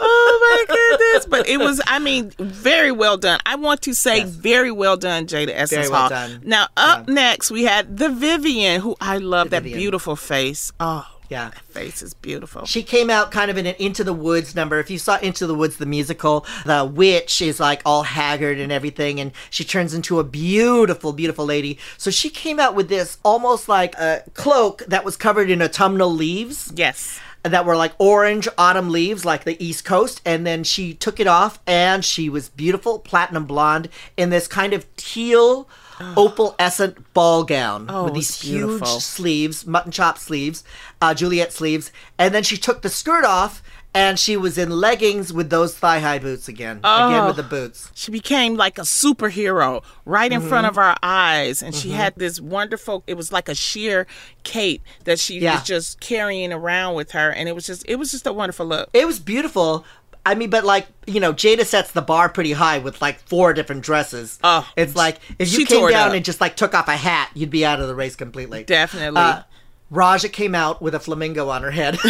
Oh 0.00 0.64
my 0.68 0.74
goodness! 0.74 1.26
But 1.26 1.48
it 1.48 1.58
was, 1.58 1.80
I 1.86 1.98
mean, 1.98 2.30
very 2.38 2.92
well 2.92 3.16
done. 3.16 3.40
I 3.46 3.56
want 3.56 3.82
to 3.82 3.94
say 3.94 4.24
very 4.24 4.70
well 4.72 4.96
done, 4.96 5.26
Jaida 5.26 5.50
Essence 5.54 5.90
well 5.90 6.00
Hall. 6.00 6.08
done. 6.08 6.40
Now 6.44 6.68
up 6.76 7.08
next 7.08 7.50
we 7.50 7.64
had 7.64 7.96
the 7.96 8.08
Vivienne, 8.10 8.80
who 8.80 8.96
I 9.00 9.18
love 9.18 9.50
that 9.50 9.62
Vivienne. 9.62 9.78
beautiful 9.78 10.16
face. 10.16 10.72
Oh, 10.80 11.06
Yeah. 11.28 11.50
that 11.50 11.60
face 11.60 12.00
is 12.02 12.14
beautiful. 12.14 12.64
She 12.64 12.82
came 12.82 13.10
out 13.10 13.30
kind 13.30 13.50
of 13.50 13.58
in 13.58 13.66
an 13.66 13.74
Into 13.78 14.02
the 14.04 14.12
Woods 14.14 14.54
number. 14.54 14.78
If 14.78 14.88
you 14.90 14.98
saw 14.98 15.18
Into 15.18 15.46
the 15.46 15.54
Woods, 15.54 15.76
the 15.76 15.86
musical, 15.86 16.46
the 16.64 16.84
witch 16.90 17.42
is 17.42 17.60
like 17.60 17.82
all 17.84 18.02
haggard 18.04 18.58
and 18.58 18.72
everything, 18.72 19.20
and 19.20 19.32
she 19.50 19.64
turns 19.64 19.92
into 19.94 20.18
a 20.20 20.24
beautiful, 20.24 21.12
beautiful 21.12 21.44
lady. 21.44 21.78
So 21.98 22.10
she 22.10 22.30
came 22.30 22.58
out 22.58 22.74
with 22.74 22.88
this 22.88 23.18
almost 23.24 23.68
like 23.68 23.94
a 23.96 24.22
cloak 24.34 24.84
that 24.86 25.04
was 25.04 25.16
covered 25.16 25.50
in 25.50 25.60
autumnal 25.60 26.10
leaves. 26.12 26.72
yes. 26.74 27.20
That 27.48 27.64
were 27.66 27.76
like 27.76 27.92
orange 27.98 28.48
autumn 28.56 28.90
leaves, 28.90 29.24
like 29.24 29.44
the 29.44 29.62
East 29.64 29.84
Coast. 29.84 30.20
And 30.24 30.46
then 30.46 30.64
she 30.64 30.94
took 30.94 31.18
it 31.20 31.26
off 31.26 31.58
and 31.66 32.04
she 32.04 32.28
was 32.28 32.48
beautiful, 32.48 32.98
platinum 32.98 33.44
blonde, 33.44 33.88
in 34.16 34.30
this 34.30 34.46
kind 34.48 34.72
of 34.72 34.86
teal, 34.96 35.68
opalescent 36.16 36.96
ball 37.14 37.44
gown 37.44 37.86
Oh, 37.88 38.04
with 38.04 38.14
these 38.14 38.40
huge 38.40 38.58
beautiful. 38.58 39.00
sleeves, 39.00 39.66
mutton 39.66 39.92
chop 39.92 40.18
sleeves, 40.18 40.62
uh, 41.00 41.14
Juliet 41.14 41.52
sleeves. 41.52 41.90
And 42.18 42.34
then 42.34 42.42
she 42.42 42.56
took 42.56 42.82
the 42.82 42.88
skirt 42.88 43.24
off 43.24 43.62
and 43.94 44.18
she 44.18 44.36
was 44.36 44.58
in 44.58 44.70
leggings 44.70 45.32
with 45.32 45.50
those 45.50 45.76
thigh 45.76 45.98
high 46.00 46.18
boots 46.18 46.46
again. 46.46 46.78
Again 46.78 46.84
Oh. 46.84 47.26
with 47.28 47.36
the 47.36 47.42
boots. 47.42 47.90
She 47.94 48.10
became 48.12 48.54
like 48.56 48.78
a 48.78 48.82
superhero 48.82 49.82
right 50.04 50.30
in 50.30 50.40
Mm-hmm. 50.40 50.48
front 50.48 50.66
of 50.66 50.76
our 50.78 50.96
eyes. 51.02 51.62
And 51.62 51.74
she 51.74 51.90
had 51.90 52.14
this 52.16 52.40
wonderful, 52.40 53.02
it 53.06 53.14
was 53.14 53.32
like 53.32 53.48
a 53.48 53.54
sheer 53.54 54.06
cape 54.44 54.82
that 55.04 55.18
she 55.18 55.38
Yeah. 55.40 55.54
was 55.54 55.62
just 55.64 56.00
carrying 56.00 56.52
around 56.52 56.94
with 56.94 57.12
her. 57.12 57.30
And 57.30 57.48
it 57.48 57.54
was 57.54 57.66
just, 57.66 57.84
it 57.88 57.96
was 57.96 58.10
just 58.10 58.26
a 58.26 58.32
wonderful 58.32 58.66
look. 58.66 58.90
It 58.92 59.06
was 59.06 59.18
beautiful. 59.18 59.84
I 60.26 60.34
mean, 60.34 60.50
but 60.50 60.64
like 60.64 60.86
you 61.06 61.20
know, 61.20 61.32
Jaida 61.32 61.64
sets 61.64 61.92
the 61.92 62.02
bar 62.02 62.28
pretty 62.28 62.52
high 62.52 62.78
with 62.78 63.00
like 63.00 63.18
four 63.20 63.54
different 63.54 63.82
dresses. 63.82 64.38
Oh, 64.44 64.68
it's 64.76 64.94
like 64.94 65.16
if 65.38 65.50
you 65.58 65.64
came 65.64 65.88
down 65.88 66.14
and 66.14 66.22
just 66.24 66.40
like 66.42 66.54
took 66.54 66.74
off 66.74 66.86
a 66.88 66.96
hat, 66.96 67.30
you'd 67.32 67.48
be 67.50 67.64
out 67.64 67.80
of 67.80 67.88
the 67.88 67.94
race 67.94 68.14
completely. 68.14 68.64
Definitely. 68.64 69.18
Uh, 69.18 69.42
Raja 69.90 70.28
came 70.28 70.54
out 70.54 70.82
with 70.82 70.94
a 70.94 71.00
flamingo 71.00 71.48
on 71.48 71.62
her 71.62 71.70
head. 71.70 71.96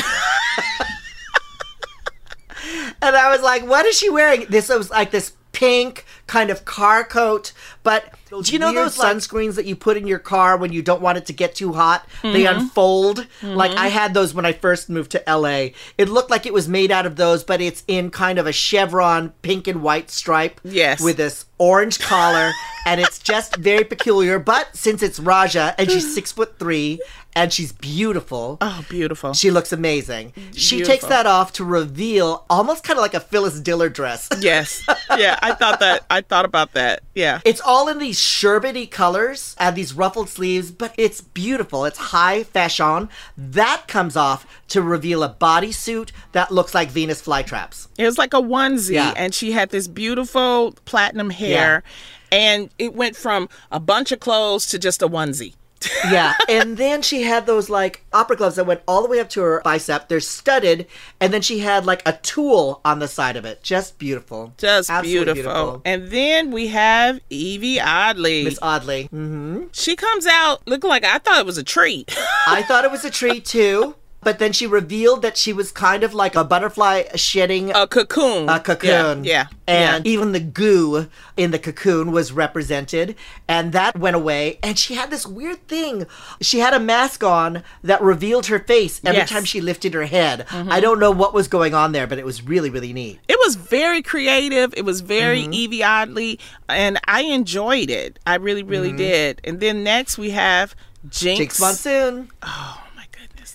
and 3.02 3.16
I 3.16 3.30
was 3.30 3.42
like, 3.42 3.66
what 3.66 3.86
is 3.86 3.98
she 3.98 4.10
wearing? 4.10 4.46
This 4.48 4.68
was 4.68 4.90
like 4.90 5.10
this 5.10 5.32
pink 5.52 6.04
kind 6.28 6.50
of 6.50 6.64
car 6.64 7.02
coat. 7.02 7.52
But 7.82 8.14
do 8.28 8.52
you 8.52 8.58
know 8.58 8.72
those 8.72 8.98
like- 8.98 9.16
sunscreens 9.16 9.54
that 9.56 9.64
you 9.64 9.74
put 9.74 9.96
in 9.96 10.06
your 10.06 10.18
car 10.18 10.56
when 10.56 10.72
you 10.72 10.82
don't 10.82 11.00
want 11.00 11.18
it 11.18 11.26
to 11.26 11.32
get 11.32 11.54
too 11.54 11.72
hot? 11.72 12.06
They 12.22 12.42
Mm-hmm. 12.44 12.60
unfold. 12.60 13.26
Like 13.42 13.72
I 13.72 13.88
had 13.88 14.12
those 14.14 14.34
when 14.34 14.44
I 14.44 14.52
first 14.52 14.88
moved 14.90 15.10
to 15.12 15.22
LA. 15.26 15.70
It 15.96 16.08
looked 16.08 16.30
like 16.30 16.44
it 16.46 16.52
was 16.52 16.68
made 16.68 16.92
out 16.92 17.06
of 17.06 17.16
those, 17.16 17.42
but 17.44 17.60
it's 17.60 17.82
in 17.88 18.10
kind 18.10 18.38
of 18.38 18.46
a 18.46 18.52
chevron 18.52 19.30
pink 19.42 19.66
and 19.66 19.82
white 19.82 20.10
stripe. 20.10 20.60
Yes. 20.64 21.00
With 21.00 21.16
this 21.16 21.46
orange 21.56 21.98
collar. 21.98 22.52
and 22.86 23.00
it's 23.00 23.18
just 23.18 23.56
very 23.56 23.84
peculiar. 23.84 24.38
But 24.38 24.76
since 24.76 25.02
it's 25.02 25.18
Raja 25.18 25.74
and 25.78 25.90
she's 25.90 26.14
six 26.14 26.30
foot 26.30 26.58
three 26.58 27.00
and 27.38 27.52
she's 27.52 27.72
beautiful. 27.72 28.58
oh, 28.60 28.84
beautiful. 28.88 29.32
She 29.32 29.50
looks 29.50 29.72
amazing. 29.72 30.32
She 30.54 30.76
Beautiful. 30.76 30.94
takes 30.94 31.04
that 31.06 31.24
off 31.26 31.52
to 31.54 31.64
reveal 31.64 32.44
almost 32.50 32.82
kind 32.84 32.98
of 32.98 33.02
like 33.02 33.14
a 33.14 33.20
Phyllis 33.20 33.60
Diller 33.60 33.88
dress. 33.88 34.28
yes. 34.40 34.82
Yeah, 35.16 35.38
I 35.40 35.54
thought 35.54 35.78
that, 35.80 36.04
I 36.10 36.20
thought 36.20 36.44
about 36.44 36.72
that. 36.72 37.02
Yeah. 37.14 37.40
It's 37.44 37.60
all 37.60 37.88
in 37.88 37.98
these 37.98 38.18
sherbety 38.18 38.90
colors 38.90 39.54
and 39.58 39.76
these 39.76 39.94
ruffled 39.94 40.28
sleeves, 40.28 40.70
but 40.72 40.92
it's 40.98 41.20
beautiful. 41.20 41.84
It's 41.84 41.98
high 41.98 42.42
fashion. 42.42 43.08
That 43.36 43.84
comes 43.86 44.16
off 44.16 44.46
to 44.68 44.82
reveal 44.82 45.22
a 45.22 45.32
bodysuit 45.32 46.10
that 46.32 46.50
looks 46.50 46.74
like 46.74 46.90
Venus 46.90 47.22
flytraps. 47.22 47.86
It 47.96 48.04
was 48.04 48.18
like 48.18 48.34
a 48.34 48.38
onesie, 48.42 48.94
Yeah. 48.94 49.14
and 49.16 49.32
she 49.32 49.52
had 49.52 49.70
this 49.70 49.86
beautiful 49.86 50.74
platinum 50.84 51.30
hair, 51.30 51.82
and 52.30 52.68
it 52.78 52.94
went 52.94 53.16
from 53.16 53.48
a 53.70 53.80
bunch 53.80 54.12
of 54.12 54.20
clothes 54.20 54.66
to 54.66 54.78
just 54.78 55.02
a 55.02 55.08
onesie. 55.08 55.54
Yeah. 56.10 56.34
and 56.48 56.76
then 56.76 57.02
she 57.02 57.22
had 57.22 57.46
those 57.46 57.68
like 57.70 58.04
opera 58.12 58.36
gloves 58.36 58.56
that 58.56 58.64
went 58.64 58.82
all 58.88 59.02
the 59.02 59.08
way 59.08 59.20
up 59.20 59.28
to 59.30 59.40
her 59.42 59.60
bicep. 59.64 60.08
They're 60.08 60.20
studded. 60.20 60.86
And 61.20 61.32
then 61.32 61.42
she 61.42 61.60
had 61.60 61.86
like 61.86 62.02
a 62.06 62.12
tool 62.18 62.80
on 62.84 62.98
the 62.98 63.08
side 63.08 63.36
of 63.36 63.44
it. 63.44 63.62
Just 63.62 63.98
beautiful. 63.98 64.52
Just 64.58 64.90
Absolutely 64.90 65.34
beautiful. 65.34 65.82
And 65.84 66.08
then 66.08 66.50
we 66.50 66.68
have 66.68 67.20
Yvie 67.30 67.80
Oddly. 67.82 68.44
Miss 68.44 68.58
Oddly. 68.62 69.04
hmm 69.06 69.64
she 69.72 69.96
comes 69.96 70.26
out 70.26 70.66
looking 70.66 70.88
like 70.88 71.04
I 71.04 71.18
thought 71.18 71.40
it 71.40 71.46
was 71.46 71.58
a 71.58 71.62
treat. 71.64 72.16
I 72.46 72.62
thought 72.62 72.84
it 72.84 72.90
was 72.90 73.04
a 73.04 73.10
treat 73.10 73.44
too. 73.44 73.94
But 74.20 74.40
then 74.40 74.52
she 74.52 74.66
revealed 74.66 75.22
that 75.22 75.36
she 75.36 75.52
was 75.52 75.70
kind 75.70 76.02
of 76.02 76.12
like 76.12 76.34
a 76.34 76.42
butterfly 76.44 77.04
shedding 77.14 77.70
a 77.70 77.86
cocoon. 77.86 78.48
a 78.48 78.58
cocoon. 78.58 79.22
Yeah. 79.24 79.46
yeah. 79.46 79.46
And 79.66 80.04
yeah. 80.04 80.12
even 80.12 80.32
the 80.32 80.40
goo 80.40 81.08
in 81.36 81.50
the 81.52 81.58
cocoon 81.58 82.10
was 82.10 82.32
represented. 82.32 83.14
And 83.46 83.72
that 83.72 83.96
went 83.96 84.16
away. 84.16 84.58
And 84.62 84.76
she 84.78 84.94
had 84.94 85.10
this 85.10 85.24
weird 85.26 85.66
thing. 85.68 86.04
She 86.40 86.58
had 86.58 86.74
a 86.74 86.80
mask 86.80 87.22
on 87.22 87.62
that 87.82 88.02
revealed 88.02 88.46
her 88.46 88.58
face 88.58 89.00
every 89.04 89.18
Yes. 89.18 89.30
time 89.30 89.44
she 89.44 89.60
lifted 89.60 89.94
her 89.94 90.06
head. 90.06 90.46
I 90.50 90.80
don't 90.80 90.98
know 90.98 91.10
what 91.12 91.32
was 91.32 91.46
going 91.48 91.72
on 91.74 91.92
there, 91.92 92.06
but 92.06 92.18
it 92.18 92.24
was 92.24 92.42
really, 92.42 92.70
really 92.70 92.92
neat. 92.92 93.20
It 93.28 93.38
was 93.44 93.54
very 93.54 94.02
creative. 94.02 94.74
It 94.76 94.84
was 94.84 95.00
very 95.00 95.42
Mm-hmm. 95.44 95.72
Yvie 95.72 95.82
Oddly, 95.84 96.40
and 96.68 96.98
I 97.06 97.22
enjoyed 97.22 97.90
it. 97.90 98.18
I 98.26 98.34
really, 98.36 98.62
really 98.62 98.92
did. 98.92 99.40
And 99.44 99.60
then 99.60 99.84
next 99.84 100.18
we 100.18 100.30
have 100.30 100.74
Jinkx. 101.08 101.38
Jinkx 101.38 101.60
Monsoon. 101.60 102.30
Oh 102.42 102.82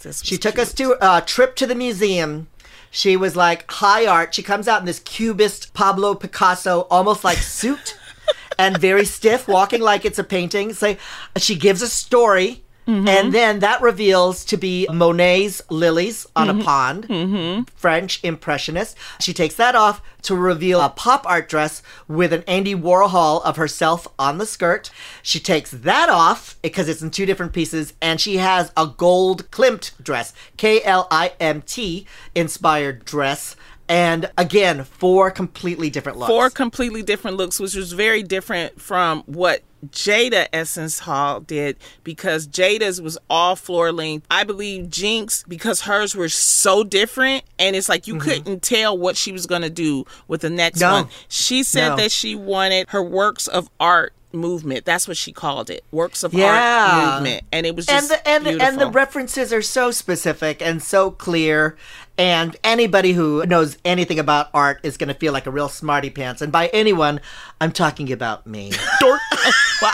this 0.04 0.22
She 0.24 0.38
took 0.38 0.56
cute. 0.56 0.68
us 0.68 0.74
to 0.76 0.98
a 1.02 1.22
trip 1.22 1.56
to 1.58 1.68
the 1.68 1.76
museum. 1.76 2.48
She 2.92 3.18
was 3.18 3.36
like 3.36 3.70
high 3.72 4.06
art. 4.06 4.36
She 4.36 4.44
comes 4.44 4.68
out 4.68 4.80
in 4.80 4.86
this 4.86 5.00
cubist 5.00 5.74
Pablo 5.74 6.14
Picasso, 6.14 6.82
almost 6.92 7.24
like 7.24 7.40
suit, 7.40 7.98
and 8.60 8.78
very 8.78 9.06
stiff, 9.06 9.48
walking 9.48 9.82
like 9.82 10.06
it's 10.06 10.20
a 10.20 10.24
painting. 10.24 10.74
So 10.74 10.96
she 11.38 11.56
gives 11.56 11.82
a 11.82 11.88
story, 11.88 12.63
Mm-hmm. 12.88 13.08
and 13.08 13.34
then 13.34 13.60
that 13.60 13.82
reveals 13.82 14.44
to 14.44 14.58
be 14.58 14.86
Monet's 14.92 15.62
lilies 15.70 16.28
on 16.36 16.50
a 16.50 16.54
mm-hmm. 16.54 16.64
pond, 16.64 17.08
mm-hmm. 17.08 17.64
French 17.76 18.22
impressionist. 18.24 18.98
She 19.22 19.34
takes 19.34 19.56
that 19.56 19.74
off 19.74 20.02
to 20.24 20.36
reveal 20.36 20.82
a 20.82 20.90
pop 20.90 21.26
art 21.26 21.48
dress 21.48 21.82
with 22.10 22.34
an 22.34 22.44
Andy 22.46 22.76
Warhol 22.76 23.42
of 23.46 23.56
herself 23.56 24.08
on 24.20 24.38
the 24.38 24.46
skirt. 24.46 24.90
She 25.22 25.40
takes 25.40 25.72
that 25.72 26.10
off 26.10 26.58
because 26.62 26.90
it's 26.90 27.02
in 27.02 27.12
two 27.12 27.26
different 27.26 27.54
pieces, 27.54 27.94
and 28.02 28.20
she 28.20 28.38
has 28.38 28.74
a 28.76 28.88
gold 28.88 29.50
Klimt 29.50 29.92
dress, 30.04 30.34
K 30.58 30.84
L 30.84 31.08
I 31.10 31.34
M 31.40 31.62
T 31.62 32.06
inspired 32.36 33.06
dress. 33.06 33.56
And 33.88 34.30
again, 34.38 34.84
four 34.86 35.30
completely 35.30 35.90
different 35.90 36.18
looks. 36.18 36.30
four 36.30 36.50
completely 36.50 37.04
different 37.04 37.38
looks, 37.38 37.60
which 37.60 37.76
was 37.76 37.94
very 37.94 38.24
different 38.24 38.82
from 38.82 39.24
what 39.26 39.62
Jaida 39.92 40.48
Essence 40.54 41.00
Hall 41.00 41.40
did 41.40 41.78
because 42.04 42.48
Jaida's 42.48 43.02
was 43.02 43.18
all 43.30 43.56
floor 43.56 43.92
length. 43.92 44.26
I 44.30 44.44
believe 44.44 44.88
Jinkx, 44.88 45.48
because 45.48 45.82
hers 45.82 46.16
were 46.16 46.30
so 46.30 46.84
different, 46.84 47.44
and 47.60 47.76
it's 47.76 47.90
like 47.90 48.08
you 48.08 48.16
mm-hmm. 48.16 48.30
couldn't 48.30 48.62
tell 48.64 48.98
what 48.98 49.18
she 49.18 49.32
was 49.32 49.46
going 49.46 49.62
to 49.62 49.70
do 49.70 50.06
with 50.28 50.42
the 50.42 50.50
next 50.50 50.80
No. 50.80 50.92
one. 50.94 51.10
She 51.28 51.64
said 51.64 51.90
No. 51.90 51.96
that 51.98 52.12
she 52.12 52.36
wanted 52.36 52.90
her 52.90 53.04
works 53.04 53.48
of 53.48 53.70
art 53.80 54.14
movement. 54.34 54.86
That's 54.86 55.08
what 55.08 55.18
she 55.18 55.32
called 55.32 55.70
it. 55.70 55.84
Works 55.92 56.24
of 56.24 56.34
Yeah. 56.34 56.48
art 56.48 57.16
movement. 57.24 57.44
And 57.52 57.66
it 57.66 57.76
was 57.76 57.86
just 57.86 58.12
and 58.12 58.12
the 58.12 58.28
and 58.28 58.44
beautiful. 58.44 58.68
and 58.68 58.82
the 58.82 58.90
references 58.90 59.54
are 59.54 59.62
so 59.62 59.92
specific 59.92 60.62
and 60.62 60.82
so 60.82 61.12
clear 61.12 61.78
and 62.18 62.56
anybody 62.64 63.14
who 63.14 63.44
knows 63.48 63.78
anything 63.84 64.20
about 64.20 64.50
art 64.54 64.80
is 64.84 64.98
going 64.98 65.08
to 65.08 65.16
feel 65.16 65.34
like 65.34 65.48
a 65.48 65.52
real 65.52 65.68
smarty 65.68 66.12
pants 66.12 66.44
and 66.44 66.52
by 66.52 66.68
anyone 66.68 67.20
i'm 67.60 67.72
talking 67.72 68.12
about 68.12 68.46
me 68.46 68.72
well, 69.02 69.20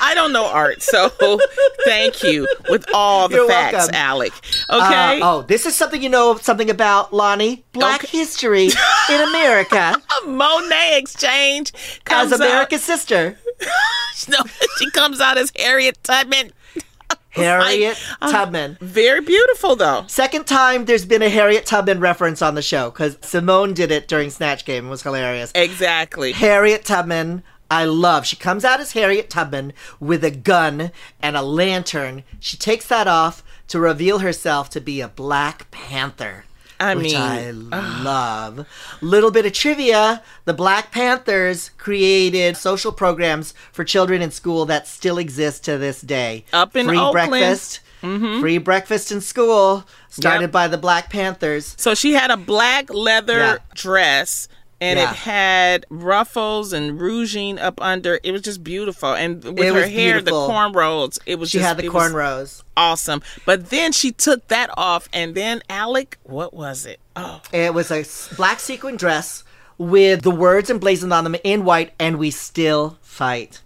I 0.02 0.12
don't 0.16 0.34
know 0.34 0.46
art, 0.46 0.82
so 0.82 1.08
thank 1.86 2.22
you 2.22 2.46
with 2.70 2.86
all 2.94 3.30
the 3.30 3.36
You're 3.36 3.48
facts, 3.48 3.74
welcome. 3.74 3.96
Alec. 3.96 4.34
Uh, 4.68 4.84
Okay. 4.86 5.20
oh 5.24 5.44
this 5.44 5.66
is 5.66 5.76
something 5.78 6.02
you 6.02 6.10
know 6.10 6.36
something 6.36 6.70
about 6.70 7.12
loni 7.12 7.64
black 7.72 8.04
Okay. 8.04 8.18
history 8.18 8.66
in 8.66 9.22
america 9.30 9.96
Monét 10.26 10.98
X 10.98 11.16
Change 11.16 11.72
as 12.10 12.34
america's 12.34 12.84
sister 12.84 13.38
no, 14.30 14.38
she 14.78 14.90
comes 14.92 15.20
out 15.20 15.38
as 15.38 15.52
Harriet 15.56 16.04
Tubman. 16.04 16.52
harriet 17.30 17.98
uh, 18.22 18.32
tubman 18.32 18.78
Very 18.82 19.22
beautiful, 19.22 19.76
though. 19.76 20.04
Second 20.08 20.46
time 20.46 20.86
there's 20.86 21.06
been 21.06 21.22
a 21.22 21.30
Harriet 21.30 21.66
Tubman 21.66 22.00
reference 22.00 22.42
on 22.42 22.56
the 22.56 22.62
show 22.62 22.90
because 22.90 23.18
Simone 23.22 23.74
did 23.74 23.92
it 23.92 24.08
during 24.08 24.30
Snatch 24.30 24.66
Game. 24.66 24.88
It 24.88 24.90
was 24.90 25.04
hilarious. 25.04 25.52
Exactly. 25.56 26.32
Harriet 26.32 26.86
Tubman, 26.86 27.44
I 27.70 27.86
love. 27.86 28.26
She 28.26 28.36
comes 28.36 28.66
out 28.66 28.80
as 28.80 28.94
Harriet 28.94 29.30
Tubman 29.30 29.74
with 30.00 30.24
a 30.24 30.32
gun 30.32 30.92
and 31.22 31.38
a 31.38 31.42
lantern. 31.42 32.24
She 32.40 32.58
takes 32.58 32.88
that 32.88 33.08
off 33.08 33.44
to 33.68 33.80
reveal 33.80 34.20
herself 34.20 34.70
to 34.72 34.82
be 34.82 35.00
a 35.02 35.08
Black 35.08 35.70
Panther. 35.72 36.46
I 36.80 36.96
which 36.96 37.14
mean, 37.14 37.16
I 37.18 37.52
love. 38.02 38.66
Little 39.02 39.32
bit 39.32 39.46
of 39.46 39.54
trivia: 39.54 40.24
the 40.46 40.54
Black 40.54 40.92
Panthers 40.92 41.72
created 41.78 42.56
social 42.58 42.92
programs 42.92 43.54
for 43.72 43.84
children 43.84 44.22
in 44.22 44.32
school 44.32 44.66
that 44.68 44.88
still 44.88 45.18
exist 45.18 45.64
to 45.66 45.78
this 45.78 46.02
day. 46.02 46.46
Up 46.54 46.76
in 46.76 46.88
free 46.88 46.98
Oakland. 46.98 47.30
breakfast, 47.32 47.82
mm-hmm. 48.02 48.40
free 48.40 48.58
breakfast 48.58 49.12
in 49.12 49.20
school, 49.22 49.86
started 50.10 50.42
Yep. 50.46 50.52
by 50.52 50.68
the 50.68 50.78
Black 50.78 51.10
Panthers. 51.10 51.76
So 51.78 51.94
she 51.96 52.14
had 52.14 52.32
a 52.32 52.38
black 52.38 52.90
leather 52.94 53.38
Yeah. 53.40 53.58
dress 53.76 54.48
and 54.82 54.98
Yeah. 55.00 55.10
it 55.12 55.16
had 55.18 55.86
ruffles 55.90 56.72
and 56.74 57.00
ruching 57.00 57.60
up 57.60 57.82
under. 57.82 58.20
It 58.24 58.32
was 58.32 58.42
just 58.42 58.64
beautiful. 58.64 59.14
And 59.14 59.44
with 59.44 59.60
It 59.60 59.74
her 59.74 59.88
hair, 59.88 60.14
beautiful. 60.22 60.48
the 60.48 60.54
cornrows, 60.54 61.20
it 61.26 61.38
was 61.40 61.50
She 61.50 61.58
just 61.60 61.68
had 61.68 61.78
the 61.78 61.88
cornrows. 61.90 62.64
awesome. 62.78 63.22
But 63.46 63.70
then 63.70 63.92
she 63.92 64.12
took 64.12 64.48
that 64.48 64.70
off 64.78 65.10
and 65.14 65.36
then 65.36 65.62
Alec, 65.70 66.18
what 66.24 66.54
was 66.54 66.86
it? 66.86 67.00
Oh, 67.16 67.42
It 67.52 67.74
was 67.74 67.92
a 67.92 68.06
black 68.36 68.60
sequin 68.60 68.96
dress 68.96 69.44
with 69.78 70.22
the 70.24 70.32
words 70.32 70.70
emblazoned 70.70 71.14
on 71.14 71.24
them 71.24 71.36
in 71.44 71.64
white, 71.64 71.94
and 72.00 72.18
we 72.20 72.30
still 72.32 72.98
fight. 73.02 73.62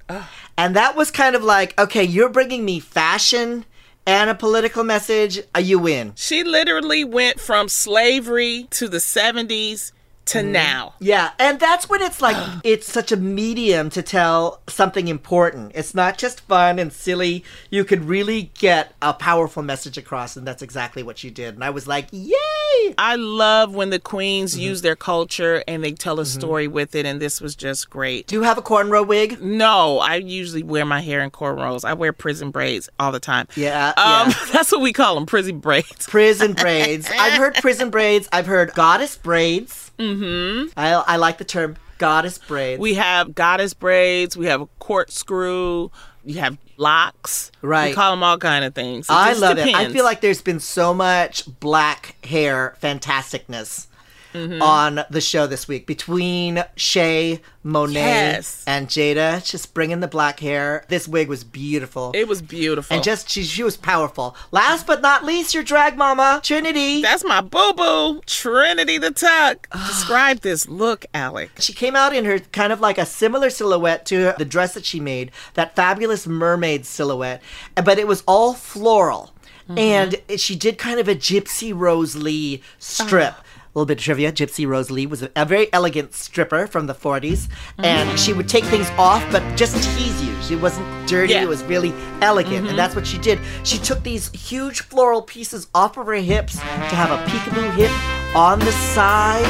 And 0.58 0.76
that 0.76 0.96
was 0.96 1.10
kind 1.10 1.36
of 1.36 1.44
like, 1.44 1.80
okay, 1.80 2.04
you're 2.04 2.30
bringing 2.30 2.64
me 2.66 2.80
fashion 2.80 3.66
and 4.06 4.30
a 4.30 4.36
political 4.36 4.84
message. 4.84 5.42
You 5.60 5.80
win. 5.80 6.14
she 6.16 6.44
literally 6.44 7.04
went 7.04 7.40
from 7.40 7.68
slavery 7.68 8.68
to 8.72 8.88
the 8.88 8.98
70s 9.00 9.92
to 10.26 10.40
Mm-hmm. 10.40 10.52
now. 10.54 10.94
Yeah, 11.00 11.32
and 11.40 11.60
that's 11.60 11.90
when 11.90 12.02
it's 12.02 12.22
like 12.22 12.38
it's 12.64 12.92
such 12.92 13.12
a 13.12 13.18
medium 13.18 13.90
to 13.92 14.02
tell 14.02 14.62
something 14.68 15.08
important. 15.08 15.72
It's 15.76 15.94
not 15.94 16.18
just 16.18 16.42
fun 16.42 16.80
and 16.80 16.92
silly. 16.94 17.44
You 17.70 17.84
could 17.84 18.06
really 18.06 18.52
get 18.58 18.94
a 19.02 19.14
powerful 19.14 19.64
message 19.64 19.98
across, 19.98 20.36
and 20.38 20.48
that's 20.48 20.62
exactly 20.62 21.04
what 21.04 21.24
you 21.24 21.32
did. 21.32 21.56
And 21.56 21.64
I 21.64 21.70
was 21.72 21.88
like, 21.88 22.08
yay! 22.12 22.94
I 22.98 23.16
love 23.16 23.74
when 23.76 23.90
the 23.90 24.00
queens 24.00 24.54
Mm-hmm. 24.54 24.62
use 24.62 24.82
their 24.82 24.96
culture 24.96 25.64
and 25.68 25.84
they 25.84 25.92
tell 25.92 26.20
a 26.20 26.26
story 26.26 26.68
with 26.68 26.96
it, 26.96 27.06
and 27.06 27.22
this 27.22 27.40
was 27.42 27.56
just 27.56 27.90
great. 27.90 28.28
Do 28.28 28.36
you 28.36 28.44
have 28.44 28.58
a 28.58 28.62
cornrow 28.62 29.06
wig? 29.06 29.42
No, 29.42 30.00
I 30.00 30.16
usually 30.16 30.64
wear 30.64 30.86
my 30.86 31.02
hair 31.02 31.22
in 31.22 31.32
cornrows. 31.32 31.86
I 31.86 31.94
wear 31.94 32.14
prison 32.14 32.52
braids 32.52 32.90
all 33.00 33.12
the 33.12 33.20
time. 33.20 33.48
Yeah, 33.56 33.90
um, 33.98 34.30
yeah. 34.30 34.34
that's 34.54 34.72
what 34.72 34.82
we 34.82 34.94
call 34.94 35.16
them, 35.16 35.26
prison 35.26 35.60
braids. 35.60 36.08
Prison 36.08 36.54
braids. 36.64 37.08
I've 37.12 37.34
heard 37.34 37.56
prison 37.56 37.90
braids. 37.90 38.28
I've 38.32 38.48
heard 38.48 38.74
goddess 38.74 39.16
braids. 39.18 39.92
Mm-hmm. 40.00 40.78
I, 40.78 40.94
I 40.94 41.16
like 41.18 41.38
the 41.38 41.46
term 41.46 41.78
goddess 41.98 42.38
braids. 42.38 42.80
We 42.80 42.96
have 42.96 43.36
goddess 43.36 43.74
braids. 43.74 44.36
We 44.36 44.48
have 44.48 44.62
a 44.62 44.68
corkscrew. 44.80 45.90
You 46.26 46.40
have 46.40 46.58
locks. 46.78 47.52
We 47.62 47.70
Right. 47.70 47.96
call 47.96 48.12
them 48.12 48.24
all 48.24 48.38
kind 48.38 48.66
of 48.66 48.74
things. 48.74 49.08
It 49.10 49.14
I 49.14 49.34
love 49.34 49.58
it. 49.58 49.74
I 49.76 49.90
feel 49.92 50.04
like 50.06 50.22
there's 50.22 50.42
been 50.42 50.60
so 50.60 50.94
much 50.94 51.46
black 51.60 52.16
hair 52.26 52.76
fantasticness 52.82 53.88
Mm-hmm. 54.34 54.62
on 54.62 55.02
the 55.10 55.22
show 55.22 55.46
this 55.48 55.68
week 55.68 55.86
between 55.86 56.64
Shea, 56.76 57.40
Monet, 57.64 58.00
Yes. 58.00 58.64
and 58.66 58.88
Jaida. 58.88 59.46
Just 59.46 59.74
bringing 59.74 60.00
the 60.00 60.08
black 60.08 60.40
hair. 60.40 60.86
This 60.90 61.08
wig 61.08 61.28
was 61.30 61.44
beautiful. 61.44 62.12
it 62.16 62.28
was 62.28 62.42
beautiful. 62.42 62.96
and 62.96 63.04
just 63.04 63.30
she, 63.30 63.44
she 63.44 63.64
was 63.64 63.78
powerful. 63.78 64.36
Last 64.52 64.88
but 64.88 65.02
not 65.02 65.24
least, 65.24 65.54
your 65.54 65.64
drag 65.64 65.98
mama, 65.98 66.42
Trinity. 66.44 67.02
that's 67.02 67.24
my 67.24 67.42
boo 67.42 67.74
boo, 67.74 68.22
Trinity 68.26 68.98
the 68.98 69.12
Tuck. 69.12 69.68
Describe 69.88 70.40
this 70.40 70.68
look, 70.68 71.06
Alec. 71.14 71.52
She 71.60 71.74
came 71.74 71.96
out 71.96 72.16
in 72.16 72.26
her 72.26 72.40
kind 72.40 72.74
of 72.74 72.80
like 72.82 72.98
a 72.98 73.06
similar 73.06 73.50
silhouette 73.50 74.06
to 74.08 74.34
the 74.38 74.46
dress 74.46 74.74
that 74.74 74.86
she 74.86 75.00
made, 75.00 75.32
that 75.54 75.76
fabulous 75.76 76.26
mermaid 76.26 76.86
silhouette, 76.86 77.42
but 77.76 78.00
it 78.00 78.08
was 78.08 78.24
all 78.28 78.54
floral. 78.54 79.32
And 79.78 80.18
she 80.36 80.58
did 80.58 80.78
kind 80.78 81.00
of 81.00 81.08
a 81.08 81.16
Gypsy 81.16 81.72
Rose 81.74 82.18
Lee 82.18 82.62
strip. 82.80 83.34
A 83.34 83.44
little 83.74 83.86
bit 83.86 83.98
of 83.98 84.04
trivia 84.04 84.32
Gypsy 84.32 84.68
Rose 84.68 84.92
Lee 84.92 85.06
was 85.06 85.28
a, 85.36 85.46
very 85.46 85.72
elegant 85.74 86.14
stripper 86.14 86.68
from 86.68 86.88
the 86.88 86.94
40s. 86.94 87.48
Mm-hmm. 87.48 87.86
And 87.86 88.20
she 88.20 88.34
would 88.34 88.48
take 88.48 88.64
things 88.66 88.90
off, 88.92 89.24
but 89.32 89.42
just 89.58 89.76
tease 89.98 90.24
you. 90.24 90.36
She 90.44 90.56
wasn't 90.56 90.88
dirty, 91.08 91.34
Yeah. 91.34 91.44
it 91.44 91.50
was 91.50 91.64
really 91.64 91.94
elegant. 92.22 92.56
And 92.56 92.68
mm-hmm. 92.68 92.78
that's 92.78 92.96
what 92.96 93.08
she 93.08 93.18
did. 93.18 93.40
She 93.64 93.78
took 93.78 94.04
these 94.04 94.30
huge 94.32 94.82
floral 94.82 95.22
pieces 95.22 95.68
off 95.74 95.98
of 95.98 96.06
her 96.06 96.14
hips 96.14 96.54
to 96.56 96.96
have 96.96 97.12
a 97.12 97.24
peekaboo 97.30 97.74
hip 97.76 98.36
on 98.36 98.60
the 98.60 98.72
side. 98.72 99.44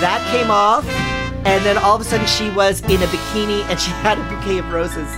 That 0.00 0.26
came 0.30 0.50
off. 0.50 0.86
And 1.46 1.64
then 1.64 1.78
all 1.78 1.94
of 1.94 2.00
a 2.00 2.04
sudden 2.04 2.26
she 2.26 2.50
was 2.50 2.80
in 2.80 3.00
a 3.02 3.06
bikini 3.06 3.62
and 3.70 3.78
she 3.78 3.90
had 3.90 4.18
a 4.18 4.22
bouquet 4.28 4.58
of 4.58 4.72
roses 4.72 5.08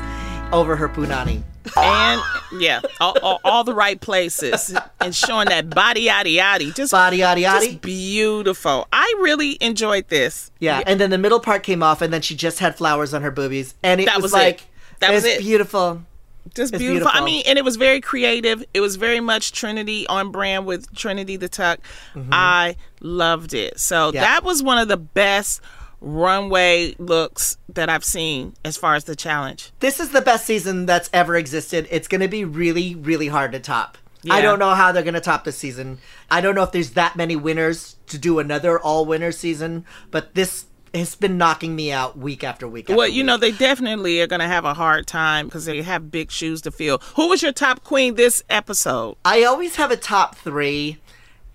over 0.52 0.76
her 0.76 0.88
punani. 0.88 1.42
And 1.76 2.20
yeah, 2.60 2.80
all, 3.00 3.16
all, 3.22 3.40
all 3.44 3.64
the 3.64 3.74
right 3.74 4.00
places 4.00 4.74
and 5.00 5.14
showing 5.14 5.48
that 5.48 5.70
body 5.70 6.06
yaddy 6.06 6.36
yaddy. 6.36 6.74
Just 6.74 6.92
Body 6.92 7.18
yaddy 7.18 7.42
yaddy. 7.44 7.70
Just 7.70 7.80
beautiful. 7.82 8.88
I 8.92 9.14
really 9.20 9.58
enjoyed 9.60 10.08
this. 10.08 10.50
Yeah, 10.58 10.82
and 10.86 11.00
then 11.00 11.10
the 11.10 11.18
middle 11.18 11.40
part 11.40 11.62
came 11.62 11.82
off 11.82 12.02
and 12.02 12.12
then 12.12 12.22
she 12.22 12.34
just 12.34 12.58
had 12.58 12.76
flowers 12.76 13.14
on 13.14 13.22
her 13.22 13.30
boobies. 13.30 13.74
And 13.82 14.00
it 14.00 14.06
That 14.06 14.16
was, 14.16 14.24
was 14.24 14.32
it. 14.32 14.36
like 14.36 14.62
That 15.00 15.12
was 15.12 15.24
it. 15.24 15.40
beautiful. 15.40 16.02
just 16.54 16.72
It's 16.74 16.82
beautiful. 16.82 17.10
I 17.12 17.24
mean, 17.24 17.42
and 17.46 17.58
it 17.58 17.64
was 17.64 17.76
very 17.76 18.00
creative. 18.00 18.64
It 18.74 18.80
was 18.80 18.96
very 18.96 19.20
much 19.20 19.52
Trinity 19.52 20.06
on 20.08 20.30
brand 20.32 20.66
with 20.66 20.92
Trinity 20.94 21.36
the 21.36 21.48
Tuck. 21.48 21.80
I 22.32 22.76
loved 23.00 23.54
it. 23.54 23.78
So 23.78 24.08
Mm-hmm. 24.08 24.14
Yeah. 24.16 24.20
that 24.22 24.44
was 24.44 24.62
one 24.62 24.78
of 24.78 24.88
the 24.88 24.96
best 24.96 25.60
runway 26.00 26.94
looks 26.98 27.56
that 27.68 27.88
I've 27.88 28.04
seen 28.04 28.54
as 28.64 28.76
far 28.76 28.94
as 28.94 29.04
the 29.04 29.16
challenge. 29.16 29.72
This 29.80 30.00
is 30.00 30.10
the 30.10 30.20
best 30.20 30.46
season 30.46 30.86
that's 30.86 31.10
ever 31.12 31.36
existed. 31.36 31.88
It's 31.90 32.08
going 32.08 32.20
to 32.20 32.28
be 32.28 32.44
really, 32.44 32.94
really 32.94 33.28
hard 33.28 33.52
to 33.52 33.60
top. 33.60 33.98
I 34.30 34.42
don't 34.42 34.58
know 34.58 34.74
how 34.74 34.92
they're 34.92 35.02
going 35.02 35.14
to 35.14 35.20
top 35.20 35.44
this 35.44 35.56
season. 35.56 35.98
I 36.30 36.40
don't 36.40 36.54
know 36.54 36.64
if 36.64 36.72
there's 36.72 36.90
that 36.90 37.16
many 37.16 37.36
winners 37.36 37.96
to 38.08 38.18
do 38.18 38.38
another 38.38 38.78
all 38.78 39.06
winner 39.06 39.32
season, 39.32 39.86
but 40.10 40.34
this 40.34 40.66
has 40.94 41.14
been 41.14 41.38
knocking 41.38 41.76
me 41.76 41.92
out 41.92 42.18
week 42.18 42.42
after 42.42 42.66
week. 42.66 42.88
Well, 42.88 43.06
you 43.06 43.18
week. 43.18 43.26
know, 43.26 43.36
they 43.36 43.52
definitely 43.52 44.20
are 44.20 44.26
going 44.26 44.40
to 44.40 44.48
have 44.48 44.64
a 44.64 44.74
hard 44.74 45.06
time 45.06 45.46
because 45.46 45.64
they 45.66 45.82
have 45.82 46.10
big 46.10 46.30
shoes 46.30 46.60
to 46.62 46.70
fill. 46.70 46.98
Who 47.16 47.28
was 47.28 47.42
your 47.42 47.52
top 47.52 47.84
queen 47.84 48.16
this 48.16 48.42
episode? 48.50 49.16
I 49.24 49.44
always 49.44 49.76
have 49.76 49.90
a 49.90 49.96
top 49.96 50.34
three, 50.36 50.98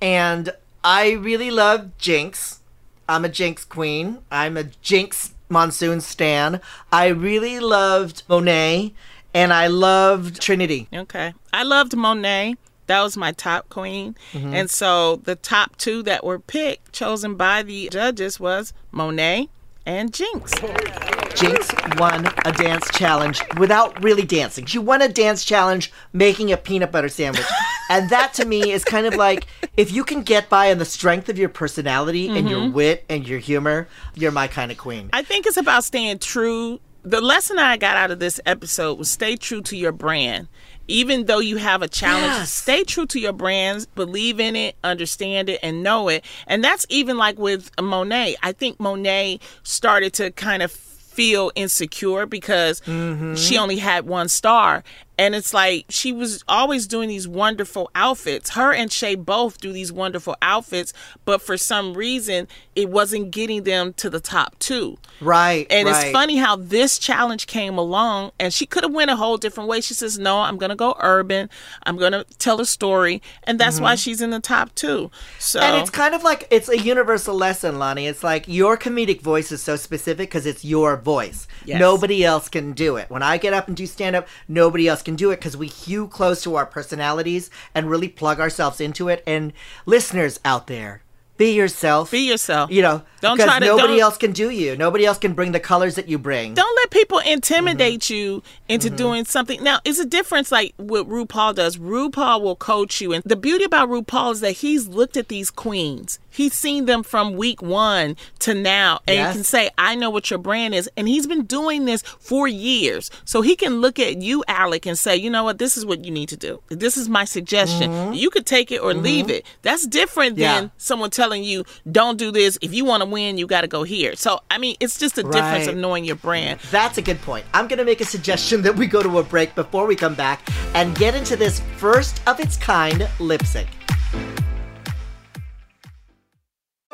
and 0.01 0.51
I 0.83 1.11
really 1.11 1.51
love 1.51 1.91
Jinkx. 1.99 2.59
I'm 3.08 3.26
a 3.26 3.30
Jinkx 3.30 3.68
queen. 3.68 4.20
I'm 4.32 4.58
a 4.58 4.64
Jinkx 4.64 5.32
Monsoon 5.49 6.01
stan. 6.01 6.62
I 6.91 7.08
really 7.08 7.60
loved 7.60 8.24
Monet, 8.28 8.93
and 9.34 9.54
I 9.54 9.68
loved 9.68 10.41
Trinity. 10.41 10.88
Okay. 10.93 11.34
I 11.51 11.64
loved 11.64 11.95
Monet. 11.95 12.56
That 12.88 13.01
was 13.01 13.16
my 13.16 13.32
top 13.32 13.70
queen. 13.70 14.16
Mm-hmm. 14.34 14.54
And 14.54 14.70
so 14.70 15.18
the 15.18 15.36
top 15.36 15.78
two 15.78 16.04
that 16.04 16.24
were 16.24 16.39
picked, 16.39 16.91
chosen 16.91 17.36
by 17.36 17.64
the 17.64 17.89
judges, 17.91 18.39
was 18.39 18.74
Monet 18.91 19.49
and 19.86 20.12
Jinkx. 20.12 21.20
Jinkx 21.43 21.99
won 21.99 22.25
a 22.45 22.53
dance 22.53 22.89
challenge 22.91 23.41
without 23.57 24.01
really 24.01 24.23
dancing. 24.23 24.65
She 24.65 24.79
won 24.79 25.01
a 25.01 25.09
dance 25.09 25.43
challenge 25.43 25.91
making 26.13 26.53
a 26.53 26.57
peanut 26.57 26.89
butter 26.89 27.09
sandwich. 27.09 27.45
and 27.89 28.09
that 28.09 28.33
to 28.35 28.45
me 28.45 28.71
is 28.71 28.85
kind 28.85 29.05
of 29.05 29.15
like 29.15 29.45
if 29.75 29.91
you 29.91 30.05
can 30.05 30.21
get 30.23 30.47
by 30.47 30.71
on 30.71 30.77
the 30.77 30.85
strength 30.85 31.27
of 31.27 31.37
your 31.37 31.49
personality 31.49 32.29
and 32.29 32.49
your 32.49 32.61
mm-hmm. 32.61 32.73
wit 32.73 33.05
and 33.09 33.27
your 33.27 33.39
humor, 33.39 33.89
you're 34.15 34.31
my 34.31 34.47
kind 34.47 34.71
of 34.71 34.77
queen. 34.77 35.09
I 35.11 35.21
think 35.21 35.45
it's 35.45 35.57
about 35.57 35.83
staying 35.83 36.19
true. 36.19 36.79
The 37.03 37.19
lesson 37.19 37.59
I 37.59 37.75
got 37.75 37.97
out 37.97 38.11
of 38.11 38.19
this 38.19 38.39
episode 38.45 38.97
was 38.97 39.11
stay 39.11 39.35
true 39.35 39.61
to 39.63 39.75
your 39.75 39.91
brand. 39.91 40.47
Even 40.87 41.25
though 41.25 41.39
you 41.39 41.57
have 41.57 41.81
a 41.81 41.87
challenge, 41.89 42.25
Yes. 42.25 42.53
stay 42.53 42.83
true 42.83 43.05
to 43.07 43.19
your 43.19 43.33
brands, 43.33 43.85
believe 43.85 44.39
in 44.39 44.55
it, 44.55 44.75
understand 44.83 45.49
it, 45.49 45.59
and 45.61 45.83
know 45.83 46.07
it. 46.07 46.23
And 46.47 46.63
that's 46.63 46.85
even 46.89 47.17
like 47.17 47.37
with 47.37 47.69
Monet. 47.81 48.37
I 48.41 48.53
think 48.53 48.79
Monet 48.79 49.39
started 49.63 50.13
to 50.13 50.31
kind 50.31 50.61
of 50.61 50.71
feel 51.14 51.51
insecure 51.55 52.26
because 52.26 52.82
Mm-hmm. 52.82 53.36
she 53.36 53.57
only 53.57 53.78
had 53.78 54.05
one 54.05 54.28
star. 54.30 54.84
And 55.18 55.36
it's 55.36 55.53
like 55.53 55.86
she 55.89 56.11
was 56.11 56.43
always 56.47 56.88
doing 56.88 57.09
these 57.09 57.28
wonderful 57.28 57.89
outfits. 57.95 58.51
Her 58.51 58.74
and 58.74 58.91
Shea 58.91 59.16
both 59.16 59.59
do 59.59 59.72
these 59.72 59.91
wonderful 59.91 60.36
outfits, 60.41 60.93
but 61.26 61.41
for 61.41 61.57
some 61.57 61.93
reason, 61.93 62.47
it 62.76 62.89
wasn't 62.89 63.32
getting 63.32 63.64
them 63.64 63.93
to 63.93 64.09
the 64.09 64.20
top 64.20 64.57
two. 64.59 64.97
Right. 65.22 65.66
And 65.72 65.88
it's 65.88 66.11
funny 66.11 66.38
how 66.38 66.55
this 66.55 66.99
challenge 66.99 67.47
came 67.47 67.78
along, 67.78 68.32
and 68.39 68.53
she 68.53 68.66
could 68.66 68.84
have 68.84 68.93
went 68.93 69.11
a 69.11 69.16
whole 69.16 69.38
different 69.38 69.70
way. 69.70 69.82
She 69.82 69.93
says, 69.93 70.20
"No, 70.20 70.39
I'm 70.41 70.57
going 70.57 70.70
to 70.70 70.76
go 70.76 70.95
urban. 70.99 71.49
I'm 71.84 71.97
going 71.97 72.11
to 72.11 72.26
tell 72.38 72.61
a 72.61 72.66
story," 72.66 73.22
and 73.43 73.59
that's 73.59 73.80
why 73.80 73.95
she's 73.95 74.22
in 74.22 74.30
the 74.30 74.39
top 74.39 74.76
two. 74.76 75.09
So 75.39 75.64
Mm-hmm. 75.64 75.74
And 75.74 75.82
it's 75.82 75.89
kind 75.89 76.16
of 76.16 76.24
like 76.24 76.47
it's 76.51 76.70
a 76.70 76.78
universal 76.78 77.36
lesson, 77.36 77.76
Loni. 77.76 78.09
It's 78.09 78.24
like 78.24 78.47
your 78.47 78.78
comedic 78.78 79.22
voice 79.22 79.51
is 79.51 79.61
so 79.61 79.76
specific 79.76 80.30
because 80.30 80.45
it's 80.45 80.66
your 80.66 80.97
voice. 80.97 81.47
Yes. 81.66 81.80
Nobody 81.80 82.24
else 82.24 82.49
can 82.49 82.74
do 82.74 82.97
it. 82.97 83.09
When 83.09 83.24
I 83.24 83.38
get 83.38 83.53
up 83.53 83.68
and 83.68 83.78
do 83.78 83.86
stand 83.86 84.16
up, 84.16 84.28
nobody 84.47 84.88
else 84.88 85.01
can 85.04 85.16
do 85.16 85.32
it 85.32 85.38
because 85.38 85.56
we 85.56 85.68
hew 85.68 86.08
close 86.08 86.41
to 86.43 86.56
our 86.56 86.66
personalities 86.66 87.49
and 87.76 87.89
really 87.89 88.08
plug 88.10 88.39
ourselves 88.39 88.82
into 88.82 89.10
it. 89.10 89.24
And 89.28 89.54
listeners 89.86 90.39
out 90.43 90.68
there, 90.68 91.04
be 91.43 91.51
yourself. 91.53 92.11
be 92.11 92.19
yourself. 92.27 92.71
You 92.71 92.81
know, 92.81 93.01
Don't 93.21 93.37
because 93.37 93.49
try 93.51 93.59
to- 93.59 93.65
nobody 93.65 93.99
else 93.99 94.17
can 94.17 94.31
do 94.31 94.49
you. 94.49 94.75
Nobody 94.75 95.05
else 95.05 95.17
can 95.17 95.33
bring 95.33 95.51
the 95.51 95.59
colors 95.59 95.95
that 95.95 96.07
you 96.07 96.17
bring. 96.17 96.53
don't 96.53 96.75
let 96.81 96.89
people 96.91 97.19
intimidate 97.19 98.01
Mm-hmm. 98.01 98.13
you 98.13 98.43
into 98.69 98.89
doing 98.89 99.25
something. 99.25 99.61
Now, 99.63 99.79
it's 99.85 99.99
a 99.99 100.05
difference 100.05 100.51
like 100.51 100.73
what 100.77 101.07
RuPaul 101.07 101.55
does. 101.55 101.77
RuPaul 101.77 102.41
will 102.41 102.55
coach 102.55 103.01
you. 103.01 103.13
And 103.13 103.23
the 103.25 103.35
beauty 103.35 103.63
about 103.65 103.89
RuPaul 103.89 104.33
is 104.33 104.39
that 104.39 104.51
he's 104.63 104.87
looked 104.87 105.17
at 105.17 105.27
these 105.27 105.49
queens. 105.51 106.19
He's 106.29 106.53
seen 106.53 106.85
them 106.85 107.03
from 107.03 107.33
week 107.33 107.61
one 107.61 108.15
to 108.39 108.55
now 108.55 109.01
and 109.07 109.17
Yes. 109.17 109.33
can 109.35 109.43
say, 109.43 109.69
I 109.77 109.93
know 109.95 110.09
what 110.09 110.31
your 110.31 110.39
brand 110.39 110.73
is. 110.73 110.89
And 110.97 111.07
he's 111.07 111.27
been 111.27 111.45
doing 111.45 111.85
this 111.85 112.01
for 112.01 112.47
years. 112.47 113.11
So 113.25 113.41
he 113.41 113.55
can 113.55 113.81
look 113.81 113.99
at 113.99 114.21
you, 114.21 114.43
Alec, 114.47 114.87
and 114.87 114.97
say, 114.97 115.15
you 115.15 115.29
know 115.29 115.43
what, 115.43 115.59
this 115.59 115.77
is 115.77 115.85
what 115.85 116.03
you 116.05 116.09
need 116.11 116.29
to 116.29 116.37
do. 116.37 116.59
This 116.69 116.97
is 116.97 117.07
my 117.07 117.25
suggestion. 117.25 118.13
You 118.15 118.29
could 118.31 118.47
take 118.47 118.71
it 118.71 118.79
or 118.81 118.93
leave 118.95 119.29
it. 119.29 119.45
That's 119.61 119.85
different 119.85 120.33
Mm-hmm. 120.33 120.41
Yeah. 120.41 120.59
than 120.61 120.71
someone 120.77 121.09
telling 121.09 121.32
you, 121.41 121.63
don't 121.89 122.17
do 122.17 122.31
this. 122.31 122.59
If 122.61 122.73
you 122.73 122.84
want 122.84 123.01
to 123.01 123.09
win, 123.09 123.38
you 123.38 123.47
got 123.47 123.61
to 123.61 123.67
go 123.67 123.84
here. 123.84 124.15
So, 124.17 124.41
I 124.51 124.57
mean, 124.57 124.75
it's 124.81 124.99
just 124.99 125.17
a 125.17 125.23
difference 125.23 125.67
of 125.67 125.77
knowing 125.77 126.03
your 126.03 126.17
brand. 126.17 126.59
That's 126.69 126.97
a 126.97 127.01
good 127.01 127.21
point. 127.21 127.45
I'm 127.53 127.67
going 127.69 127.79
to 127.79 127.86
make 127.86 128.01
a 128.01 128.05
suggestion 128.05 128.61
that 128.63 128.75
we 128.75 128.86
go 128.88 129.01
to 129.01 129.19
a 129.19 129.23
break 129.23 129.55
before 129.55 129.88
we 129.88 129.95
come 129.95 130.15
back 130.15 130.47
and 130.75 130.93
get 130.95 131.15
into 131.15 131.38
this 131.38 131.61
first 131.77 132.21
of 132.27 132.41
its 132.41 132.57
kind 132.57 133.07
lip 133.19 133.43
sync. 133.45 133.69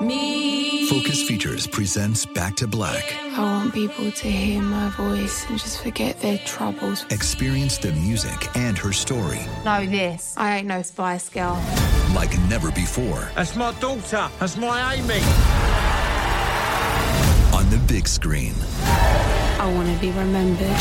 Me. 0.01 0.87
Focus 0.87 1.21
Features 1.23 1.67
presents 1.67 2.25
Back 2.25 2.55
to 2.55 2.67
Black. 2.67 3.13
I 3.37 3.41
want 3.41 3.73
people 3.73 4.09
to 4.09 4.27
hear 4.31 4.61
my 4.61 4.89
voice 4.91 5.45
and 5.49 5.59
just 5.59 5.83
forget 5.83 6.19
their 6.21 6.37
troubles. 6.39 7.05
Experience 7.09 7.77
the 7.77 7.91
music 7.91 8.47
and 8.55 8.77
her 8.77 8.93
story 8.93 9.39
Know 9.65 9.85
this. 9.85 10.35
I 10.37 10.57
ain't 10.57 10.67
no 10.67 10.81
Spice 10.83 11.27
Girl. 11.27 11.61
Like 12.14 12.38
never 12.49 12.72
before 12.72 13.30
That's 13.36 13.55
my 13.55 13.72
daughter. 13.80 14.30
That's 14.39 14.57
my 14.57 14.93
Amy. 14.95 15.22
on 17.53 17.70
the 17.70 17.78
big 17.88 18.07
screen. 18.07 18.53
I 18.84 19.72
want 19.76 19.93
to 19.93 19.99
be 19.99 20.12
remembered 20.12 20.76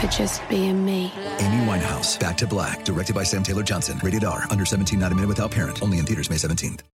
for 0.00 0.06
just 0.08 0.46
being 0.48 0.84
me. 0.84 1.12
Amy 1.38 1.66
Winehouse, 1.66 2.18
Back 2.18 2.36
to 2.38 2.46
Black, 2.46 2.84
directed 2.84 3.14
by 3.14 3.22
Sam 3.22 3.42
Taylor 3.42 3.62
Johnson. 3.62 4.00
Rated 4.02 4.24
R, 4.24 4.46
under 4.50 4.64
17, 4.64 4.98
not 4.98 5.12
a 5.12 5.14
minute 5.14 5.28
without 5.28 5.50
parent. 5.50 5.82
Only 5.82 5.98
in 5.98 6.06
theaters 6.06 6.30
May 6.30 6.36
17th. 6.36 6.80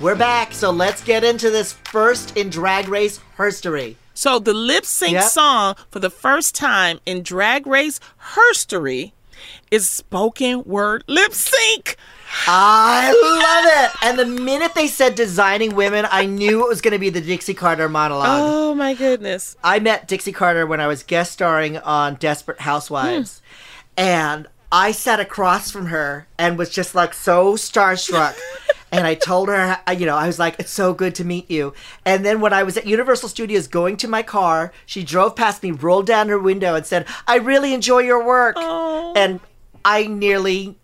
We're 0.00 0.14
back, 0.16 0.54
so 0.54 0.70
let's 0.70 1.04
get 1.04 1.24
into 1.24 1.50
this 1.50 1.72
first 1.72 2.36
in 2.36 2.48
Drag 2.48 2.88
Race 2.88 3.20
history. 3.36 3.96
So 4.14 4.38
the 4.38 4.54
lip 4.54 4.86
sync 4.86 5.12
Yep. 5.12 5.24
song 5.24 5.74
for 5.90 5.98
the 5.98 6.08
first 6.10 6.54
time 6.54 7.00
in 7.04 7.22
Drag 7.22 7.66
Race 7.66 8.00
history 8.34 9.12
is 9.70 9.88
spoken 9.88 10.64
word 10.64 11.04
lip 11.06 11.34
sync. 11.34 11.96
I 12.46 13.10
love 13.12 13.84
it. 13.84 14.06
And 14.06 14.18
the 14.18 14.40
minute 14.42 14.74
they 14.74 14.86
said 14.86 15.14
designing 15.16 15.74
women, 15.74 16.06
I 16.10 16.24
knew 16.26 16.64
it 16.64 16.68
was 16.68 16.80
going 16.80 16.92
to 16.92 16.98
be 16.98 17.10
the 17.10 17.20
Dixie 17.20 17.54
Carter 17.54 17.88
monologue. 17.88 18.28
Oh 18.42 18.74
my 18.74 18.94
goodness. 18.94 19.56
I 19.64 19.80
met 19.80 20.08
Dixie 20.08 20.32
Carter 20.32 20.66
when 20.66 20.80
I 20.80 20.86
was 20.86 21.02
guest 21.02 21.32
starring 21.32 21.76
on 21.78 22.14
Desperate 22.14 22.60
Housewives. 22.60 23.42
Hmm. 23.98 24.00
And 24.02 24.48
I 24.72 24.92
sat 24.92 25.20
across 25.20 25.70
from 25.70 25.86
her 25.86 26.26
and 26.38 26.56
was 26.56 26.70
just 26.70 26.94
like 26.94 27.12
so 27.14 27.54
starstruck. 27.54 28.36
and 28.92 29.06
I 29.06 29.14
told 29.14 29.48
her, 29.48 29.78
uh, 29.86 29.92
you 29.92 30.06
know, 30.06 30.16
I 30.16 30.26
was 30.26 30.38
like, 30.38 30.56
it's 30.58 30.70
so 30.70 30.92
good 30.94 31.14
to 31.16 31.24
meet 31.24 31.50
you. 31.50 31.74
And 32.04 32.24
then 32.24 32.40
when 32.40 32.52
I 32.52 32.62
was 32.62 32.76
at 32.76 32.86
Universal 32.86 33.30
Studios 33.30 33.66
going 33.66 33.96
to 33.98 34.08
my 34.08 34.22
car, 34.22 34.72
she 34.86 35.02
drove 35.02 35.36
past 35.36 35.62
me, 35.62 35.70
rolled 35.72 36.06
down 36.06 36.28
her 36.28 36.38
window, 36.38 36.74
and 36.74 36.86
said, 36.86 37.06
I 37.26 37.36
really 37.36 37.74
enjoy 37.74 38.00
your 38.00 38.24
work. 38.24 38.56
And 38.58 39.40
I 39.84 40.06
nearly 40.06 40.76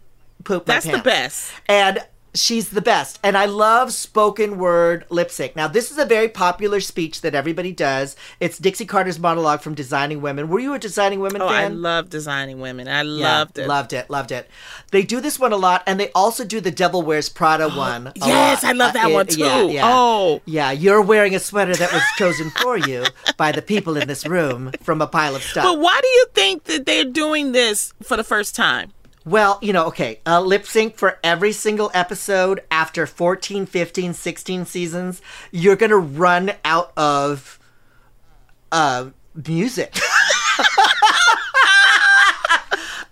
pooped 0.45 0.67
my 0.69 0.75
That's 0.75 0.87
the 0.87 0.99
best. 0.99 1.53
And 1.69 2.05
she's 2.39 2.69
the 2.71 2.81
best. 2.81 3.19
And 3.23 3.37
I 3.37 3.47
love 3.47 3.93
spoken 3.93 4.59
word 4.59 5.05
lip 5.11 5.31
sync. 5.31 5.57
Now, 5.57 5.69
this 5.69 5.91
is 5.91 5.99
a 5.99 6.05
very 6.05 6.29
popular 6.29 6.81
speech 6.81 7.21
that 7.23 7.35
everybody 7.35 7.73
does. 7.73 8.17
It's 8.41 8.59
Dixie 8.59 8.87
Carter's 8.87 9.19
monologue 9.19 9.61
from 9.61 9.75
Designing 9.75 10.21
Women. 10.21 10.49
Were 10.49 10.61
you 10.61 10.75
a 10.75 10.79
Designing 10.79 11.21
Women 11.21 11.43
Oh, 11.43 11.49
I 11.49 11.63
fan? 11.63 11.83
love 11.83 12.11
designing 12.11 12.61
women. 12.61 12.89
I 12.89 13.03
Yeah, 13.03 13.39
loved 13.39 13.59
it. 13.59 13.67
Loved 13.69 13.93
it. 13.93 14.11
Loved 14.11 14.33
it. 14.33 14.49
They 14.91 15.03
do 15.03 15.21
this 15.21 15.39
one 15.39 15.53
a 15.53 15.57
lot, 15.57 15.83
and 15.87 15.99
they 15.99 16.11
also 16.13 16.45
do 16.45 16.61
the 16.61 16.71
Devil 16.71 17.03
Wears 17.03 17.29
Prada 17.29 17.69
one. 17.77 18.13
yes, 18.17 18.63
lot. 18.63 18.69
I 18.71 18.73
love 18.73 18.93
that 18.93 19.07
Uh, 19.07 19.11
one 19.11 19.27
it- 19.29 19.37
yeah, 19.37 19.61
too. 19.63 19.69
yeah. 19.73 19.83
Oh. 19.85 20.41
Yeah, 20.45 20.71
you're 20.73 21.03
wearing 21.03 21.35
a 21.35 21.39
sweater 21.41 21.75
that 21.75 21.93
was 21.93 22.03
chosen 22.19 22.51
for 22.51 22.77
you 22.77 23.05
by 23.37 23.53
the 23.53 23.63
people 23.63 23.97
in 23.97 24.09
this 24.09 24.27
room 24.27 24.73
from 24.83 25.01
a 25.01 25.07
pile 25.07 25.35
of 25.35 25.43
stuff. 25.43 25.65
But 25.65 25.79
why 25.81 25.99
do 26.01 26.09
you 26.09 26.27
think 26.35 26.65
that 26.65 26.87
they're 26.87 27.05
doing 27.05 27.53
this 27.53 27.93
for 28.03 28.17
the 28.17 28.25
first 28.25 28.55
time? 28.55 28.93
Well, 29.27 29.59
you 29.61 29.73
know, 29.73 29.87
okay, 29.87 30.21
uh, 30.25 30.41
lip 30.41 30.67
sync 30.67 30.97
for 30.97 31.19
every 31.25 31.51
single 31.51 31.91
episode 31.93 32.63
after 32.71 33.07
14, 33.07 33.67
15, 33.67 34.15
16 34.15 34.65
seasons, 34.67 35.21
you're 35.51 35.75
going 35.75 35.91
to 35.91 35.97
run 35.97 36.53
out 36.65 36.93
of 36.97 37.59
uh, 38.71 39.11
music. 39.35 39.99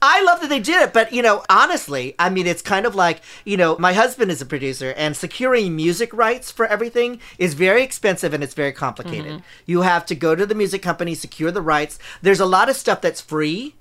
I 0.06 0.22
love 0.22 0.40
that 0.42 0.50
they 0.50 0.60
did 0.60 0.82
it, 0.82 0.92
but 0.92 1.12
you 1.12 1.20
know, 1.22 1.42
honestly, 1.50 2.14
I 2.16 2.30
mean, 2.30 2.46
it's 2.46 2.62
kind 2.62 2.86
of 2.86 2.94
like, 2.94 3.20
you 3.44 3.56
know, 3.56 3.76
my 3.78 3.92
husband 3.94 4.30
is 4.30 4.40
a 4.40 4.46
producer 4.46 4.94
and 4.96 5.16
securing 5.16 5.74
music 5.74 6.12
rights 6.14 6.52
for 6.52 6.66
everything 6.66 7.20
is 7.38 7.54
very 7.54 7.82
expensive 7.82 8.32
and 8.32 8.44
it's 8.44 8.54
very 8.54 8.70
complicated. 8.72 9.42
You 9.66 9.80
have 9.80 10.06
to 10.06 10.14
go 10.14 10.36
to 10.36 10.46
the 10.46 10.54
music 10.54 10.80
company, 10.80 11.16
secure 11.16 11.50
the 11.50 11.62
rights. 11.62 11.98
There's 12.22 12.38
a 12.38 12.46
lot 12.46 12.68
of 12.68 12.76
stuff 12.76 13.00
that's 13.00 13.20
free, 13.20 13.74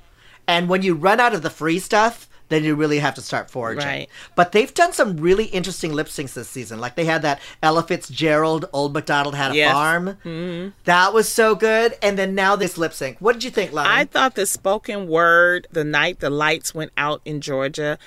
and 0.47 0.69
when 0.69 0.81
you 0.81 0.95
run 0.95 1.19
out 1.19 1.33
of 1.33 1.41
the 1.41 1.49
free 1.49 1.79
stuff, 1.79 2.27
then 2.49 2.63
you 2.63 2.75
really 2.75 2.99
have 2.99 3.15
to 3.15 3.21
start 3.21 3.49
foraging. 3.49 3.87
Right. 3.87 4.09
But 4.35 4.51
they've 4.51 4.73
done 4.73 4.93
some 4.93 5.17
really 5.17 5.45
interesting 5.45 5.91
lip 5.93 6.07
syncs 6.07 6.33
this 6.33 6.49
season. 6.49 6.79
Like 6.79 6.95
they 6.95 7.05
had 7.05 7.23
that 7.23 7.39
Ella 7.63 7.83
Fitzgerald, 7.83 8.65
Old 8.73 8.93
MacDonald 8.93 9.35
Had 9.35 9.51
a 9.51 9.55
Yes. 9.55 9.73
Farm. 9.73 10.17
Mm-hmm. 10.23 10.69
That 10.83 11.13
was 11.13 11.27
so 11.27 11.55
good. 11.55 11.95
And 12.01 12.17
then 12.17 12.35
now 12.35 12.55
this 12.55 12.77
lip 12.77 12.93
sync. 12.93 13.17
What 13.19 13.33
did 13.33 13.43
you 13.43 13.49
think, 13.49 13.71
Loni? 13.71 13.87
I 13.87 14.05
thought 14.05 14.35
the 14.35 14.45
spoken 14.45 15.07
word, 15.07 15.67
the 15.71 15.83
night 15.83 16.19
the 16.19 16.29
lights 16.29 16.75
went 16.75 16.91
out 16.95 17.21
in 17.25 17.41
Georgia, 17.41 17.97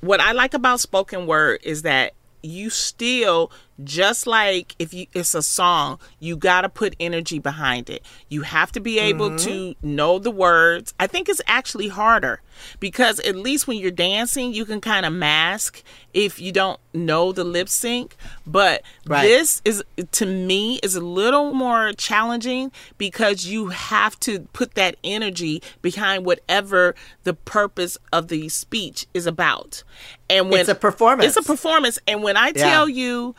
what 0.00 0.20
I 0.20 0.32
like 0.32 0.52
about 0.52 0.80
spoken 0.80 1.26
word 1.26 1.60
is 1.62 1.82
that 1.82 2.14
you 2.42 2.70
still 2.70 3.52
just 3.82 4.26
like 4.26 4.74
if 4.78 4.92
you 4.94 5.06
it's 5.14 5.34
a 5.34 5.42
song, 5.42 5.98
you 6.20 6.36
got 6.36 6.60
to 6.62 6.68
put 6.68 6.94
energy 7.00 7.38
behind 7.38 7.88
it. 7.90 8.04
You 8.28 8.42
have 8.42 8.70
to 8.72 8.80
be 8.80 8.98
able 8.98 9.30
Mm-hmm. 9.30 9.36
to 9.48 9.74
know 9.82 10.18
the 10.18 10.30
words. 10.30 10.94
I 11.00 11.06
think 11.06 11.28
it's 11.28 11.40
actually 11.46 11.88
harder 11.88 12.40
because 12.80 13.18
at 13.20 13.34
least 13.34 13.66
when 13.66 13.78
you're 13.78 13.90
dancing, 13.90 14.52
you 14.52 14.64
can 14.64 14.80
kind 14.80 15.06
of 15.06 15.12
mask 15.12 15.82
if 16.12 16.38
you 16.40 16.52
don't 16.52 16.78
know 16.92 17.32
the 17.32 17.44
lip 17.44 17.68
sync, 17.68 18.14
but 18.46 18.82
Right. 19.06 19.22
this 19.22 19.62
is 19.64 19.82
to 20.12 20.26
me 20.26 20.78
is 20.82 20.94
a 20.94 21.00
little 21.00 21.52
more 21.54 21.92
challenging 21.94 22.70
because 22.98 23.46
you 23.46 23.68
have 23.68 24.20
to 24.20 24.40
put 24.52 24.74
that 24.74 24.96
energy 25.02 25.62
behind 25.80 26.26
whatever 26.26 26.94
the 27.24 27.32
purpose 27.34 27.96
of 28.12 28.28
the 28.28 28.48
speech 28.50 29.06
is 29.14 29.26
about. 29.26 29.82
And 30.28 30.50
when 30.50 30.60
It's 30.60 30.68
a 30.68 30.74
performance. 30.74 31.36
It's 31.36 31.46
a 31.46 31.50
performance. 31.50 31.98
And 32.06 32.22
when 32.22 32.36
I 32.36 32.48
Yeah. 32.48 32.70
tell 32.70 32.88
you 32.88 33.34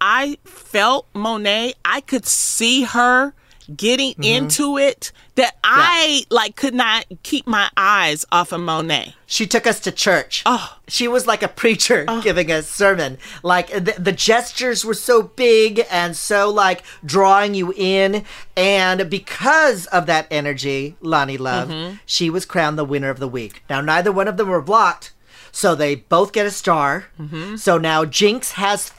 I 0.00 0.38
felt 0.44 1.06
Monet, 1.14 1.74
I 1.84 2.00
could 2.02 2.26
see 2.26 2.82
her 2.82 3.34
getting 3.74 4.12
Mm-hmm. 4.12 4.22
into 4.22 4.78
it 4.78 5.10
that 5.34 5.56
I 5.64 6.22
like 6.30 6.54
could 6.54 6.72
not 6.74 7.04
keep 7.24 7.48
my 7.48 7.68
eyes 7.76 8.24
off 8.30 8.52
of 8.52 8.60
Monet. 8.60 9.14
She 9.26 9.44
took 9.46 9.66
us 9.66 9.80
to 9.80 9.90
church. 9.90 10.44
Oh. 10.46 10.76
She 10.86 11.08
was 11.08 11.26
like 11.26 11.42
a 11.42 11.48
preacher 11.48 12.06
giving 12.22 12.50
a 12.52 12.62
sermon. 12.62 13.18
Like 13.42 13.68
the, 13.72 13.96
the 13.98 14.12
gestures 14.12 14.84
were 14.84 14.94
so 14.94 15.22
big 15.24 15.84
and 15.90 16.16
so 16.16 16.48
like 16.48 16.84
drawing 17.04 17.54
you 17.54 17.72
in. 17.76 18.24
And 18.56 19.10
because 19.10 19.86
of 19.86 20.06
that 20.06 20.28
energy, 20.30 20.94
Loni 21.02 21.36
Love, 21.38 21.68
Mm-hmm. 21.68 21.96
she 22.06 22.30
was 22.30 22.44
crowned 22.46 22.78
the 22.78 22.84
winner 22.84 23.10
of 23.10 23.18
the 23.18 23.28
week. 23.28 23.64
Now, 23.68 23.80
neither 23.80 24.12
one 24.12 24.28
of 24.28 24.36
them 24.36 24.48
were 24.48 24.62
blocked. 24.62 25.12
So 25.50 25.74
they 25.74 25.96
both 25.96 26.32
get 26.32 26.46
a 26.46 26.50
star. 26.52 27.06
Mm-hmm. 27.18 27.56
So 27.56 27.78
now 27.78 28.04
Jinkx 28.04 28.52
has 28.52 28.90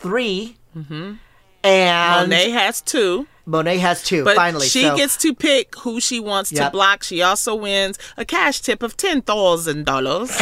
3 0.85 1.19
And 1.63 2.29
Monet 2.29 2.49
has 2.51 2.81
two. 2.81 3.27
Monet 3.45 3.77
has 3.77 4.03
two. 4.03 4.23
But 4.23 4.35
finally, 4.35 4.67
she 4.67 4.83
so 4.83 4.95
gets 4.95 5.17
to 5.17 5.33
pick 5.33 5.75
who 5.75 5.99
she 6.01 6.19
wants 6.19 6.49
to 6.51 6.69
block. 6.69 7.03
She 7.03 7.21
also 7.21 7.55
wins 7.55 7.97
a 8.17 8.25
cash 8.25 8.61
tip 8.61 8.83
of 8.83 8.97
ten 8.97 9.21
thousand 9.21 9.85
dollars. 9.85 10.35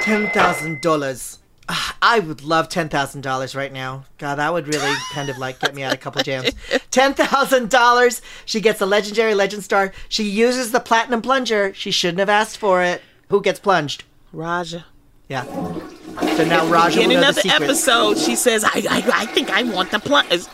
ten 0.00 0.30
thousand 0.30 0.80
dollars. 0.82 1.38
Ah, 1.72 1.96
I 2.02 2.18
would 2.18 2.42
love 2.42 2.68
ten 2.68 2.88
thousand 2.88 3.20
dollars 3.22 3.54
right 3.54 3.72
now. 3.72 4.04
God, 4.18 4.36
that 4.36 4.52
would 4.52 4.66
really 4.68 4.92
kind 5.12 5.28
of 5.30 5.38
like 5.38 5.60
get 5.60 5.74
me 5.74 5.82
out 5.84 5.92
of 5.92 5.98
a 5.98 6.02
couple 6.02 6.20
jams. 6.22 6.50
Ten 6.90 7.14
thousand 7.14 7.70
dollars. 7.70 8.20
She 8.44 8.60
gets 8.60 8.80
a 8.80 8.86
legendary 8.86 9.34
legend 9.34 9.62
star. 9.62 9.92
She 10.08 10.24
uses 10.24 10.72
the 10.72 10.80
platinum 10.80 11.22
plunger. 11.22 11.72
She 11.72 11.92
shouldn't 11.92 12.18
have 12.18 12.28
asked 12.28 12.58
for 12.58 12.82
it. 12.82 13.00
Who 13.28 13.40
gets 13.40 13.60
plunged? 13.60 14.02
Raja. 14.32 14.86
Yeah. 15.30 15.44
So 15.44 16.44
now 16.44 16.66
Raja 16.66 16.98
will 16.98 17.04
Beginning 17.06 17.20
know 17.20 17.28
of 17.30 17.34
the 17.36 17.42
the 17.42 17.48
secret. 17.48 17.62
episode, 17.62 18.18
she 18.18 18.34
says, 18.36 18.64
"I, 18.64 18.70
I, 18.90 19.10
I 19.22 19.26
think 19.26 19.48
I 19.50 19.62
want 19.62 19.90
the 19.92 19.98
plunge." 20.00 20.44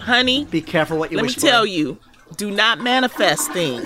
Honey, 0.00 0.46
Be 0.46 0.60
careful 0.62 0.98
what 0.98 1.10
you 1.12 1.18
let 1.18 1.22
me 1.22 1.26
wish 1.28 1.34
for. 1.36 1.40
tell 1.42 1.64
you, 1.66 1.98
do 2.36 2.50
not 2.50 2.80
manifest 2.80 3.52
things. 3.52 3.84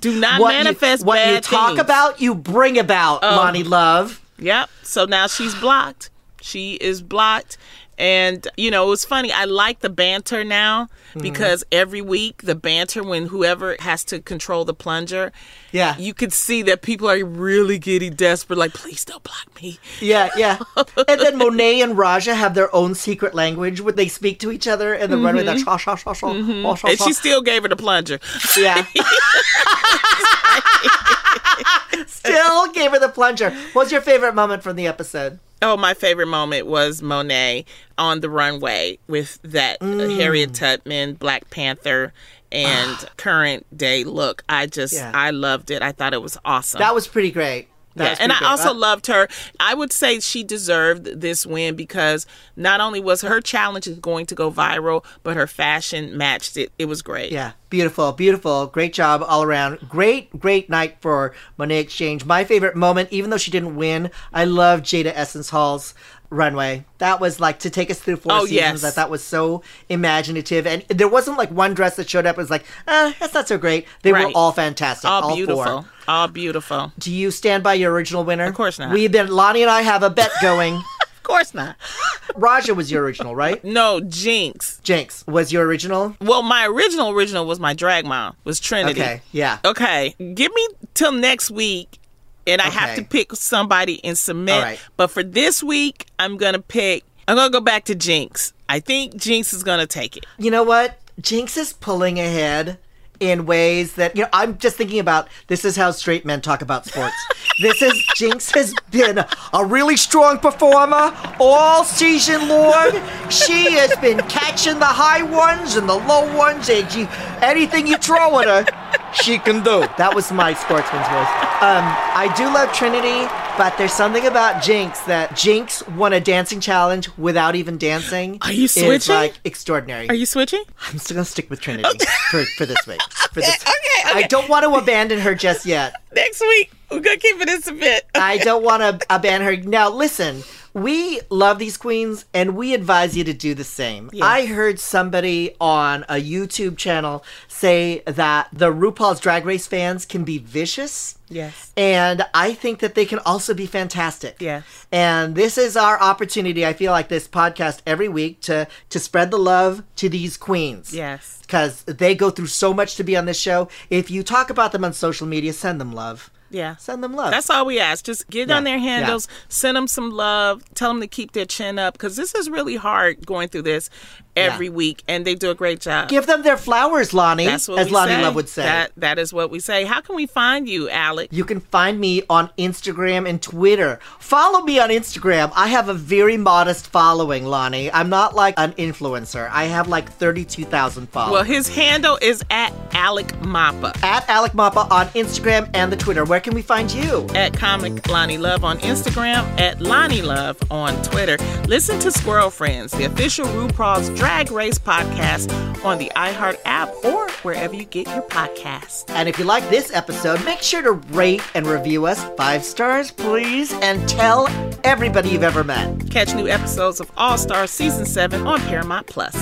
do 0.00 0.18
not 0.18 0.40
What 0.40 0.52
you, 0.56 0.64
manifest 0.64 1.04
what 1.04 1.16
bad 1.16 1.34
you 1.34 1.40
talk 1.42 1.68
things. 1.68 1.80
about, 1.80 2.20
you 2.20 2.34
bring 2.34 2.78
about, 2.78 3.22
um, 3.22 3.38
Loni 3.54 3.64
Love. 3.68 4.20
Yep. 4.38 4.68
So 4.82 5.04
now 5.04 5.26
she's 5.28 5.54
blocked. 5.54 6.10
She 6.40 6.74
is 6.74 7.02
blocked. 7.02 7.58
And, 7.98 8.46
you 8.56 8.70
know, 8.70 8.86
it 8.86 8.90
was 8.90 9.04
funny. 9.04 9.32
I 9.32 9.44
like 9.44 9.80
the 9.80 9.90
banter 9.90 10.44
now 10.44 10.88
Mm-hmm. 11.12 11.20
because 11.24 11.62
every 11.70 12.00
week, 12.00 12.40
the 12.44 12.54
banter 12.54 13.02
when 13.02 13.26
whoever 13.26 13.76
has 13.80 14.02
to 14.04 14.18
control 14.18 14.64
the 14.64 14.72
plunger, 14.72 15.30
Yeah. 15.70 15.94
you 15.98 16.14
could 16.14 16.32
see 16.32 16.62
that 16.62 16.80
people 16.80 17.06
are 17.10 17.22
really 17.22 17.78
getting 17.78 18.14
desperate, 18.14 18.58
like, 18.58 18.72
please 18.72 19.04
don't 19.04 19.22
block 19.22 19.46
me. 19.62 19.78
Yeah, 20.00 20.30
yeah. 20.38 20.58
and 21.06 21.20
then 21.20 21.36
Monet 21.36 21.82
and 21.82 21.98
Raja 21.98 22.34
have 22.34 22.54
their 22.54 22.74
own 22.74 22.94
secret 22.94 23.34
language 23.34 23.82
where 23.82 23.92
they 23.92 24.08
speak 24.08 24.38
to 24.38 24.50
each 24.50 24.66
other 24.66 24.94
in 24.94 25.10
the 25.10 25.18
runway. 25.18 25.44
That 25.44 25.58
sha 25.58 25.76
sha 25.76 25.96
sha 25.96 26.14
sha. 26.14 26.32
sha, 26.32 26.74
sha, 26.76 26.88
And 26.88 26.98
she 26.98 27.12
still 27.12 27.42
gave 27.42 27.62
her 27.64 27.68
the 27.68 27.76
plunger. 27.76 28.18
Yeah. 28.56 28.86
Still 32.06 32.70
gave 32.72 32.90
her 32.92 32.98
the 32.98 33.08
plunger. 33.08 33.50
What's 33.72 33.92
your 33.92 34.00
favorite 34.00 34.34
moment 34.34 34.62
from 34.62 34.76
the 34.76 34.86
episode? 34.86 35.38
Oh, 35.60 35.76
my 35.76 35.94
favorite 35.94 36.26
moment 36.26 36.66
was 36.66 37.02
Monet 37.02 37.64
on 37.96 38.20
the 38.20 38.28
runway 38.28 38.98
with 39.06 39.38
that 39.42 39.78
Mm. 39.80 40.16
Harriet 40.16 40.54
Tubman, 40.54 41.14
Black 41.14 41.50
Panther, 41.50 42.12
and 42.50 42.96
current 43.16 43.64
day 43.76 44.02
look. 44.04 44.42
I 44.48 44.66
just, 44.66 44.94
Yeah. 44.94 45.12
I 45.14 45.30
loved 45.30 45.70
it. 45.70 45.80
I 45.82 45.92
thought 45.92 46.14
it 46.14 46.22
was 46.22 46.36
awesome. 46.44 46.80
That 46.80 46.94
was 46.94 47.06
pretty 47.06 47.30
great. 47.30 47.68
That 47.96 48.18
Yeah, 48.18 48.24
and 48.24 48.32
I 48.32 48.48
also 48.50 48.70
Uh, 48.70 48.74
loved 48.74 49.06
her. 49.08 49.28
I 49.60 49.74
would 49.74 49.92
say 49.92 50.20
she 50.20 50.42
deserved 50.42 51.20
this 51.20 51.44
win 51.46 51.76
because 51.76 52.26
not 52.56 52.80
only 52.80 53.00
was 53.00 53.22
her 53.22 53.40
challenge 53.40 53.88
going 54.00 54.26
to 54.26 54.34
go 54.34 54.50
viral, 54.50 55.04
but 55.22 55.36
her 55.36 55.46
fashion 55.46 56.16
matched 56.16 56.56
it. 56.56 56.72
It 56.78 56.86
was 56.86 57.02
great. 57.02 57.32
Yeah, 57.32 57.52
beautiful, 57.70 58.12
beautiful. 58.12 58.66
Great 58.66 58.92
job 58.94 59.22
all 59.26 59.42
around. 59.42 59.78
Great, 59.88 60.38
great 60.38 60.70
night 60.70 60.96
for 61.00 61.34
Monét 61.58 61.80
X 61.84 61.94
Change. 61.94 62.24
My 62.24 62.44
favorite 62.44 62.76
moment, 62.76 63.08
even 63.12 63.30
though 63.30 63.36
she 63.36 63.50
didn't 63.50 63.76
win, 63.76 64.10
I 64.32 64.44
love 64.44 64.80
Jaida 64.82 65.12
Essence 65.14 65.50
Hall's 65.50 65.94
runway. 66.32 66.84
That 66.98 67.20
was 67.20 67.38
like 67.40 67.60
to 67.60 67.70
take 67.70 67.90
us 67.90 67.98
through 68.00 68.16
four 68.16 68.32
Oh, 68.32 68.40
seasons. 68.46 68.82
yes. 68.82 68.84
I 68.84 68.90
thought 68.90 69.10
was 69.10 69.22
so 69.22 69.62
imaginative, 69.88 70.66
and 70.66 70.82
there 70.88 71.08
wasn't 71.08 71.38
like 71.38 71.50
one 71.50 71.74
dress 71.74 71.96
that 71.96 72.08
showed 72.08 72.26
up 72.26 72.36
and 72.36 72.42
was 72.42 72.50
like, 72.50 72.64
ah, 72.88 73.14
that's 73.20 73.34
not 73.34 73.48
so 73.48 73.58
great. 73.58 73.86
They 74.02 74.12
were 74.12 74.30
all 74.34 74.52
fantastic. 74.52 75.08
All, 75.08 75.22
All, 75.24 75.36
beautiful. 75.36 75.64
four. 75.64 75.84
All 76.08 76.28
beautiful. 76.28 76.92
Do 76.98 77.12
you 77.12 77.30
stand 77.30 77.62
by 77.62 77.74
your 77.74 77.92
original 77.92 78.24
winner? 78.24 78.44
Of 78.44 78.54
course 78.54 78.78
not. 78.78 78.92
We've 78.92 79.12
been 79.12 79.28
Loni 79.28 79.60
and 79.60 79.70
I 79.70 79.82
have 79.82 80.02
a 80.02 80.10
bet 80.10 80.30
going. 80.40 80.80
Of 81.22 81.26
course 81.28 81.54
not. 81.54 81.76
Raja 82.34 82.74
was 82.74 82.90
your 82.90 83.04
original, 83.04 83.36
right? 83.36 83.62
No, 83.62 84.00
Jinkx. 84.00 84.82
Jinkx 84.82 85.24
was 85.28 85.52
your 85.52 85.64
original. 85.64 86.16
Well, 86.20 86.42
my 86.42 86.66
original 86.66 87.10
original 87.10 87.46
was 87.46 87.60
my 87.60 87.74
drag 87.74 88.04
mom, 88.04 88.34
was 88.42 88.58
Trinity. 88.58 89.00
Okay, 89.00 89.22
yeah. 89.30 89.58
Okay, 89.64 90.16
give 90.18 90.52
me 90.52 90.68
till 90.94 91.12
next 91.12 91.48
week, 91.52 92.00
and 92.46 92.60
I 92.60 92.68
have 92.68 92.96
to 92.96 93.04
pick 93.04 93.34
somebody 93.34 94.04
and 94.04 94.16
submit. 94.16 94.62
Right. 94.62 94.80
But 94.96 95.08
for 95.08 95.22
this 95.22 95.62
week, 95.62 96.06
I'm 96.18 96.36
gonna 96.36 96.58
pick. 96.58 97.04
I'm 97.28 97.36
gonna 97.36 97.50
go 97.50 97.60
back 97.60 97.84
to 97.84 97.94
Jinkx. 97.94 98.52
I 98.68 98.80
think 98.80 99.14
Jinkx 99.14 99.52
is 99.54 99.62
gonna 99.62 99.86
take 99.86 100.16
it. 100.16 100.26
You 100.38 100.50
know 100.50 100.64
what? 100.64 100.98
Jinkx 101.20 101.56
is 101.56 101.72
pulling 101.72 102.18
ahead 102.18 102.78
in 103.20 103.46
ways 103.46 103.94
that 103.94 104.16
you 104.16 104.22
know. 104.22 104.28
I'm 104.32 104.58
just 104.58 104.76
thinking 104.76 104.98
about. 104.98 105.28
This 105.46 105.64
is 105.64 105.76
how 105.76 105.92
straight 105.92 106.24
men 106.24 106.40
talk 106.40 106.60
about 106.60 106.86
sports. 106.86 107.14
this 107.60 107.80
is 107.80 107.92
Jinkx 108.16 108.52
has 108.54 108.74
been 108.90 109.24
a 109.52 109.64
really 109.64 109.96
strong 109.96 110.38
performer 110.38 111.16
all 111.38 111.84
season 111.84 112.48
long. 112.48 112.90
She 113.30 113.72
has 113.74 113.94
been 113.96 114.18
catching 114.28 114.80
the 114.80 114.86
high 114.86 115.22
ones 115.22 115.76
and 115.76 115.88
the 115.88 115.94
low 115.94 116.36
ones, 116.36 116.68
and 116.68 116.90
she, 116.90 117.06
anything 117.40 117.86
you 117.86 117.96
throw 117.98 118.40
at 118.40 118.48
her, 118.48 119.00
she 119.14 119.38
can 119.38 119.62
do. 119.62 119.80
That 119.98 120.12
was 120.14 120.32
my 120.32 120.54
sportsman's 120.54 121.06
voice. 121.08 121.28
Um, 121.62 121.84
I 122.14 122.32
do 122.36 122.44
love 122.46 122.72
Trinity, 122.72 123.28
but 123.56 123.76
there's 123.78 123.92
something 123.92 124.26
about 124.26 124.56
Jinkx 124.62 125.04
that 125.06 125.30
Jinkx 125.30 125.86
won 125.96 126.12
a 126.12 126.20
dancing 126.20 126.60
challenge 126.60 127.08
without 127.16 127.54
even 127.54 127.78
dancing. 127.78 128.38
Are 128.42 128.52
you 128.52 128.64
Is 128.64 128.72
switching? 128.74 129.14
like 129.14 129.34
extraordinary. 129.44 130.08
Are 130.08 130.14
you 130.14 130.26
switching? 130.26 130.62
I'm 130.90 130.98
still 130.98 131.16
gonna 131.16 131.24
stick 131.24 131.50
with 131.50 131.60
Trinity 131.60 131.88
for, 132.30 132.44
for 132.56 132.66
this 132.66 132.84
week. 132.86 133.00
For 133.32 133.40
this, 133.40 133.54
Okay, 133.62 134.08
I 134.08 134.18
okay. 134.20 134.28
don't 134.28 134.48
want 134.48 134.64
to 134.64 134.72
abandon 134.74 135.20
her 135.20 135.34
just 135.34 135.66
yet. 135.66 135.94
Next 136.14 136.40
week, 136.40 136.72
we're 136.90 137.00
gonna 137.00 137.16
keep 137.18 137.40
it 137.40 137.48
in 137.48 137.76
a 137.76 137.78
bit. 137.78 138.06
I 138.14 138.38
don't 138.38 138.62
want 138.64 138.82
to 138.82 139.06
abandon 139.14 139.46
her. 139.62 139.68
Now, 139.68 139.90
listen, 139.90 140.42
we 140.74 141.20
love 141.28 141.58
these 141.58 141.76
queens 141.76 142.24
and 142.32 142.56
we 142.56 142.74
advise 142.74 143.16
you 143.16 143.24
to 143.24 143.32
do 143.32 143.54
the 143.54 143.64
same. 143.64 144.10
I 144.20 144.46
heard 144.46 144.78
somebody 144.78 145.54
on 145.60 146.04
a 146.04 146.14
YouTube 146.14 146.76
channel 146.76 147.24
say 147.48 148.02
that 148.06 148.48
the 148.52 148.72
RuPaul's 148.72 149.20
Drag 149.20 149.44
Race 149.44 149.66
fans 149.66 150.06
can 150.06 150.24
be 150.24 150.38
vicious. 150.38 151.18
Yes. 151.28 151.72
And 151.76 152.26
I 152.34 152.52
think 152.52 152.80
that 152.80 152.94
they 152.94 153.06
can 153.06 153.18
also 153.20 153.54
be 153.54 153.66
fantastic. 153.66 154.36
Yes. 154.40 154.86
And 154.92 155.34
this 155.34 155.56
is 155.56 155.76
our 155.76 156.00
opportunity, 156.00 156.64
I 156.66 156.72
feel 156.74 156.92
like 156.92 157.08
this 157.08 157.26
podcast 157.26 157.80
every 157.86 158.08
week 158.08 158.40
to 158.42 158.68
to 158.90 158.98
spread 158.98 159.30
the 159.30 159.38
love 159.38 159.82
to 159.96 160.08
these 160.08 160.36
queens. 160.36 160.94
Yes. 160.94 161.38
Because 161.42 161.84
they 161.84 162.14
go 162.14 162.30
through 162.30 162.46
so 162.46 162.74
much 162.74 162.96
to 162.96 163.04
be 163.04 163.16
on 163.16 163.24
this 163.24 163.40
show. 163.40 163.68
If 163.88 164.10
you 164.10 164.22
talk 164.22 164.50
about 164.50 164.72
them 164.72 164.84
on 164.84 164.92
social 164.92 165.26
media, 165.26 165.52
send 165.52 165.80
them 165.80 165.92
love. 165.92 166.30
Yeah. 166.52 166.76
Send 166.76 167.02
them 167.02 167.14
love. 167.14 167.30
That's 167.32 167.50
all 167.50 167.66
we 167.66 167.80
ask. 167.80 168.04
Just 168.04 168.28
get 168.30 168.48
Yeah, 168.48 168.56
on 168.58 168.64
their 168.64 168.76
yeah. 168.76 168.82
handles, 169.00 169.26
send 169.48 169.76
them 169.76 169.88
some 169.88 170.10
love, 170.10 170.62
tell 170.74 170.90
them 170.90 171.00
to 171.00 171.06
keep 171.08 171.32
their 171.32 171.46
chin 171.46 171.78
up 171.78 171.94
because 171.94 172.14
this 172.16 172.34
is 172.34 172.48
really 172.48 172.76
hard 172.76 173.26
going 173.26 173.48
through 173.48 173.62
this. 173.62 173.90
every 174.34 174.70
week, 174.70 175.02
and 175.06 175.26
they 175.26 175.34
do 175.34 175.50
a 175.50 175.54
great 175.54 175.78
job. 175.78 176.08
Give 176.08 176.24
them 176.26 176.42
their 176.42 176.56
flowers, 176.56 177.10
Loni, 177.10 177.44
That's 177.44 177.68
what 177.68 177.80
as 177.80 177.88
Loni 177.88 178.06
say. 178.06 178.22
Love 178.22 178.34
would 178.34 178.48
say. 178.48 178.62
That 178.62 178.90
that 178.96 179.18
is 179.18 179.30
what 179.30 179.50
we 179.50 179.60
say. 179.60 179.84
How 179.84 180.00
can 180.00 180.16
we 180.16 180.24
find 180.24 180.66
you, 180.66 180.88
Alec? 180.88 181.28
You 181.30 181.44
can 181.44 181.60
find 181.60 182.00
me 182.00 182.22
on 182.30 182.48
Instagram 182.56 183.28
and 183.28 183.42
Twitter. 183.42 183.98
Follow 184.20 184.62
me 184.62 184.78
on 184.78 184.88
Instagram. 184.88 185.52
I 185.54 185.66
have 185.66 185.90
a 185.90 185.94
very 185.94 186.38
modest 186.38 186.86
following, 186.88 187.44
Loni. 187.44 187.90
I'm 187.92 188.08
not 188.08 188.34
like 188.34 188.54
an 188.56 188.72
influencer. 188.72 189.50
I 189.52 189.64
have 189.64 189.86
like 189.88 190.10
32,000 190.10 191.10
followers. 191.10 191.32
Well, 191.32 191.44
his 191.44 191.68
handle 191.68 192.18
is 192.22 192.42
at 192.50 192.72
Alec 192.94 193.38
Mapa. 193.42 193.92
At 194.02 194.26
Alec 194.30 194.52
Mapa 194.54 194.90
on 194.90 195.08
Instagram 195.08 195.68
and 195.74 195.92
the 195.92 195.96
Twitter. 195.98 196.24
Where 196.24 196.40
can 196.42 196.54
we 196.54 196.62
find 196.62 196.92
you? 196.92 197.26
At 197.34 197.54
Comic 197.54 197.94
Loni 198.04 198.38
Love 198.38 198.64
on 198.64 198.78
Instagram, 198.80 199.44
at 199.58 199.78
Loni 199.78 200.22
Love 200.22 200.60
on 200.70 201.00
Twitter. 201.02 201.36
Listen 201.68 201.98
to 202.00 202.10
Squirrel 202.10 202.50
Friends, 202.50 202.92
the 202.92 203.04
official 203.04 203.46
RuPaul's 203.46 204.10
Drag 204.18 204.50
Race 204.50 204.78
podcast 204.78 205.52
on 205.84 205.98
the 205.98 206.10
iHeart 206.16 206.58
app 206.64 206.92
or 207.04 207.30
wherever 207.42 207.74
you 207.74 207.84
get 207.84 208.06
your 208.08 208.22
podcasts. 208.22 209.08
And 209.10 209.28
if 209.28 209.38
you 209.38 209.44
like 209.44 209.68
this 209.70 209.92
episode, 209.92 210.44
make 210.44 210.60
sure 210.62 210.82
to 210.82 210.92
rate 210.92 211.42
and 211.54 211.66
review 211.66 212.06
us 212.06 212.22
five 212.36 212.64
stars, 212.64 213.10
please, 213.10 213.72
and 213.74 214.08
tell 214.08 214.48
everybody 214.84 215.30
you've 215.30 215.42
ever 215.42 215.64
met. 215.64 216.10
Catch 216.10 216.34
new 216.34 216.48
episodes 216.48 217.00
of 217.00 217.10
All 217.16 217.38
Stars 217.38 217.70
Season 217.70 218.04
7 218.04 218.46
on 218.46 218.60
Paramount 218.62 219.06
Plus. 219.06 219.36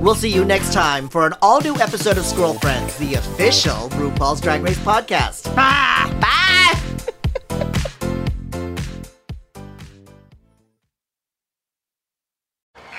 We'll 0.00 0.14
see 0.14 0.28
you 0.32 0.44
next 0.44 0.72
time 0.72 1.08
for 1.08 1.26
an 1.26 1.34
all 1.42 1.60
new 1.60 1.74
episode 1.76 2.18
of 2.18 2.24
Squirrel 2.24 2.54
Friends, 2.54 2.96
the 2.98 3.14
official 3.14 3.88
RuPaul's 3.90 4.40
Drag 4.40 4.62
Race 4.62 4.78
podcast. 4.78 5.54
Bye! 5.56 6.16
Bye! 6.20 6.38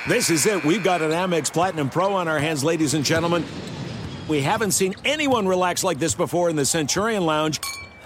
This 0.09 0.29
is 0.29 0.45
it. 0.45 0.65
We've 0.65 0.83
got 0.83 1.01
an 1.01 1.11
Amex 1.11 1.53
Platinum 1.53 1.89
Pro 1.89 2.13
on 2.15 2.27
our 2.27 2.39
hands, 2.39 2.63
ladies 2.63 2.93
and 2.93 3.05
gentlemen. 3.05 3.45
We 4.27 4.41
haven't 4.41 4.71
seen 4.71 4.95
anyone 5.05 5.47
relax 5.47 5.83
like 5.83 5.99
this 5.99 6.15
before 6.15 6.49
in 6.49 6.55
the 6.57 6.65
Centurion 6.65 7.25
Lounge. 7.25 7.59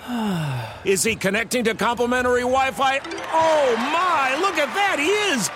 Is 0.85 1.03
he 1.03 1.15
connecting 1.15 1.63
to 1.63 1.73
complimentary 1.73 2.41
Wi 2.41 2.71
Fi? 2.71 2.99
Oh 2.99 3.75
my, 3.77 4.37
look 4.39 4.57
at 4.57 4.73
that, 4.75 4.97
he 4.99 5.07
is! 5.07 5.49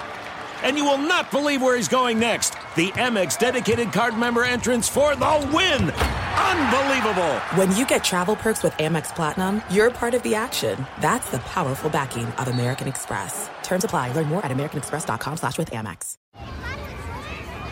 And 0.64 0.78
you 0.78 0.86
will 0.86 0.98
not 0.98 1.32
believe 1.32 1.62
where 1.62 1.76
he's 1.76 1.88
going 1.88 2.20
next. 2.20 2.52
The 2.76 2.92
Amex 2.92 3.38
dedicated 3.38 3.92
card 3.94 4.18
member 4.18 4.44
entrance 4.44 4.90
for 4.90 5.16
the 5.16 5.50
win! 5.54 5.92
Unbelievable! 5.92 7.36
When 7.56 7.76
you 7.76 7.86
get 7.86 8.04
travel 8.04 8.36
perks 8.36 8.64
with 8.64 8.74
Amex 8.74 9.16
Platinum, 9.16 9.62
you're 9.70 9.92
part 9.92 10.14
of 10.14 10.24
the 10.24 10.36
action. 10.36 10.86
That's 11.00 11.30
the 11.30 11.40
powerful 11.40 11.90
backing 11.90 12.26
of 12.26 12.48
American 12.48 12.88
Express. 12.88 13.50
Terms 13.64 13.84
apply. 13.84 14.12
Learn 14.14 14.28
more 14.28 14.46
at 14.46 14.52
americanexpress.com 14.52 15.38
slash 15.38 15.58
with 15.58 15.72
Amex. 15.72 16.18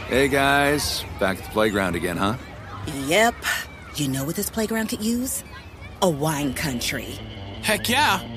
Hey 0.07 0.27
guys, 0.27 1.03
back 1.19 1.39
at 1.39 1.43
the 1.43 1.49
playground 1.49 1.95
again, 1.95 2.17
huh? 2.17 2.35
Yep. 3.07 3.33
You 3.95 4.07
know 4.07 4.23
what 4.23 4.35
this 4.35 4.49
playground 4.49 4.89
could 4.89 5.03
use? 5.03 5.43
A 6.01 6.09
wine 6.09 6.53
country. 6.53 7.17
Heck 7.63 7.89
yeah, 7.89 8.19